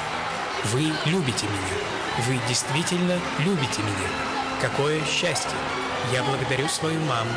Вы 0.72 0.94
любите 1.04 1.44
меня. 1.44 2.24
Вы 2.26 2.40
действительно 2.48 3.20
любите 3.40 3.82
меня. 3.82 4.08
Какое 4.58 5.04
счастье. 5.04 5.58
Я 6.14 6.22
благодарю 6.22 6.66
свою 6.66 6.98
маму, 7.00 7.30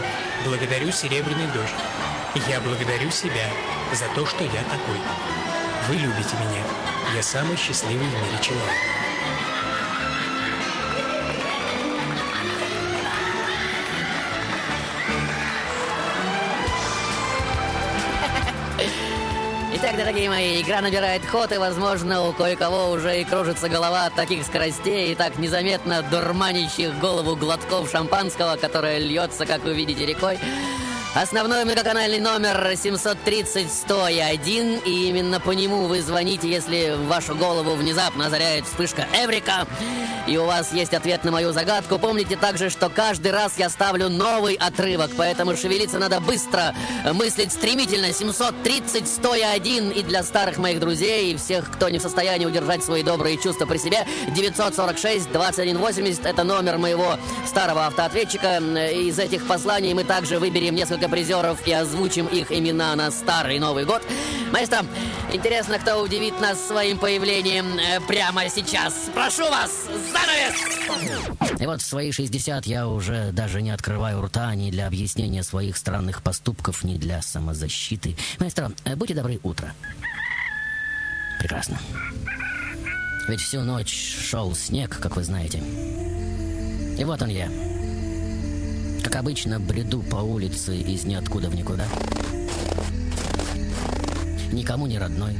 благодарю 0.45 0.89
Серебряный 0.93 1.47
дождь. 1.47 2.47
Я 2.47 2.62
благодарю 2.62 3.12
себя 3.12 3.49
за 3.91 4.08
то, 4.15 4.25
что 4.25 4.45
я 4.45 4.63
такой. 4.63 5.01
Вы 5.89 5.95
любите 5.95 6.36
меня. 6.39 6.63
Я 7.13 7.21
самый 7.21 7.58
счастливый 7.58 8.08
в 8.08 8.13
мире 8.13 8.41
человек. 8.41 8.92
Дорогие 20.03 20.29
мои, 20.29 20.61
игра 20.61 20.81
набирает 20.81 21.25
ход, 21.25 21.53
и, 21.53 21.57
возможно, 21.57 22.27
у 22.27 22.33
кое-кого 22.33 22.91
уже 22.91 23.21
и 23.21 23.23
кружится 23.23 23.69
голова 23.69 24.07
от 24.07 24.15
таких 24.15 24.45
скоростей 24.45 25.13
и 25.13 25.15
так 25.15 25.37
незаметно 25.37 26.03
дурманящих 26.03 26.99
голову 26.99 27.37
глотков 27.37 27.89
шампанского, 27.89 28.57
которое 28.57 28.99
льется, 28.99 29.45
как 29.45 29.63
вы 29.63 29.73
видите, 29.73 30.05
рекой. 30.05 30.37
Основной 31.15 31.63
многоканальный 31.63 32.19
номер 32.19 32.71
730-101, 32.73 34.84
и 34.84 35.10
именно 35.10 35.39
по 35.39 35.52
нему 35.52 35.86
вы 35.86 36.02
звоните, 36.02 36.49
если 36.49 36.95
в 36.97 37.06
вашу 37.06 37.36
голову 37.36 37.76
внезапно 37.76 38.26
озаряет 38.26 38.65
вспышка 38.65 39.06
Эврика, 39.13 39.67
и 40.26 40.38
у 40.38 40.45
вас 40.45 40.73
есть 40.73 40.95
ответ 40.95 41.23
на 41.23 41.30
мою 41.30 41.54
загадку. 41.54 41.99
Помните 41.99 42.36
также, 42.36 42.71
что 42.71 42.89
каждый 42.89 43.32
раз 43.32 43.60
я 43.60 43.69
ставлю 43.69 44.10
новый 44.10 44.56
отрывок, 44.56 45.12
поэтому 45.15 45.56
шевелиться 45.56 45.99
надо 45.99 46.19
быстро, 46.19 46.73
мыслить 47.13 47.52
стремительно. 47.52 48.08
730-101, 48.08 49.93
и 49.93 50.02
для 50.02 50.23
старых 50.23 50.58
моих 50.58 50.80
друзей, 50.80 51.34
и 51.34 51.38
всех, 51.38 51.71
кто 51.71 51.89
не 51.89 51.99
в 51.99 52.02
состоянии 52.02 52.47
удержать 52.47 52.84
свои 52.84 53.04
добрые 53.04 53.38
чувства 53.38 53.67
при 53.67 53.78
себе, 53.78 54.08
946-2180, 54.36 56.28
это 56.28 56.43
номер 56.43 56.80
моего 56.80 57.19
старого 57.45 57.86
автоответчика. 57.86 58.58
Из 58.58 59.19
этих 59.19 59.45
посланий 59.45 59.93
мы 59.93 60.06
также 60.06 60.39
выберем 60.39 60.73
несколько 60.73 61.02
призеров 61.07 61.65
и 61.67 61.71
озвучим 61.71 62.27
их 62.27 62.51
имена 62.51 62.95
на 62.95 63.11
Старый 63.11 63.59
Новый 63.59 63.85
год. 63.85 64.01
Маэстро, 64.51 64.85
интересно, 65.31 65.79
кто 65.79 66.01
удивит 66.01 66.39
нас 66.39 66.59
своим 66.65 66.97
появлением 66.97 67.77
э, 67.77 67.99
прямо 68.07 68.49
сейчас. 68.49 68.93
Прошу 69.13 69.43
вас, 69.49 69.87
занавес! 70.11 71.59
И 71.59 71.65
вот 71.65 71.81
в 71.81 71.85
свои 71.85 72.11
60 72.11 72.65
я 72.65 72.87
уже 72.87 73.31
даже 73.31 73.61
не 73.61 73.71
открываю 73.71 74.21
рта 74.21 74.53
ни 74.55 74.69
для 74.71 74.87
объяснения 74.87 75.43
своих 75.43 75.77
странных 75.77 76.21
поступков, 76.21 76.83
ни 76.83 76.97
для 76.97 77.21
самозащиты. 77.21 78.15
Маэстро, 78.39 78.71
э, 78.85 78.95
будьте 78.95 79.13
добры, 79.15 79.39
утро. 79.43 79.73
Прекрасно. 81.39 81.79
Ведь 83.27 83.41
всю 83.41 83.61
ночь 83.61 83.93
шел 83.93 84.53
снег, 84.53 84.99
как 84.99 85.15
вы 85.15 85.23
знаете. 85.23 85.59
И 86.97 87.03
вот 87.03 87.21
он 87.21 87.29
я. 87.29 87.72
Как 89.03 89.17
обычно, 89.17 89.59
бреду 89.59 90.01
по 90.01 90.17
улице 90.17 90.77
из 90.77 91.03
ниоткуда 91.03 91.49
в 91.49 91.55
никуда. 91.55 91.85
Никому 94.51 94.87
не 94.87 94.97
родной. 94.97 95.37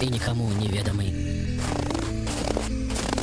И 0.00 0.06
никому 0.06 0.50
неведомый. 0.52 1.14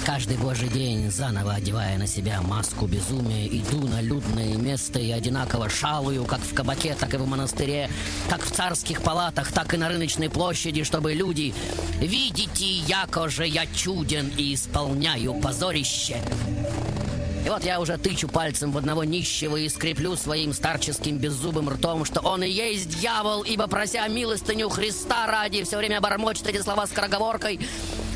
Каждый 0.05 0.37
божий 0.37 0.67
день, 0.67 1.11
заново 1.11 1.53
одевая 1.53 1.97
на 1.97 2.07
себя 2.07 2.41
маску 2.41 2.87
безумия, 2.87 3.47
иду 3.47 3.87
на 3.87 4.01
людное 4.01 4.55
место 4.57 4.99
и 4.99 5.11
одинаково 5.11 5.69
шалую, 5.69 6.25
как 6.25 6.39
в 6.39 6.53
кабаке, 6.53 6.95
так 6.99 7.13
и 7.13 7.17
в 7.17 7.27
монастыре, 7.27 7.89
как 8.29 8.43
в 8.43 8.51
царских 8.51 9.03
палатах, 9.03 9.51
так 9.51 9.73
и 9.73 9.77
на 9.77 9.89
рыночной 9.89 10.29
площади, 10.29 10.83
чтобы 10.83 11.13
люди 11.13 11.53
«Видите, 11.99 12.65
яко 12.65 13.29
же 13.29 13.47
я 13.47 13.65
чуден 13.67 14.31
и 14.37 14.55
исполняю 14.55 15.35
позорище». 15.35 16.17
И 17.43 17.49
вот 17.49 17.63
я 17.63 17.79
уже 17.79 17.97
тычу 17.97 18.27
пальцем 18.27 18.71
в 18.71 18.77
одного 18.77 19.03
нищего 19.03 19.57
и 19.57 19.67
скреплю 19.67 20.15
своим 20.15 20.53
старческим 20.53 21.17
беззубым 21.17 21.69
ртом, 21.69 22.05
что 22.05 22.19
он 22.21 22.43
и 22.43 22.49
есть 22.49 22.99
дьявол, 22.99 23.41
ибо 23.41 23.67
прося 23.67 24.07
милостыню 24.07 24.69
Христа 24.69 25.25
ради, 25.25 25.63
все 25.63 25.77
время 25.77 25.99
бормочет 26.01 26.47
эти 26.47 26.61
слова 26.61 26.85
скороговоркой. 26.85 27.59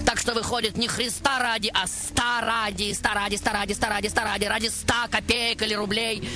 Так 0.06 0.20
что 0.20 0.36
выходит 0.36 0.78
не 0.78 0.88
Христа 0.88 1.40
ради, 1.40 1.72
а 1.74 1.88
ста 1.88 2.42
ради, 2.42 2.94
ста 2.94 3.16
ради, 3.16 3.36
ста 3.36 3.52
ради, 3.52 3.74
ста 3.74 3.90
ради, 3.90 4.08
ста 4.08 4.24
ради, 4.24 4.46
ради 4.46 4.68
ста 4.68 5.08
копеек 5.10 5.64
или 5.64 5.74
рублей. 5.74 6.30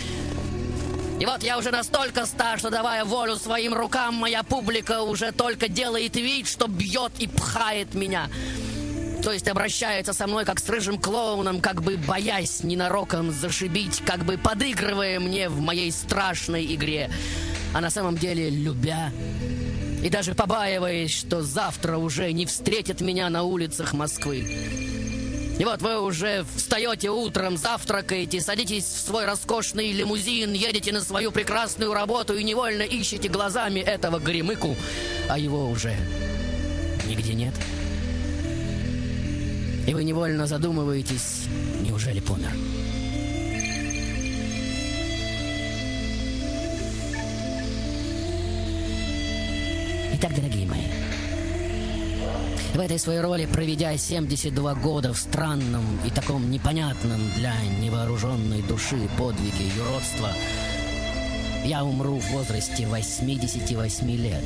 И 1.20 1.26
вот 1.26 1.44
я 1.44 1.60
уже 1.60 1.70
настолько 1.70 2.26
ста, 2.26 2.58
что 2.58 2.72
давая 2.72 3.06
волю 3.06 3.36
своим 3.36 3.76
рукам, 3.76 4.16
моя 4.16 4.42
публика 4.42 5.02
уже 5.04 5.32
только 5.32 5.68
делает 5.68 6.16
вид, 6.16 6.48
что 6.48 6.68
бьет 6.68 7.12
и 7.20 7.28
пхает 7.28 7.94
меня. 7.94 8.30
То 9.24 9.34
есть 9.34 9.48
обращается 9.48 10.14
со 10.14 10.28
мной 10.28 10.46
как 10.46 10.60
с 10.60 10.70
рыжим 10.70 10.98
клоуном, 10.98 11.60
как 11.60 11.82
бы 11.82 11.98
боясь 11.98 12.64
ненароком 12.64 13.32
зашибить, 13.32 14.02
как 14.06 14.24
бы 14.24 14.38
подыгрывая 14.38 15.20
мне 15.20 15.50
в 15.50 15.60
моей 15.60 15.92
страшной 15.92 16.74
игре. 16.74 17.12
А 17.74 17.82
на 17.82 17.90
самом 17.90 18.18
деле 18.18 18.50
любя 18.50 19.12
и 20.02 20.10
даже 20.10 20.34
побаиваясь, 20.34 21.12
что 21.12 21.42
завтра 21.42 21.98
уже 21.98 22.32
не 22.32 22.46
встретит 22.46 23.02
меня 23.02 23.30
на 23.30 23.44
улицах 23.44 23.94
Москвы. 23.94 24.46
И 25.60 25.66
вот 25.66 25.82
вы 25.82 26.00
уже 26.02 26.46
встаете 26.56 27.10
утром, 27.10 27.58
завтракаете, 27.58 28.40
садитесь 28.40 28.86
в 28.86 29.06
свой 29.06 29.26
роскошный 29.26 29.92
лимузин, 29.92 30.54
едете 30.54 30.94
на 30.94 31.02
свою 31.02 31.34
прекрасную 31.34 31.94
работу 31.94 32.38
и 32.38 32.46
невольно 32.46 32.84
ищете 32.84 33.28
глазами 33.28 33.82
этого 33.82 34.20
горемыку, 34.20 34.78
а 35.28 35.38
его 35.38 35.70
уже 35.70 35.98
нигде 37.06 37.34
нет. 37.34 37.54
И 39.90 39.94
вы 39.96 40.04
невольно 40.04 40.46
задумываетесь, 40.46 41.48
неужели 41.82 42.20
помер? 42.20 42.52
Итак, 50.14 50.36
дорогие 50.36 50.68
мои, 50.68 50.84
в 52.76 52.80
этой 52.80 53.00
своей 53.00 53.22
роли, 53.22 53.48
проведя 53.48 53.98
72 53.98 54.76
года 54.76 55.12
в 55.12 55.18
странном 55.18 56.00
и 56.06 56.12
таком 56.12 56.52
непонятном 56.52 57.20
для 57.36 57.56
невооруженной 57.82 58.62
души 58.62 59.10
подвиге 59.18 59.70
юродства, 59.76 60.30
Я 61.66 61.84
умру 61.84 62.20
в 62.20 62.30
возрасте 62.30 62.86
88 62.86 64.12
лет, 64.12 64.44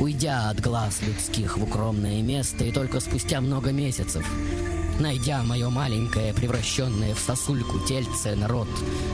уйдя 0.00 0.50
от 0.50 0.60
глаз 0.60 1.00
людских 1.02 1.56
в 1.56 1.62
укромное 1.62 2.22
место 2.22 2.64
и 2.64 2.72
только 2.72 3.00
спустя 3.00 3.40
много 3.40 3.72
месяцев, 3.72 4.26
найдя 5.00 5.42
мое 5.42 5.70
маленькое, 5.70 6.34
превращенное 6.34 7.14
в 7.14 7.18
сосульку 7.18 7.78
тельце, 7.80 8.34
народ 8.34 8.68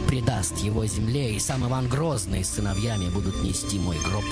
предаст 0.08 0.58
его 0.58 0.86
земле, 0.86 1.34
и 1.34 1.38
сам 1.38 1.66
Иван 1.66 1.88
Грозный 1.88 2.44
с 2.44 2.50
сыновьями 2.50 3.08
будут 3.08 3.42
нести 3.42 3.78
мой 3.78 3.98
гроб. 3.98 4.24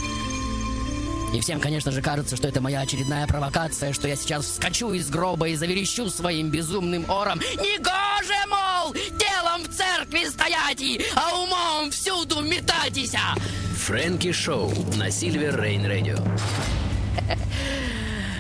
И 1.33 1.41
всем, 1.41 1.61
конечно 1.61 1.93
же, 1.93 2.03
кажется, 2.03 2.37
что 2.37 2.49
это 2.49 2.61
моя 2.61 2.81
очередная 2.81 3.27
провокация, 3.29 3.93
что 3.93 4.09
я 4.09 4.17
сейчас 4.17 4.47
вскочу 4.47 4.93
из 4.93 5.09
гроба 5.09 5.49
и 5.49 5.55
заверещу 5.55 6.11
своим 6.11 6.51
безумным 6.51 7.09
ором 7.09 7.39
«Негоже, 7.39 8.35
мол, 8.49 8.93
телом 8.93 9.63
в 9.63 9.69
церкви 9.69 10.25
стоять, 10.29 10.83
а 11.15 11.41
умом 11.41 11.93
всюду 11.93 12.41
метатися!» 12.41 13.21
Фрэнки 13.91 14.31
Шоу 14.31 14.71
на 14.97 15.11
Сильвер 15.11 15.61
Рейн 15.61 15.85
Радио. 15.85 16.19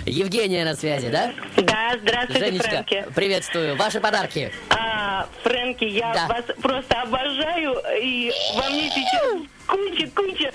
Евгения 0.07 0.65
на 0.65 0.77
связи, 0.77 1.09
да? 1.09 1.33
Да, 1.57 1.97
здравствуйте, 2.01 2.47
Женечка, 2.47 2.69
Фрэнки. 2.71 3.05
приветствую. 3.17 3.77
Ваши 3.77 3.99
подарки. 3.99 4.53
А, 4.69 5.27
Фрэнки, 5.43 5.83
я 5.87 6.13
Да. 6.15 6.29
вас 6.29 6.45
просто 6.63 7.03
обожаю, 7.03 7.75
и 8.01 8.31
во 8.55 8.71
мне 8.71 8.91
сейчас 8.91 9.39
куча-куча 9.67 10.53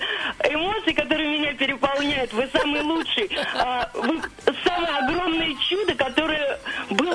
эмоций, 0.50 0.94
которые 0.94 1.40
меня 1.40 1.52
переполняют. 1.52 2.32
Вы 2.32 2.48
самый 2.50 2.80
лучший. 2.80 3.28
А, 3.54 3.90
вы 3.92 4.22
самое 4.64 4.96
огромное 4.96 5.54
чудо, 5.68 5.94
которое 5.94 6.58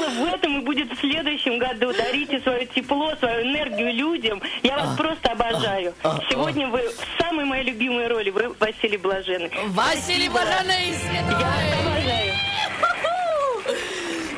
было 0.01 0.09
в 0.25 0.33
этом 0.33 0.59
и 0.59 0.63
будет 0.63 0.91
в 0.91 0.99
следующем 0.99 1.57
году. 1.59 1.93
Дарите 1.93 2.39
свое 2.41 2.65
тепло, 2.65 3.13
свою 3.19 3.43
энергию 3.43 3.93
людям. 3.93 4.41
Я 4.63 4.77
вас 4.77 4.97
просто 4.97 5.29
обожаю. 5.31 5.93
а, 6.03 6.19
Сегодня 6.29 6.67
вы 6.67 6.79
в 6.89 7.21
самой 7.21 7.45
моей 7.45 7.63
любимой 7.63 8.07
роли. 8.07 8.29
Вы 8.29 8.49
Василий 8.59 8.97
Блаженный. 8.97 9.51
Василий 9.67 10.29
Блаженный, 10.29 10.93
Света! 10.95 11.29
Я 11.29 11.37
вас 11.37 11.85
обожаю. 11.85 12.31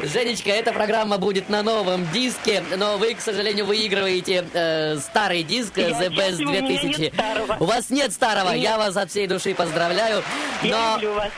Женечка, 0.04 0.50
эта 0.50 0.74
программа 0.74 1.18
будет 1.18 1.48
на 1.48 1.64
новом 1.64 2.06
диске, 2.12 2.62
но 2.78 2.98
вы, 2.98 3.14
к 3.14 3.22
сожалению, 3.22 3.66
выигрываете 3.66 4.44
э, 4.54 4.98
старый 4.98 5.44
диск 5.44 5.78
Я 5.78 5.92
The 5.92 6.10
Best 6.10 6.40
счастлива, 6.40 6.50
у 6.50 6.52
меня 6.52 6.62
нет 6.62 6.82
2000. 6.82 7.14
старого. 7.14 7.58
У 7.62 7.66
вас 7.66 7.90
нет 7.90 8.12
старого, 8.12 8.50
Нет. 8.52 8.64
я 8.64 8.78
вас 8.78 8.98
от 8.98 9.10
всей 9.12 9.28
души 9.28 9.56
поздравляю. 9.56 10.22
Я 10.62 10.76
Но 10.78 10.94
люблю 10.96 11.14
вас. 11.14 11.30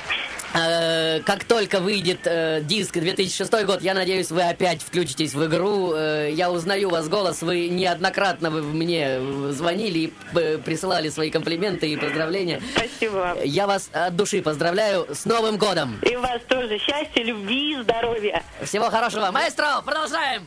Э, 0.53 1.21
как 1.21 1.43
только 1.43 1.79
выйдет 1.79 2.19
э, 2.25 2.61
диск 2.61 2.93
2006 2.93 3.51
год, 3.65 3.81
я 3.81 3.93
надеюсь, 3.93 4.31
вы 4.31 4.43
опять 4.43 4.81
включитесь 4.81 5.33
в 5.33 5.45
игру. 5.45 5.93
Э, 5.93 6.29
я 6.31 6.51
узнаю 6.51 6.89
вас 6.89 7.07
голос, 7.07 7.41
вы 7.41 7.67
неоднократно 7.69 8.49
вы 8.49 8.61
мне 8.61 9.19
звонили 9.51 9.99
и 9.99 10.13
э, 10.35 10.57
присылали 10.57 11.09
свои 11.09 11.31
комплименты 11.31 11.89
и 11.89 11.97
поздравления. 11.97 12.61
Спасибо 12.75 13.13
вам. 13.13 13.37
Я 13.43 13.67
вас 13.67 13.89
от 13.91 14.15
души 14.15 14.41
поздравляю 14.41 15.07
с 15.13 15.25
Новым 15.25 15.57
годом! 15.57 15.99
И 16.01 16.15
вас 16.15 16.41
тоже 16.47 16.77
счастья, 16.79 17.23
любви, 17.23 17.77
здоровья. 17.81 18.43
Всего 18.63 18.89
хорошего. 18.89 19.31
Маэстро, 19.31 19.81
продолжаем. 19.85 20.43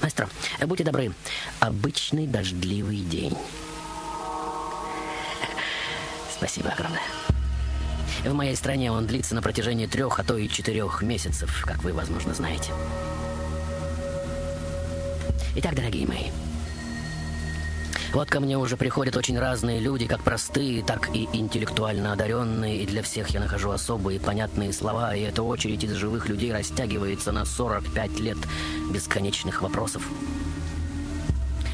Маэстро, 0.00 0.28
будьте 0.62 0.84
добры. 0.84 1.12
Обычный 1.60 2.26
дождливый 2.26 2.98
день. 2.98 3.36
Спасибо 6.40 6.70
огромное. 6.70 7.19
В 8.24 8.34
моей 8.34 8.54
стране 8.54 8.92
он 8.92 9.06
длится 9.06 9.34
на 9.34 9.42
протяжении 9.42 9.86
трех, 9.86 10.18
а 10.18 10.24
то 10.24 10.36
и 10.36 10.48
четырех 10.48 11.02
месяцев, 11.02 11.64
как 11.66 11.82
вы, 11.82 11.92
возможно, 11.92 12.34
знаете. 12.34 12.72
Итак, 15.56 15.74
дорогие 15.74 16.06
мои, 16.06 16.30
вот 18.12 18.28
ко 18.28 18.40
мне 18.40 18.58
уже 18.58 18.76
приходят 18.76 19.16
очень 19.16 19.38
разные 19.38 19.78
люди, 19.78 20.06
как 20.06 20.22
простые, 20.22 20.82
так 20.82 21.14
и 21.14 21.28
интеллектуально 21.32 22.12
одаренные, 22.12 22.82
и 22.82 22.86
для 22.86 23.02
всех 23.02 23.28
я 23.28 23.38
нахожу 23.40 23.70
особые 23.70 24.18
понятные 24.18 24.72
слова, 24.72 25.14
и 25.14 25.20
эта 25.22 25.44
очередь 25.44 25.84
из 25.84 25.92
живых 25.92 26.28
людей 26.28 26.52
растягивается 26.52 27.30
на 27.30 27.44
45 27.44 28.18
лет 28.18 28.38
бесконечных 28.92 29.62
вопросов. 29.62 30.08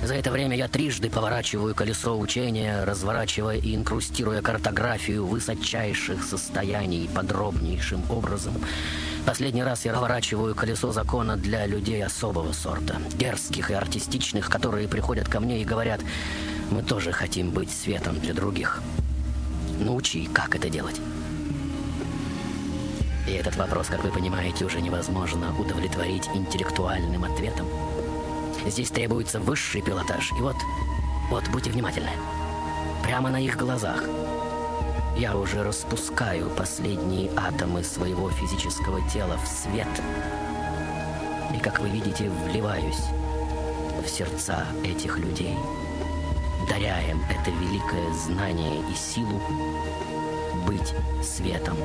За 0.02 0.14
это 0.14 0.30
время 0.30 0.56
я 0.56 0.68
трижды 0.68 1.10
поворачиваю 1.10 1.74
колесо 1.74 2.18
учения, 2.18 2.84
разворачивая 2.84 3.56
и 3.56 3.74
инкрустируя 3.74 4.42
картографию 4.42 5.26
высочайших 5.26 6.22
состояний 6.22 7.08
подробнейшим 7.12 8.02
образом. 8.10 8.54
Последний 9.24 9.64
раз 9.64 9.84
я 9.84 9.92
разворачиваю 9.92 10.54
колесо 10.54 10.92
закона 10.92 11.36
для 11.36 11.66
людей 11.66 12.04
особого 12.04 12.52
сорта, 12.52 12.98
дерзких 13.14 13.70
и 13.70 13.74
артистичных, 13.74 14.48
которые 14.48 14.86
приходят 14.86 15.28
ко 15.28 15.40
мне 15.40 15.62
и 15.62 15.64
говорят, 15.64 16.00
мы 16.70 16.82
тоже 16.82 17.10
хотим 17.10 17.50
быть 17.50 17.70
светом 17.70 18.20
для 18.20 18.34
других. 18.34 18.82
Научи, 19.80 20.26
как 20.32 20.54
это 20.54 20.68
делать. 20.68 21.00
И 23.26 23.32
этот 23.32 23.56
вопрос, 23.56 23.88
как 23.88 24.04
вы 24.04 24.10
понимаете, 24.10 24.64
уже 24.64 24.80
невозможно 24.80 25.52
удовлетворить 25.58 26.28
интеллектуальным 26.34 27.24
ответом. 27.24 27.66
Здесь 28.66 28.90
требуется 28.90 29.38
высший 29.40 29.80
пилотаж. 29.80 30.32
И 30.32 30.40
вот, 30.40 30.56
вот, 31.30 31.48
будьте 31.48 31.70
внимательны. 31.70 32.10
Прямо 33.02 33.30
на 33.30 33.40
их 33.40 33.56
глазах 33.56 34.02
я 35.16 35.36
уже 35.36 35.62
распускаю 35.62 36.50
последние 36.50 37.30
атомы 37.36 37.82
своего 37.84 38.30
физического 38.30 39.00
тела 39.08 39.38
в 39.38 39.46
свет. 39.46 39.88
И, 41.54 41.58
как 41.60 41.80
вы 41.80 41.88
видите, 41.88 42.30
вливаюсь 42.48 43.04
в 44.04 44.08
сердца 44.08 44.66
этих 44.84 45.18
людей, 45.18 45.56
даря 46.68 47.00
им 47.02 47.22
это 47.30 47.50
великое 47.50 48.12
знание 48.12 48.82
и 48.90 48.94
силу 48.94 49.40
быть 50.66 50.92
светом 51.22 51.76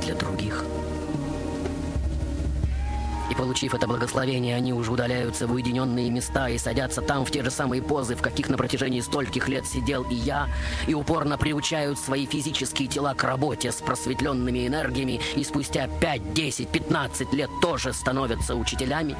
для 0.00 0.14
других. 0.14 0.64
Получив 3.40 3.72
это 3.72 3.86
благословение, 3.86 4.54
они 4.54 4.74
уже 4.74 4.92
удаляются 4.92 5.46
в 5.46 5.52
уединенные 5.54 6.10
места 6.10 6.50
и 6.50 6.58
садятся 6.58 7.00
там 7.00 7.24
в 7.24 7.30
те 7.30 7.42
же 7.42 7.50
самые 7.50 7.80
позы, 7.80 8.14
в 8.14 8.20
каких 8.20 8.50
на 8.50 8.58
протяжении 8.58 9.00
стольких 9.00 9.48
лет 9.48 9.66
сидел 9.66 10.02
и 10.10 10.14
я, 10.14 10.46
и 10.86 10.92
упорно 10.92 11.38
приучают 11.38 11.98
свои 11.98 12.26
физические 12.26 12.86
тела 12.86 13.14
к 13.14 13.24
работе 13.24 13.72
с 13.72 13.76
просветленными 13.76 14.66
энергиями, 14.66 15.22
и 15.36 15.42
спустя 15.42 15.88
5, 15.88 16.34
10, 16.34 16.68
15 16.68 17.32
лет 17.32 17.48
тоже 17.62 17.94
становятся 17.94 18.56
учителями. 18.56 19.16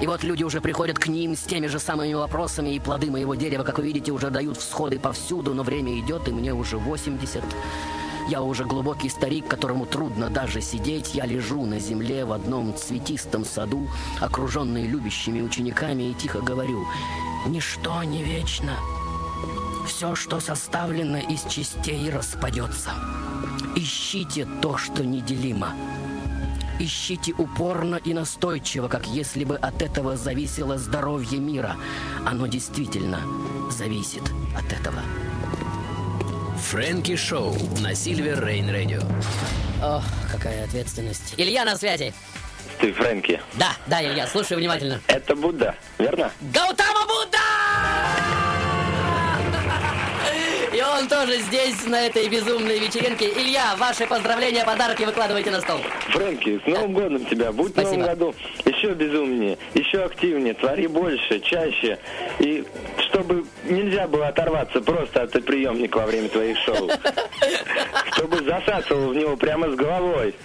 И 0.00 0.06
вот 0.06 0.24
люди 0.24 0.42
уже 0.42 0.62
приходят 0.62 0.98
к 0.98 1.06
ним 1.08 1.36
с 1.36 1.40
теми 1.40 1.66
же 1.66 1.78
самыми 1.78 2.14
вопросами, 2.14 2.70
и 2.70 2.80
плоды 2.80 3.10
моего 3.10 3.34
дерева, 3.34 3.62
как 3.62 3.76
вы 3.76 3.84
видите, 3.84 4.10
уже 4.10 4.30
дают 4.30 4.56
всходы 4.56 4.98
повсюду, 4.98 5.52
но 5.52 5.62
время 5.64 5.98
идет, 6.00 6.26
и 6.28 6.32
мне 6.32 6.54
уже 6.54 6.78
80. 6.78 7.44
Я 8.28 8.40
уже 8.40 8.64
глубокий 8.64 9.10
старик, 9.10 9.48
которому 9.48 9.84
трудно 9.84 10.30
даже 10.30 10.62
сидеть. 10.62 11.14
Я 11.14 11.26
лежу 11.26 11.66
на 11.66 11.78
земле 11.78 12.24
в 12.24 12.32
одном 12.32 12.74
цветистом 12.74 13.44
саду, 13.44 13.86
окруженный 14.18 14.86
любящими 14.86 15.42
учениками, 15.42 16.04
и 16.04 16.14
тихо 16.14 16.40
говорю, 16.40 16.86
«Ничто 17.46 18.02
не 18.02 18.22
вечно. 18.22 18.72
Все, 19.86 20.14
что 20.14 20.40
составлено 20.40 21.18
из 21.18 21.42
частей, 21.42 22.08
распадется. 22.10 22.92
Ищите 23.76 24.48
то, 24.62 24.78
что 24.78 25.04
неделимо. 25.04 25.74
Ищите 26.78 27.34
упорно 27.34 27.96
и 27.96 28.14
настойчиво, 28.14 28.88
как 28.88 29.06
если 29.06 29.44
бы 29.44 29.56
от 29.56 29.82
этого 29.82 30.16
зависело 30.16 30.78
здоровье 30.78 31.38
мира. 31.38 31.76
Оно 32.24 32.46
действительно 32.46 33.20
зависит 33.70 34.22
от 34.56 34.72
этого». 34.72 35.02
Фрэнки 36.70 37.14
Шоу 37.14 37.54
на 37.80 37.94
Сильвер 37.94 38.44
Рейн 38.44 38.70
Радио. 38.70 39.02
Ох, 39.82 40.02
какая 40.32 40.64
ответственность. 40.64 41.34
Илья 41.36 41.64
на 41.64 41.76
связи. 41.76 42.14
Ты 42.80 42.92
Фрэнки. 42.92 43.38
Да, 43.54 43.72
да, 43.86 44.02
Илья, 44.02 44.26
слушаю 44.26 44.58
внимательно. 44.58 45.00
Это 45.06 45.36
Будда, 45.36 45.76
верно? 45.98 46.32
Гаутама 46.40 47.06
Будда! 47.06 47.38
Он 51.04 51.08
тоже 51.08 51.38
здесь, 51.40 51.86
на 51.86 52.06
этой 52.06 52.28
безумной 52.28 52.78
вечеринке. 52.78 53.28
Илья, 53.28 53.74
ваши 53.76 54.06
поздравления, 54.06 54.64
подарки 54.64 55.02
выкладывайте 55.02 55.50
на 55.50 55.60
стол. 55.60 55.78
Фрэнки, 56.08 56.60
с 56.64 56.66
Новым 56.66 56.92
годом 56.94 57.24
тебя. 57.26 57.52
Будь 57.52 57.72
Спасибо. 57.72 57.90
в 57.90 57.98
Новом 57.98 58.06
году 58.06 58.34
еще 58.64 58.92
безумнее, 58.94 59.58
еще 59.74 60.04
активнее, 60.04 60.54
твори 60.54 60.86
больше, 60.86 61.40
чаще. 61.40 61.98
И 62.38 62.64
чтобы 63.08 63.44
нельзя 63.64 64.06
было 64.08 64.28
оторваться 64.28 64.80
просто 64.80 65.22
от 65.22 65.32
приемника 65.44 65.98
во 65.98 66.06
время 66.06 66.28
твоих 66.28 66.58
шоу. 66.58 66.90
Чтобы 68.14 68.42
засасывал 68.44 69.08
в 69.08 69.16
него 69.16 69.36
прямо 69.36 69.70
с 69.70 69.74
головой. 69.74 70.34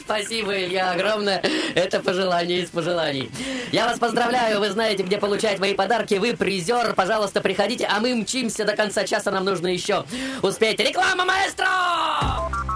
Спасибо, 0.00 0.56
Илья, 0.56 0.92
огромное. 0.92 1.42
Это 1.74 2.00
пожелание 2.00 2.60
из 2.60 2.70
пожеланий. 2.70 3.30
Я 3.72 3.86
вас 3.86 3.98
поздравляю, 3.98 4.60
вы 4.60 4.70
знаете, 4.70 5.02
где 5.02 5.18
получать 5.18 5.58
мои 5.58 5.74
подарки. 5.74 6.14
Вы 6.14 6.36
призер, 6.36 6.94
пожалуйста, 6.94 7.40
приходите, 7.40 7.86
а 7.86 8.00
мы 8.00 8.14
мчимся 8.14 8.64
до 8.64 8.76
конца 8.76 9.04
часа, 9.04 9.30
нам 9.30 9.44
нужно 9.44 9.68
еще 9.68 10.04
успеть. 10.42 10.80
Реклама, 10.80 11.24
маэстро! 11.24 12.73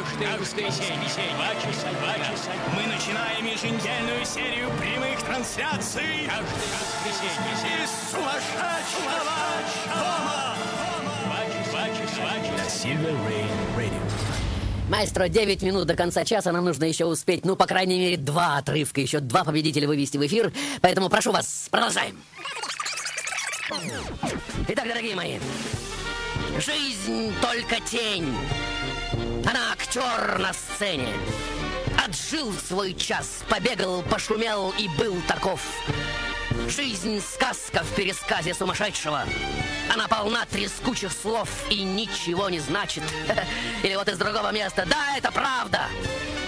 Каждое 0.00 0.38
воскресенье, 0.38 1.34
два 1.36 1.54
часа, 1.56 1.88
два 2.00 2.14
часа. 2.14 2.52
Мы 2.74 2.86
начинаем 2.86 3.44
еженедельную 3.44 4.24
серию 4.24 4.70
прямых 4.78 5.20
трансляций. 5.22 6.26
Каждое 6.26 6.70
воскресенье. 6.80 7.84
Из 7.84 8.10
сумасшедшего 8.10 9.12
дома. 9.94 10.56
Silver 12.70 13.12
Rain 13.28 13.76
Radio. 13.76 14.00
Маэстро, 14.88 15.28
9 15.28 15.62
минут 15.62 15.86
до 15.86 15.94
конца 15.94 16.24
часа. 16.24 16.50
Нам 16.50 16.64
нужно 16.64 16.84
еще 16.84 17.04
успеть, 17.04 17.44
ну, 17.44 17.54
по 17.54 17.66
крайней 17.66 17.98
мере, 17.98 18.16
два 18.16 18.56
отрывка. 18.56 19.02
Еще 19.02 19.20
два 19.20 19.44
победителя 19.44 19.86
вывести 19.86 20.16
в 20.16 20.26
эфир. 20.26 20.50
Поэтому 20.80 21.10
прошу 21.10 21.30
вас, 21.30 21.68
продолжаем. 21.70 22.18
Итак, 24.68 24.88
дорогие 24.88 25.14
мои, 25.14 25.38
жизнь 26.58 27.34
только 27.42 27.80
тень. 27.84 28.34
Она 29.12 29.72
актер 29.72 30.38
на 30.38 30.52
сцене. 30.52 31.08
Отжил 32.04 32.52
свой 32.52 32.94
час, 32.94 33.42
побегал, 33.48 34.02
пошумел 34.02 34.72
и 34.78 34.88
был 34.98 35.20
таков. 35.26 35.60
Жизнь— 36.68 37.20
сказка 37.34 37.82
в 37.82 37.94
пересказе 37.94 38.54
сумасшедшего. 38.54 39.24
Она 39.92 40.06
полна 40.06 40.46
трескучих 40.46 41.12
слов 41.12 41.48
и 41.68 41.82
ничего 41.82 42.48
не 42.48 42.60
значит. 42.60 43.02
Или 43.82 43.96
вот 43.96 44.08
из 44.08 44.18
другого 44.18 44.52
места. 44.52 44.86
Да, 44.86 45.16
это 45.16 45.32
правда. 45.32 45.82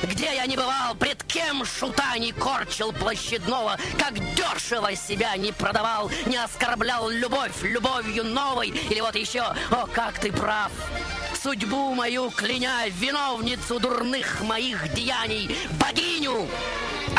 Где 0.04 0.34
я 0.34 0.46
не 0.46 0.56
бывал, 0.56 0.94
пред 0.94 1.22
кем 1.24 1.64
шута 1.64 2.16
не 2.18 2.32
корчил 2.32 2.92
площадного, 2.92 3.78
как 3.98 4.14
дешево 4.34 4.94
себя 4.94 5.36
не 5.36 5.52
продавал, 5.52 6.10
не 6.26 6.36
оскорблял 6.36 7.08
любовь 7.08 7.62
любовью 7.62 8.24
новой. 8.24 8.68
Или 8.68 9.00
вот 9.00 9.16
еще, 9.16 9.42
о, 9.42 9.86
как 9.92 10.18
ты 10.18 10.32
прав. 10.32 10.70
Судьбу 11.42 11.92
мою 11.92 12.30
кляня, 12.30 12.88
виновницу 12.88 13.80
дурных 13.80 14.42
моих 14.42 14.92
деяний, 14.94 15.56
богиню, 15.72 16.46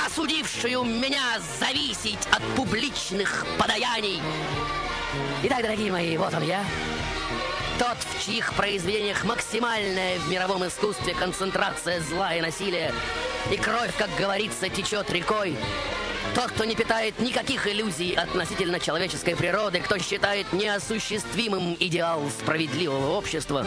осудившую 0.06 0.86
меня 0.86 1.42
зависеть 1.60 2.26
от 2.32 2.42
публичных 2.56 3.46
подаяний. 3.60 4.22
Итак, 5.44 5.64
дорогие 5.64 5.92
мои, 5.92 6.16
вот 6.16 6.34
он 6.34 6.44
я. 6.44 6.64
Тот, 7.78 7.98
в 7.98 8.26
чьих 8.26 8.54
произведениях 8.54 9.26
максимальная 9.26 10.18
в 10.20 10.30
мировом 10.30 10.66
искусстве 10.66 11.14
концентрация 11.16 12.00
зла 12.00 12.34
и 12.34 12.40
насилия, 12.40 12.94
и 13.52 13.58
кровь, 13.58 13.94
как 13.98 14.10
говорится, 14.18 14.70
течет 14.70 15.12
рекой. 15.12 15.58
Тот, 16.36 16.52
кто 16.52 16.66
не 16.66 16.76
питает 16.76 17.20
никаких 17.20 17.68
иллюзий 17.68 18.14
относительно 18.14 18.80
человеческой 18.80 19.36
природы, 19.36 19.80
кто 19.80 20.00
считает 20.00 20.52
неосуществимым 20.52 21.78
идеал 21.80 22.22
справедливого 22.30 23.16
общества, 23.18 23.66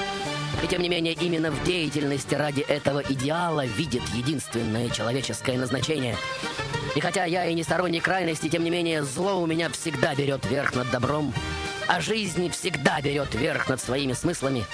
и 0.62 0.66
тем 0.66 0.82
не 0.82 0.88
менее 0.88 1.14
именно 1.14 1.50
в 1.52 1.64
деятельности 1.64 2.34
ради 2.34 2.62
этого 2.62 3.00
идеала 3.08 3.64
видит 3.64 4.02
единственное 4.14 4.90
человеческое 4.90 5.58
назначение. 5.58 6.16
И 6.96 7.00
хотя 7.00 7.24
я 7.24 7.46
и 7.46 7.54
не 7.54 7.62
сторонник 7.62 8.04
крайности, 8.04 8.48
тем 8.48 8.64
не 8.64 8.70
менее 8.70 9.04
зло 9.04 9.40
у 9.40 9.46
меня 9.46 9.70
всегда 9.70 10.14
берет 10.14 10.44
верх 10.46 10.74
над 10.74 10.90
добром, 10.90 11.32
а 11.86 12.00
жизнь 12.00 12.50
всегда 12.50 13.00
берет 13.00 13.34
верх 13.34 13.68
над 13.68 13.80
своими 13.80 14.12
смыслами. 14.12 14.64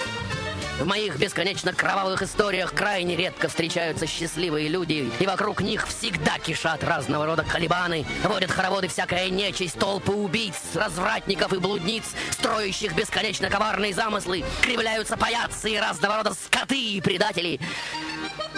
В 0.79 0.85
моих 0.85 1.17
бесконечно 1.17 1.71
кровавых 1.71 2.23
историях 2.23 2.73
крайне 2.73 3.15
редко 3.15 3.47
встречаются 3.47 4.07
счастливые 4.07 4.67
люди, 4.69 5.09
и 5.19 5.25
вокруг 5.25 5.61
них 5.61 5.87
всегда 5.87 6.39
кишат 6.39 6.83
разного 6.83 7.27
рода 7.27 7.43
колебаны, 7.43 8.05
водят 8.23 8.51
хороводы 8.51 8.87
всякая 8.87 9.29
нечисть, 9.29 9.77
толпы 9.77 10.11
убийц, 10.11 10.55
развратников 10.73 11.53
и 11.53 11.59
блудниц, 11.59 12.05
строящих 12.31 12.95
бесконечно 12.95 13.49
коварные 13.49 13.93
замыслы, 13.93 14.43
кривляются 14.61 15.15
паяцы 15.15 15.71
и 15.71 15.77
разного 15.77 16.17
рода 16.17 16.33
скоты 16.33 16.79
и 16.79 17.01
предатели. 17.01 17.59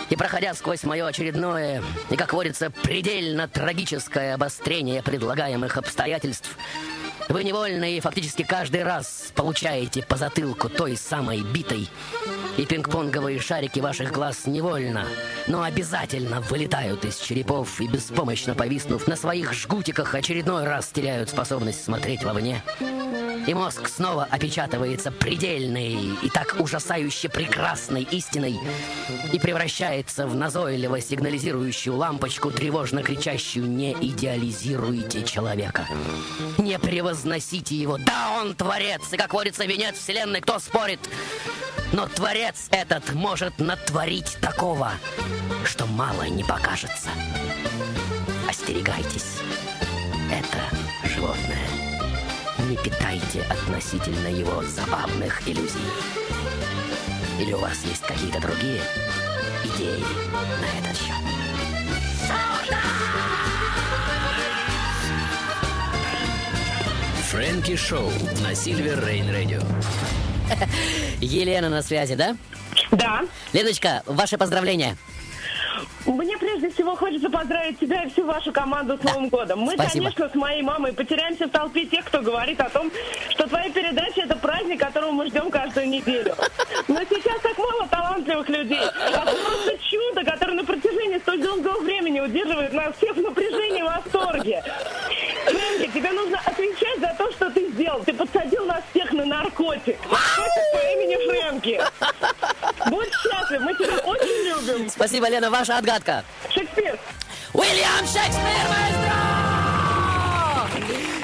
И 0.09 0.15
проходя 0.15 0.53
сквозь 0.53 0.83
мое 0.83 1.05
очередное 1.05 1.83
и, 2.09 2.15
как 2.15 2.33
водится, 2.33 2.69
предельно 2.69 3.47
трагическое 3.47 4.35
обострение 4.35 5.03
предлагаемых 5.03 5.77
обстоятельств, 5.77 6.57
вы 7.29 7.43
невольно 7.43 7.85
и 7.85 7.99
фактически 7.99 8.43
каждый 8.43 8.83
раз 8.83 9.31
получаете 9.35 10.03
по 10.03 10.17
затылку 10.17 10.69
той 10.69 10.95
самой 10.95 11.41
битой. 11.41 11.89
И 12.57 12.65
пинг-понговые 12.65 13.39
шарики 13.39 13.79
ваших 13.79 14.11
глаз 14.11 14.45
невольно, 14.45 15.05
но 15.47 15.63
обязательно 15.63 16.41
вылетают 16.41 17.03
из 17.05 17.17
черепов 17.17 17.81
и, 17.81 17.87
беспомощно 17.87 18.55
повиснув 18.55 19.07
на 19.07 19.15
своих 19.15 19.53
жгутиках, 19.53 20.15
очередной 20.15 20.63
раз 20.63 20.87
теряют 20.87 21.29
способность 21.29 21.83
смотреть 21.83 22.23
вовне. 22.23 22.63
И 23.47 23.53
мозг 23.53 23.87
снова 23.87 24.27
опечатывается 24.29 25.11
предельной 25.11 26.17
и 26.21 26.29
так 26.29 26.55
ужасающе 26.59 27.29
прекрасной 27.29 28.03
истиной 28.03 28.55
и 29.31 29.39
превращается 29.39 30.27
в 30.27 30.35
назойливо 30.35 30.99
сигнализирующую 31.01 31.95
лампочку, 31.95 32.51
тревожно 32.51 33.03
кричащую 33.03 33.69
«Не 33.69 33.93
идеализируйте 33.93 35.23
человека! 35.23 35.87
Не 36.57 36.79
превозносите 36.79 37.75
его! 37.75 37.97
Да, 37.97 38.39
он 38.41 38.55
творец! 38.55 39.01
И, 39.11 39.17
как 39.17 39.33
водится, 39.33 39.65
венец 39.65 39.97
вселенной, 39.97 40.41
кто 40.41 40.59
спорит? 40.59 40.99
Но 41.91 42.07
творец 42.07 42.67
этот 42.71 43.13
может 43.13 43.59
натворить 43.59 44.37
такого, 44.41 44.91
что 45.65 45.85
мало 45.85 46.23
не 46.23 46.43
покажется. 46.43 47.09
Остерегайтесь. 48.49 49.37
Это 50.31 51.07
животное. 51.07 51.74
Не 52.69 52.77
питайте 52.77 53.43
относительно 53.43 54.27
его 54.27 54.63
забавных 54.63 55.47
иллюзий. 55.47 55.85
Или 57.39 57.53
у 57.53 57.59
вас 57.59 57.85
есть 57.85 58.01
какие-то 58.01 58.41
другие 58.41 58.81
идеи 59.63 60.03
на 60.33 60.79
этот 60.79 60.97
счет? 60.97 61.15
Фрэнки 67.29 67.75
Шоу 67.75 68.09
на 68.41 68.53
Silver 68.53 69.03
Rain 69.05 69.29
Radio. 69.29 69.63
Елена 71.21 71.69
на 71.69 71.83
связи, 71.83 72.15
да? 72.15 72.35
Да. 72.89 73.25
Леночка, 73.53 74.01
ваши 74.07 74.39
поздравления. 74.39 74.97
Мне 76.05 76.37
прежде 76.37 76.69
всего 76.69 76.95
хочется 76.95 77.29
поздравить 77.29 77.79
тебя 77.79 78.03
и 78.03 78.09
всю 78.09 78.25
вашу 78.25 78.51
команду 78.51 78.97
с 78.97 79.03
Новым 79.03 79.29
годом. 79.29 79.59
Мы, 79.59 79.73
Спасибо. 79.73 80.05
конечно, 80.05 80.29
с 80.29 80.35
моей 80.35 80.61
мамой 80.61 80.93
потеряемся 80.93 81.47
в 81.47 81.49
толпе 81.49 81.85
тех, 81.85 82.05
кто 82.05 82.21
говорит 82.21 82.59
о 82.61 82.69
том, 82.69 82.91
что 83.29 83.47
твоя 83.47 83.69
передача 83.71 84.21
это 84.21 84.35
праздник, 84.35 84.79
которого 84.79 85.11
мы 85.11 85.25
ждем 85.27 85.49
каждую 85.49 85.89
неделю. 85.89 86.35
Но 86.87 86.99
сейчас 87.09 87.39
так 87.41 87.57
мало 87.57 87.87
талантливых 87.89 88.47
людей. 88.49 88.81
А 88.81 89.25
просто 89.25 89.77
чудо, 89.89 90.23
которое 90.23 90.53
на 90.53 90.63
протяжении 90.63 91.17
столь 91.17 91.41
долгого 91.41 91.79
времени 91.79 92.19
удерживает 92.19 92.73
нас 92.73 92.95
всех 92.97 93.15
в 93.15 93.21
напряжении 93.21 93.79
и 93.79 93.83
восторге. 93.83 94.63
Фрэнки, 95.45 95.91
тебе 95.91 96.11
нужно 96.11 96.39
отвечать 96.45 96.99
за 96.99 97.15
то, 97.17 97.31
что 97.31 97.49
ты 97.49 97.64
сделал. 97.85 98.03
Ты 98.03 98.13
подсадил 98.13 98.65
нас 98.65 98.83
всех 98.91 99.11
на 99.13 99.25
наркотик. 99.25 99.97
Наркотик 100.09 100.63
по 100.73 100.77
имени 100.77 101.15
Фрэнки. 101.27 101.81
Будь 102.89 103.13
счастлив, 103.13 103.61
мы 103.61 103.73
тебя 103.75 103.97
очень 103.99 104.47
любим. 104.47 104.89
Спасибо, 104.89 105.29
Лена, 105.29 105.49
ваша 105.49 105.77
отгадка. 105.77 106.23
Шекспир. 106.49 106.97
Уильям 107.53 108.05
Шекспир, 108.05 108.67
маэстро! 108.69 109.44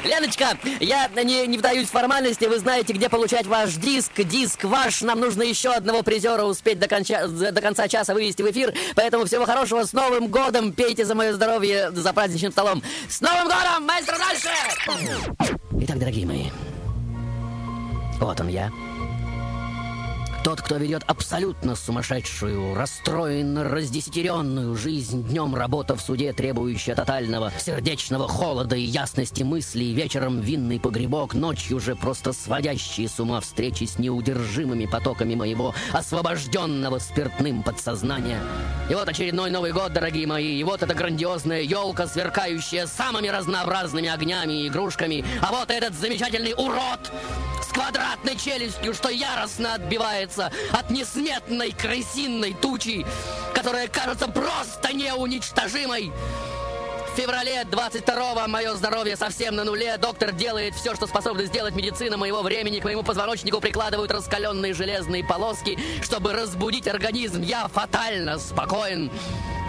Леночка, 0.04 0.58
я 0.80 1.08
не, 1.24 1.48
не 1.48 1.58
вдаюсь 1.58 1.88
в 1.88 1.92
формальности, 1.92 2.46
вы 2.46 2.60
знаете, 2.60 2.94
где 2.94 3.10
получать 3.10 3.46
ваш 3.46 3.74
диск. 3.74 4.12
Диск 4.18 4.64
ваш, 4.64 5.02
нам 5.02 5.20
нужно 5.20 5.44
еще 5.44 5.70
одного 5.70 6.04
призера 6.04 6.44
успеть 6.44 6.80
до, 6.80 6.88
конча, 6.88 7.28
до 7.28 7.62
конца 7.62 7.88
часа 7.88 8.14
вывести 8.14 8.42
в 8.42 8.50
эфир. 8.50 8.74
Поэтому 8.96 9.26
всего 9.26 9.46
хорошего, 9.46 9.84
с 9.84 9.94
Новым 9.94 10.28
годом! 10.28 10.74
Пейте 10.74 11.06
за 11.06 11.16
мое 11.16 11.34
здоровье 11.34 11.92
за 11.92 12.14
праздничным 12.14 12.52
столом. 12.52 12.82
С 13.10 13.22
Новым 13.22 13.46
годом, 13.46 13.86
маэстро, 13.86 14.18
дальше! 14.18 14.50
Итак, 15.82 16.00
дорогие 16.00 16.26
мои, 16.26 16.46
вот 18.20 18.40
он 18.40 18.48
я. 18.48 18.72
Тот, 20.44 20.60
кто 20.60 20.78
ведет 20.78 21.04
абсолютно 21.06 21.76
сумасшедшую, 21.76 22.74
расстроенно 22.74 23.64
раздесятеренную 23.64 24.76
жизнь, 24.76 25.24
днем 25.24 25.54
работа 25.54 25.96
в 25.96 26.02
суде, 26.02 26.34
требующая 26.34 26.96
тотального 26.96 27.52
сердечного 27.60 28.28
холода 28.28 28.76
и 28.76 28.82
ясности 28.82 29.44
мыслей, 29.44 29.94
вечером 29.94 30.42
винный 30.42 30.80
погребок, 30.80 31.36
ночью 31.36 31.80
же 31.80 31.96
просто 31.96 32.34
сводящие 32.34 33.08
с 33.08 33.20
ума 33.20 33.40
встречи 33.40 33.84
с 33.84 34.00
неудержимыми 34.00 34.88
потоками 34.88 35.36
моего 35.36 35.76
освобожденного 35.94 36.98
спиртным 36.98 37.62
подсознания. 37.62 38.42
И 38.90 38.96
вот 38.96 39.08
очередной 39.08 39.52
Новый 39.52 39.74
год, 39.74 39.94
дорогие 39.94 40.26
мои, 40.26 40.58
и 40.60 40.64
вот 40.64 40.82
эта 40.82 40.96
грандиозная 40.96 41.62
елка, 41.62 42.08
сверкающая 42.08 42.88
самыми 42.88 43.28
разнообразными 43.28 44.10
огнями 44.10 44.64
и 44.64 44.70
игрушками, 44.70 45.24
а 45.40 45.52
вот 45.52 45.70
этот 45.70 45.94
замечательный 45.94 46.56
урод 46.58 47.12
с 47.72 47.74
квадратной 47.74 48.36
челюстью, 48.36 48.94
что 48.94 49.08
яростно 49.10 49.76
отбивается 49.76 50.52
от 50.74 50.90
несметной 50.90 51.72
крысиной 51.72 52.54
тучи, 52.54 53.06
которая 53.54 53.88
кажется 53.88 54.28
просто 54.28 54.94
неуничтожимой. 54.94 56.12
В 57.14 57.18
феврале 57.18 57.62
22-го 57.64 58.48
мое 58.50 58.74
здоровье 58.76 59.16
совсем 59.16 59.56
на 59.56 59.64
нуле. 59.64 59.98
Доктор 59.98 60.34
делает 60.34 60.76
все, 60.76 60.96
что 60.96 61.08
способна 61.08 61.46
сделать 61.46 61.74
медицина 61.76 62.18
моего 62.18 62.42
времени. 62.42 62.80
К 62.80 62.84
моему 62.84 63.04
позвоночнику 63.04 63.62
прикладывают 63.62 64.12
раскаленные 64.12 64.74
железные 64.74 65.24
полоски, 65.24 65.80
чтобы 66.02 66.34
разбудить 66.34 66.88
организм. 66.88 67.42
Я 67.42 67.70
фатально 67.70 68.38
спокоен. 68.38 69.10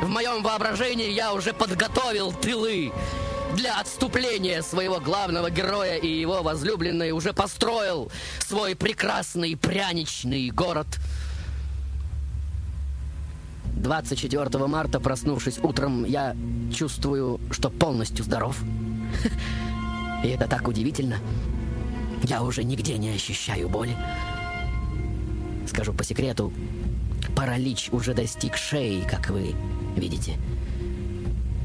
В 0.03 0.09
моем 0.09 0.43
воображении 0.43 1.11
я 1.11 1.33
уже 1.33 1.53
подготовил 1.53 2.33
тылы 2.33 2.93
для 3.57 3.79
отступления 3.81 4.63
своего 4.63 5.01
главного 5.01 5.51
героя 5.51 5.97
и 5.97 6.09
его 6.09 6.43
возлюбленной 6.43 7.11
уже 7.13 7.33
построил 7.33 8.11
свой 8.41 8.75
прекрасный 8.75 9.57
пряничный 9.57 10.51
город. 10.51 10.87
24 13.77 14.67
марта, 14.67 15.01
проснувшись 15.01 15.59
утром, 15.59 16.05
я 16.05 16.37
чувствую, 16.75 17.41
что 17.51 17.69
полностью 17.71 18.25
здоров. 18.25 18.57
И 20.25 20.29
это 20.29 20.47
так 20.47 20.69
удивительно. 20.69 21.19
Я 22.23 22.43
уже 22.43 22.63
нигде 22.63 22.97
не 22.97 23.11
ощущаю 23.11 23.69
боли. 23.69 23.97
Скажу 25.67 25.93
по 25.93 26.05
секрету, 26.05 26.53
паралич 27.35 27.89
уже 27.91 28.15
достиг 28.15 28.57
шеи, 28.57 29.03
как 29.09 29.31
вы 29.31 29.55
видите. 29.97 30.39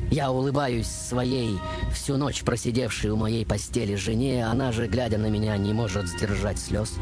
Я 0.09 0.31
улыбаюсь 0.31 0.87
своей 0.87 1.59
всю 1.93 2.17
ночь 2.17 2.43
просидевшей 2.43 3.09
у 3.09 3.17
моей 3.17 3.45
постели 3.45 3.95
жене, 3.95 4.45
она 4.45 4.71
же, 4.71 4.87
глядя 4.87 5.17
на 5.17 5.27
меня, 5.27 5.57
не 5.57 5.73
может 5.73 6.07
сдержать 6.07 6.59
слез. 6.59 6.95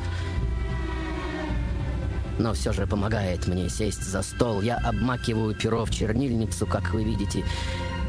Но 2.39 2.53
все 2.53 2.73
же 2.73 2.87
помогает 2.87 3.47
мне 3.47 3.69
сесть 3.69 4.03
за 4.03 4.21
стол. 4.23 4.61
Я 4.61 4.77
обмакиваю 4.77 5.55
перо 5.55 5.85
в 5.85 5.91
чернильницу, 5.91 6.65
как 6.65 6.93
вы 6.93 7.03
видите, 7.03 7.45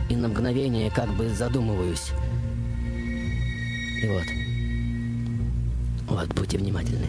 и 0.08 0.16
на 0.16 0.28
мгновение 0.28 0.90
как 0.90 1.10
бы 1.10 1.28
задумываюсь. 1.28 2.10
И 4.02 4.08
вот. 4.08 4.24
Вот, 6.08 6.34
будьте 6.34 6.58
внимательны. 6.58 7.06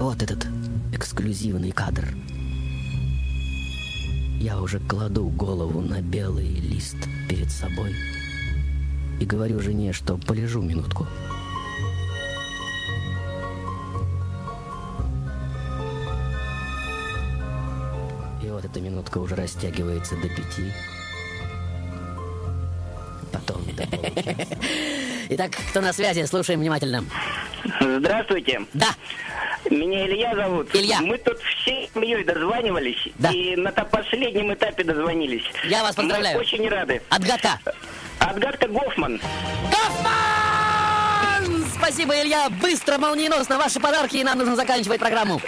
Вот 0.00 0.22
этот 0.22 0.46
эксклюзивный 0.92 1.70
кадр. 1.70 2.08
Я 4.44 4.60
уже 4.60 4.78
кладу 4.78 5.30
голову 5.30 5.80
на 5.80 6.02
белый 6.02 6.46
лист 6.46 6.98
перед 7.30 7.50
собой 7.50 7.94
и 9.18 9.24
говорю 9.24 9.58
жене, 9.58 9.94
что 9.94 10.18
полежу 10.18 10.60
минутку. 10.60 11.06
И 18.42 18.50
вот 18.50 18.66
эта 18.66 18.80
минутка 18.82 19.16
уже 19.16 19.34
растягивается 19.34 20.14
до 20.16 20.28
пяти. 20.28 20.70
Потом 23.32 23.64
до 23.74 23.86
получаса. 23.86 24.58
Итак, 25.30 25.52
кто 25.70 25.80
на 25.80 25.94
связи? 25.94 26.26
Слушаем 26.26 26.60
внимательно. 26.60 27.02
Здравствуйте. 27.80 28.60
Да. 28.74 28.88
Меня 29.70 30.06
Илья 30.06 30.34
зовут. 30.34 30.74
Илья. 30.74 31.00
Мы 31.00 31.18
тут 31.18 31.38
всей 31.40 31.90
семьей 31.94 32.24
дозванивались. 32.24 33.08
Да. 33.18 33.30
И 33.30 33.56
на 33.56 33.70
последнем 33.72 34.52
этапе 34.52 34.84
дозвонились. 34.84 35.44
Я 35.68 35.82
вас 35.82 35.94
поздравляю. 35.94 36.36
Мы 36.36 36.40
очень 36.42 36.68
рады. 36.68 37.00
Отгадка. 37.08 37.58
Отгадка 38.18 38.68
Гофман. 38.68 39.20
Гофман! 39.70 41.64
Спасибо, 41.76 42.14
Илья. 42.20 42.48
Быстро, 42.62 42.98
молниеносно. 42.98 43.58
Ваши 43.58 43.80
подарки, 43.80 44.16
и 44.16 44.24
нам 44.24 44.38
нужно 44.38 44.56
заканчивать 44.56 45.00
программу. 45.00 45.40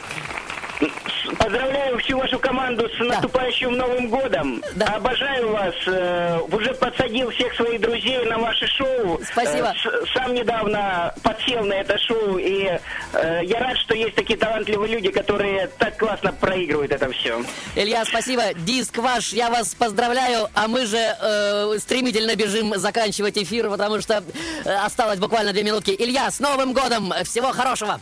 Поздравляю 1.47 1.97
всю 2.01 2.19
вашу 2.19 2.41
команду 2.41 2.89
с 2.89 2.99
наступающим 2.99 3.71
Новым 3.71 4.09
годом. 4.09 4.61
Обожаю 4.85 5.53
вас. 5.53 5.75
Э, 5.87 6.41
уже 6.51 6.75
подсадил 6.75 7.31
всех 7.31 7.55
своих 7.55 7.81
друзей 7.81 8.25
на 8.25 8.37
ваше 8.39 8.67
шоу. 8.67 9.21
Спасибо. 9.31 9.73
Э, 9.73 10.05
сам 10.13 10.35
недавно 10.35 11.15
подсел 11.23 11.65
на 11.65 11.75
это 11.75 11.97
шоу. 11.99 12.39
И 12.39 12.65
э, 13.13 13.41
я 13.45 13.61
рад, 13.61 13.77
что 13.77 13.95
есть 13.95 14.17
такие 14.17 14.37
талантливые 14.37 14.95
люди, 14.95 15.13
которые 15.13 15.69
так 15.79 15.97
классно 15.97 16.33
проигрывают 16.33 16.91
это 16.91 17.09
все. 17.13 17.41
Илья, 17.77 18.05
спасибо. 18.05 18.43
Диск 18.53 18.99
ваш, 18.99 19.33
я 19.33 19.49
вас 19.49 19.73
поздравляю. 19.77 20.49
А 20.53 20.67
мы 20.67 20.85
же 20.85 20.99
э, 20.99 21.79
стремительно 21.79 22.35
бежим 22.35 22.75
заканчивать 22.75 23.39
эфир, 23.39 23.71
потому 23.71 24.01
что 24.01 24.25
осталось 24.65 25.21
буквально 25.21 25.53
две 25.53 25.63
минутки. 25.63 25.95
Илья, 25.97 26.29
с 26.29 26.41
Новым 26.41 26.73
годом! 26.73 27.13
Всего 27.23 27.53
хорошего! 27.53 28.01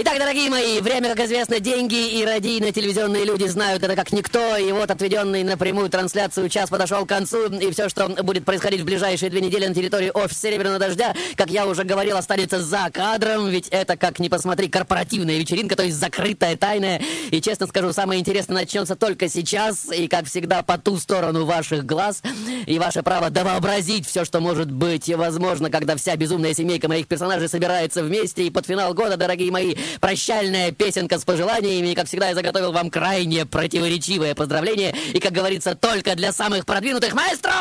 Итак, 0.00 0.16
дорогие 0.16 0.48
мои, 0.48 0.80
время, 0.80 1.08
как 1.08 1.26
известно, 1.26 1.58
деньги 1.58 2.20
и 2.20 2.24
радийно 2.24 2.70
телевизионные 2.70 3.24
люди 3.24 3.46
знают 3.46 3.82
это 3.82 3.96
как 3.96 4.12
никто. 4.12 4.56
И 4.56 4.70
вот 4.70 4.92
отведенный 4.92 5.42
на 5.42 5.56
прямую 5.56 5.88
трансляцию 5.88 6.48
час 6.48 6.70
подошел 6.70 7.04
к 7.04 7.08
концу. 7.08 7.46
И 7.46 7.72
все, 7.72 7.88
что 7.88 8.06
будет 8.22 8.44
происходить 8.44 8.82
в 8.82 8.84
ближайшие 8.84 9.28
две 9.28 9.40
недели 9.40 9.66
на 9.66 9.74
территории 9.74 10.12
офиса 10.14 10.42
Серебряного 10.42 10.78
Дождя, 10.78 11.16
как 11.34 11.50
я 11.50 11.66
уже 11.66 11.82
говорил, 11.82 12.16
останется 12.16 12.62
за 12.62 12.90
кадром. 12.92 13.48
Ведь 13.48 13.66
это, 13.70 13.96
как 13.96 14.20
ни 14.20 14.28
посмотри, 14.28 14.68
корпоративная 14.68 15.36
вечеринка, 15.36 15.74
то 15.74 15.82
есть 15.82 15.96
закрытая, 15.96 16.56
тайная. 16.56 17.02
И, 17.32 17.40
честно 17.40 17.66
скажу, 17.66 17.92
самое 17.92 18.20
интересное 18.20 18.58
начнется 18.58 18.94
только 18.94 19.28
сейчас. 19.28 19.90
И, 19.92 20.06
как 20.06 20.26
всегда, 20.26 20.62
по 20.62 20.78
ту 20.78 20.98
сторону 20.98 21.44
ваших 21.44 21.84
глаз. 21.84 22.22
И 22.66 22.78
ваше 22.78 23.02
право 23.02 23.30
довообразить 23.30 24.06
все, 24.06 24.24
что 24.24 24.38
может 24.38 24.70
быть 24.70 25.12
возможно, 25.12 25.70
когда 25.72 25.96
вся 25.96 26.14
безумная 26.14 26.54
семейка 26.54 26.86
моих 26.86 27.08
персонажей 27.08 27.48
собирается 27.48 28.04
вместе. 28.04 28.44
И 28.44 28.50
под 28.50 28.64
финал 28.64 28.94
года, 28.94 29.16
дорогие 29.16 29.50
мои, 29.50 29.74
прощальная 30.00 30.72
песенка 30.72 31.18
с 31.18 31.24
пожеланиями. 31.24 31.88
И, 31.88 31.94
как 31.94 32.06
всегда, 32.06 32.28
я 32.28 32.34
заготовил 32.34 32.72
вам 32.72 32.90
крайне 32.90 33.46
противоречивое 33.46 34.34
поздравление. 34.34 34.94
И, 35.12 35.20
как 35.20 35.32
говорится, 35.32 35.74
только 35.74 36.14
для 36.14 36.32
самых 36.32 36.66
продвинутых. 36.66 37.14
Маэстро! 37.14 37.52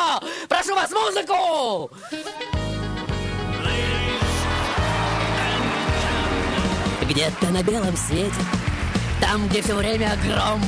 Прошу 0.47 0.75
вас, 0.75 0.91
музыку! 0.91 1.91
Где-то 7.09 7.47
на 7.51 7.63
белом 7.63 7.95
свете, 7.95 8.33
там, 9.21 9.47
где 9.47 9.61
все 9.61 9.75
время 9.75 10.11
гром, 10.25 10.61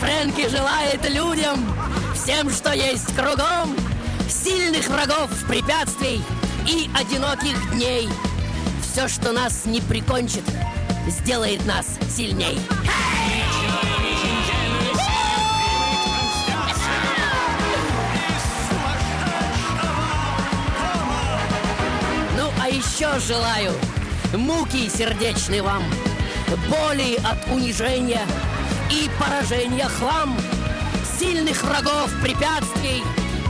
Фрэнки 0.00 0.48
желает 0.48 1.08
людям 1.08 1.64
всем, 2.14 2.50
что 2.50 2.72
есть 2.72 3.14
кругом, 3.14 3.76
Сильных 4.32 4.88
врагов, 4.88 5.30
препятствий 5.46 6.22
и 6.66 6.88
одиноких 6.94 7.70
дней. 7.72 8.08
Все, 8.92 9.08
что 9.08 9.32
нас 9.32 9.64
не 9.64 9.80
прикончит, 9.80 10.44
сделает 11.08 11.64
нас 11.64 11.86
сильней. 12.14 12.60
Ну, 22.36 22.50
а 22.60 22.68
еще 22.68 23.18
желаю 23.26 23.72
муки 24.34 24.90
сердечной 24.90 25.62
вам, 25.62 25.82
боли 26.68 27.16
от 27.24 27.50
унижения 27.50 28.26
и 28.90 29.08
поражения 29.18 29.88
хлам, 29.88 30.36
сильных 31.18 31.62
врагов, 31.62 32.10
препятствий 32.20 33.02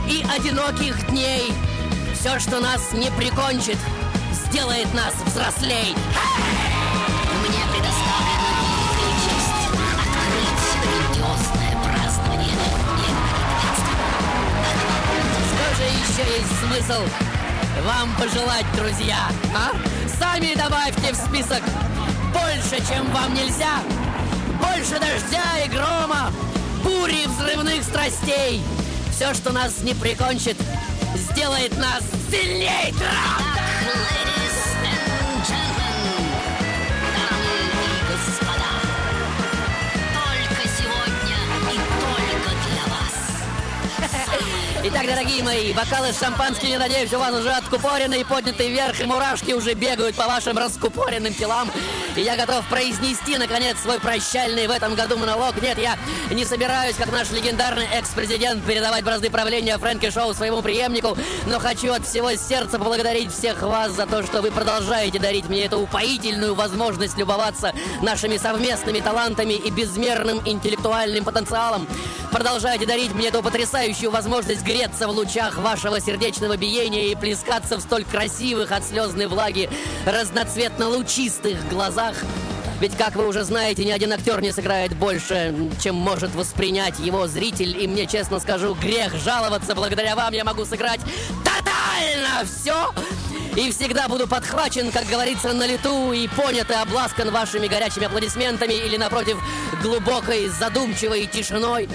и 0.09 0.25
одиноких 0.33 1.05
дней. 1.09 1.51
Все, 2.17 2.39
что 2.39 2.61
нас 2.61 2.93
не 2.93 3.11
прикончит, 3.11 3.77
сделает 4.53 4.93
нас 4.93 5.15
взрослей. 5.25 5.95
Мне 7.41 7.61
предоставлена 7.71 8.49
великая 8.61 9.13
честь 9.25 9.65
открыть 9.97 10.61
грандиозное 10.83 11.75
празднование 11.83 12.53
Что 15.49 15.75
же 15.75 15.83
еще 15.89 16.37
есть 16.37 16.59
смысл 16.59 17.01
вам 17.83 18.15
пожелать, 18.15 18.65
друзья? 18.77 19.27
А? 19.55 19.71
Сами 20.19 20.53
добавьте 20.53 21.13
в 21.13 21.15
список 21.15 21.63
больше, 22.31 22.77
чем 22.87 23.11
вам 23.11 23.33
нельзя. 23.33 23.79
Больше 24.61 24.99
дождя 24.99 25.65
и 25.65 25.69
грома, 25.69 26.31
бури 26.83 27.25
взрывных 27.25 27.83
страстей. 27.83 28.61
Все, 29.11 29.33
что 29.33 29.51
нас 29.51 29.81
не 29.81 29.95
прикончит, 29.95 30.57
сделает 31.15 31.75
нас 31.79 32.03
сильней. 32.29 32.93
Итак, 44.85 45.07
дорогие 45.07 45.41
мои, 45.41 45.71
бокалы 45.71 46.11
с 46.11 46.21
я 46.21 46.77
надеюсь, 46.77 47.13
у 47.13 47.17
вас 47.17 47.33
уже 47.33 47.51
откупорены 47.51 48.19
и 48.19 48.23
подняты 48.25 48.67
вверх, 48.69 48.99
и 48.99 49.05
мурашки 49.05 49.53
уже 49.53 49.75
бегают 49.75 50.13
по 50.17 50.25
вашим 50.27 50.57
раскупоренным 50.57 51.33
телам. 51.33 51.71
И 52.17 52.21
я 52.21 52.35
готов 52.35 52.67
произнести, 52.67 53.37
наконец, 53.37 53.77
свой 53.79 54.01
прощальный 54.01 54.67
в 54.67 54.71
этом 54.71 54.93
году 54.95 55.17
монолог. 55.17 55.59
Нет, 55.61 55.77
я 55.77 55.97
не 56.31 56.43
собираюсь, 56.43 56.97
как 56.97 57.13
наш 57.13 57.31
легендарный 57.31 57.85
экс-президент, 57.93 58.65
передавать 58.65 59.05
бразды 59.05 59.29
правления 59.29 59.77
Фрэнки 59.77 60.11
Шоу 60.11 60.33
своему 60.33 60.61
преемнику, 60.61 61.17
но 61.47 61.59
хочу 61.59 61.93
от 61.93 62.05
всего 62.05 62.35
сердца 62.35 62.77
поблагодарить 62.77 63.31
всех 63.31 63.61
вас 63.61 63.93
за 63.93 64.05
то, 64.05 64.21
что 64.21 64.41
вы 64.41 64.51
продолжаете 64.51 65.17
дарить 65.17 65.47
мне 65.47 65.63
эту 65.63 65.79
упоительную 65.79 66.55
возможность 66.55 67.17
любоваться 67.17 67.73
нашими 68.01 68.35
совместными 68.35 68.99
талантами 68.99 69.53
и 69.53 69.71
безмерным 69.71 70.41
интеллектуальным 70.45 71.23
потенциалом. 71.23 71.87
Продолжаете 72.33 72.87
дарить 72.87 73.13
мне 73.13 73.27
эту 73.27 73.43
потрясающую 73.43 74.09
возможность 74.09 74.63
греться 74.63 75.07
в 75.07 75.11
лучах 75.11 75.57
вашего 75.59 75.99
сердечного 75.99 76.57
биения 76.57 77.11
и 77.11 77.15
плескаться 77.15 77.77
в 77.77 77.81
столь 77.81 78.05
красивых 78.05 78.71
от 78.71 78.83
слезной 78.83 79.27
влаги 79.27 79.69
разноцветно-лучистых 80.05 81.69
глазах. 81.69 82.15
Ведь, 82.79 82.97
как 82.97 83.15
вы 83.15 83.27
уже 83.27 83.43
знаете, 83.43 83.85
ни 83.85 83.91
один 83.91 84.11
актер 84.11 84.41
не 84.41 84.51
сыграет 84.51 84.95
больше, 84.95 85.53
чем 85.81 85.95
может 85.95 86.33
воспринять 86.33 86.97
его 86.99 87.27
зритель. 87.27 87.81
И 87.81 87.87
мне, 87.87 88.07
честно 88.07 88.39
скажу, 88.39 88.73
грех 88.73 89.13
жаловаться. 89.15 89.75
Благодаря 89.75 90.15
вам 90.15 90.33
я 90.33 90.43
могу 90.43 90.65
сыграть 90.65 91.01
тотально 91.45 92.43
все. 92.45 92.91
И 93.55 93.71
всегда 93.71 94.07
буду 94.07 94.27
подхвачен, 94.27 94.91
как 94.91 95.05
говорится, 95.05 95.53
на 95.53 95.67
лету 95.67 96.11
и 96.11 96.27
понят 96.27 96.71
и 96.71 96.73
обласкан 96.73 97.29
вашими 97.29 97.67
горячими 97.67 98.07
аплодисментами 98.07 98.73
или, 98.73 98.97
напротив, 98.97 99.37
глубокой 99.83 100.49
задумчивой 100.49 101.27
тишиной. 101.27 101.87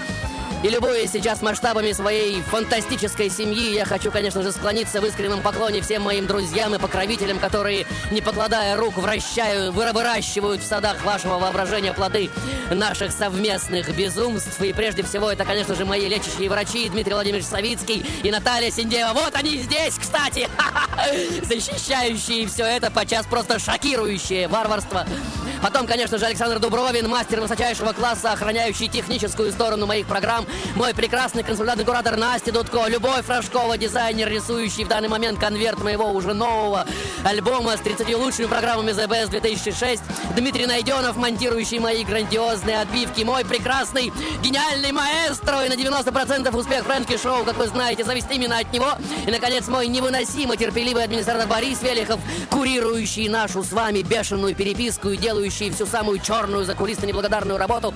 И 0.65 0.69
любуясь 0.69 1.13
сейчас 1.13 1.41
масштабами 1.41 1.93
своей 1.93 2.43
фантастической 2.43 3.31
семьи, 3.31 3.75
я 3.75 3.85
хочу, 3.85 4.11
конечно 4.11 4.43
же, 4.43 4.51
склониться 4.51 5.01
в 5.01 5.07
искреннем 5.07 5.41
поклоне 5.41 5.81
всем 5.83 6.03
моим 6.03 6.27
друзьям 6.27 6.75
и 6.75 6.79
покровителям, 6.79 7.39
которые, 7.39 7.87
не 8.11 8.21
покладая 8.21 8.77
рук, 8.77 8.97
вращают, 8.97 9.73
выра- 9.73 9.93
выращивают 9.93 10.61
в 10.61 10.67
садах 10.67 11.05
вашего 11.05 11.39
воображения 11.39 11.93
плоды 11.93 12.29
наших 12.73 13.13
совместных 13.13 13.95
безумств. 13.95 14.61
И 14.61 14.73
прежде 14.73 15.05
всего, 15.05 15.31
это, 15.31 15.45
конечно 15.45 15.77
же, 15.77 15.85
мои 15.85 16.09
лечащие 16.09 16.51
врачи 16.51 16.89
Дмитрий 16.89 17.15
Владимирович 17.15 17.47
Савицкий 17.47 18.05
и 18.25 18.31
Наталья 18.33 18.73
Синдеева. 18.73 19.13
Вот 19.15 19.37
они 19.37 19.59
здесь, 19.59 19.95
кстати! 19.97 20.49
Защищающие 21.45 22.49
все 22.49 22.65
это, 22.65 22.91
подчас 22.91 23.27
просто 23.27 23.61
шокирующее 23.61 24.49
варварство. 24.49 25.07
Потом, 25.63 25.87
конечно 25.87 26.19
же, 26.19 26.27
Александр 26.27 26.59
Дубровин, 26.59 27.09
мастер 27.09 27.41
высочайшего 27.41 27.93
класса, 27.93 28.33
охраняющий 28.33 28.89
техническую 28.89 29.51
сторону 29.53 29.87
моих 29.87 30.07
программ. 30.07 30.48
Мой 30.75 30.95
прекрасный 30.95 31.43
консультантный 31.43 31.85
куратор 31.85 32.17
Настя 32.17 32.53
Дудко. 32.53 32.87
Любовь 32.89 33.29
Рожкова, 33.29 33.77
дизайнер, 33.79 34.29
рисующий 34.29 34.85
в 34.85 34.89
данный 34.89 35.09
момент 35.09 35.41
конверт 35.41 35.83
моего 35.83 36.11
уже 36.13 36.35
нового 36.35 36.87
альбома 37.25 37.77
с 37.77 37.81
30 37.81 38.15
лучшими 38.17 38.47
программами 38.47 38.91
Best 38.91 39.31
2006. 39.31 40.03
Дмитрий 40.37 40.67
Найденов, 40.67 41.17
монтирующий 41.17 41.79
мои 41.79 42.05
грандиозные 42.05 42.81
отбивки. 42.81 43.23
Мой 43.23 43.45
прекрасный, 43.45 44.13
гениальный 44.43 44.93
маэстро. 44.93 45.65
И 45.65 45.69
на 45.69 45.75
90% 45.75 46.57
успех 46.57 46.85
Фрэнки 46.85 47.17
Шоу, 47.17 47.45
как 47.45 47.57
вы 47.57 47.67
знаете, 47.67 48.05
зависит 48.05 48.31
именно 48.31 48.59
от 48.59 48.73
него. 48.73 48.93
И, 49.27 49.31
наконец, 49.31 49.69
мой 49.69 49.89
невыносимо 49.89 50.57
терпеливый 50.57 51.05
администратор 51.05 51.47
Борис 51.47 51.83
Велихов, 51.83 52.21
курирующий 52.51 53.29
нашу 53.29 53.63
с 53.63 53.73
вами 53.73 54.03
бешеную 54.03 54.55
переписку 54.55 55.11
и 55.11 55.17
делающий 55.17 55.71
всю 55.71 55.87
самую 55.87 56.19
черную 56.19 56.65
закулисно 56.65 57.07
неблагодарную 57.07 57.59
работу. 57.59 57.93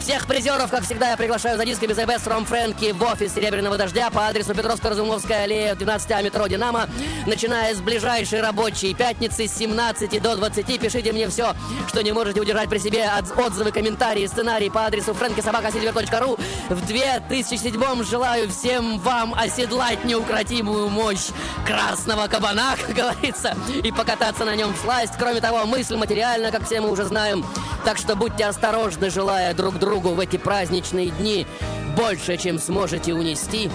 Всех 0.00 0.26
призеров, 0.26 0.70
как 0.70 0.84
всегда, 0.84 1.10
я 1.10 1.16
приглашаю 1.16 1.56
за 1.56 1.64
дисками 1.64 1.93
The 1.94 2.06
Best 2.06 2.24
from 2.24 2.44
Фрэнки 2.44 2.92
в 2.92 3.02
офис 3.02 3.34
Серебряного 3.34 3.76
Дождя 3.76 4.10
по 4.10 4.26
адресу 4.26 4.52
Петровско-Разумовская 4.52 5.44
аллея, 5.44 5.74
12А 5.74 6.22
метро 6.24 6.46
Динамо. 6.48 6.88
Начиная 7.26 7.72
с 7.74 7.78
ближайшей 7.80 8.40
рабочей 8.40 8.94
пятницы 8.94 9.46
с 9.46 9.54
17 9.54 10.20
до 10.20 10.36
20. 10.36 10.80
Пишите 10.80 11.12
мне 11.12 11.28
все, 11.28 11.54
что 11.88 12.02
не 12.02 12.12
можете 12.12 12.40
удержать 12.40 12.68
при 12.68 12.78
себе. 12.78 13.04
От- 13.04 13.38
Отзывы, 13.38 13.70
комментарии, 13.70 14.26
сценарии 14.26 14.68
по 14.70 14.86
адресу 14.86 15.12
frankysobakasilver.ru. 15.12 16.40
В 16.70 16.86
2007 16.86 18.04
желаю 18.04 18.50
всем 18.50 18.98
вам 18.98 19.34
оседлать 19.34 20.04
неукротимую 20.04 20.88
мощь 20.88 21.28
красного 21.66 22.26
кабана, 22.26 22.74
как 22.86 22.94
говорится, 22.94 23.56
и 23.82 23.92
покататься 23.92 24.44
на 24.44 24.56
нем 24.56 24.74
в 24.74 24.78
сласть. 24.78 25.14
Кроме 25.18 25.40
того, 25.40 25.64
мысль 25.66 25.96
материальна, 25.96 26.50
как 26.50 26.66
все 26.66 26.80
мы 26.80 26.90
уже 26.90 27.04
знаем. 27.04 27.44
Так 27.84 27.98
что 27.98 28.16
будьте 28.16 28.46
осторожны, 28.46 29.10
желая 29.10 29.54
друг 29.54 29.78
другу 29.78 30.10
в 30.10 30.20
эти 30.20 30.36
праздничные 30.38 31.10
дни 31.10 31.46
больше, 31.96 32.36
чем 32.36 32.58
сможете 32.58 33.14
унести, 33.14 33.70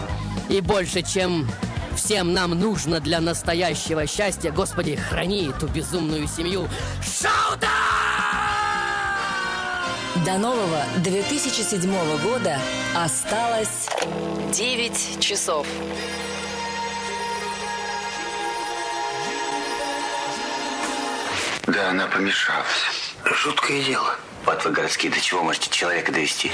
и 0.50 0.62
больше, 0.62 1.02
чем 1.02 1.50
всем 1.96 2.34
нам 2.34 2.52
нужно 2.52 3.00
для 3.00 3.20
настоящего 3.20 4.08
счастья. 4.08 4.52
Господи, 4.52 4.96
храни 4.96 5.50
эту 5.50 5.68
безумную 5.68 6.28
семью. 6.28 6.68
Шоу 7.02 7.58
До 10.26 10.38
нового 10.38 10.84
2007 10.98 12.22
года 12.22 12.60
осталось 12.96 13.88
9 14.52 15.20
часов. 15.20 15.68
Да, 21.68 21.92
она 21.92 22.08
помешалась. 22.08 22.66
Жуткое 23.24 23.84
дело. 23.84 24.16
Вот 24.46 24.66
вы 24.66 24.72
городские, 24.72 25.12
до 25.12 25.22
чего 25.22 25.44
можете 25.44 25.70
человека 25.70 26.12
довести? 26.12 26.52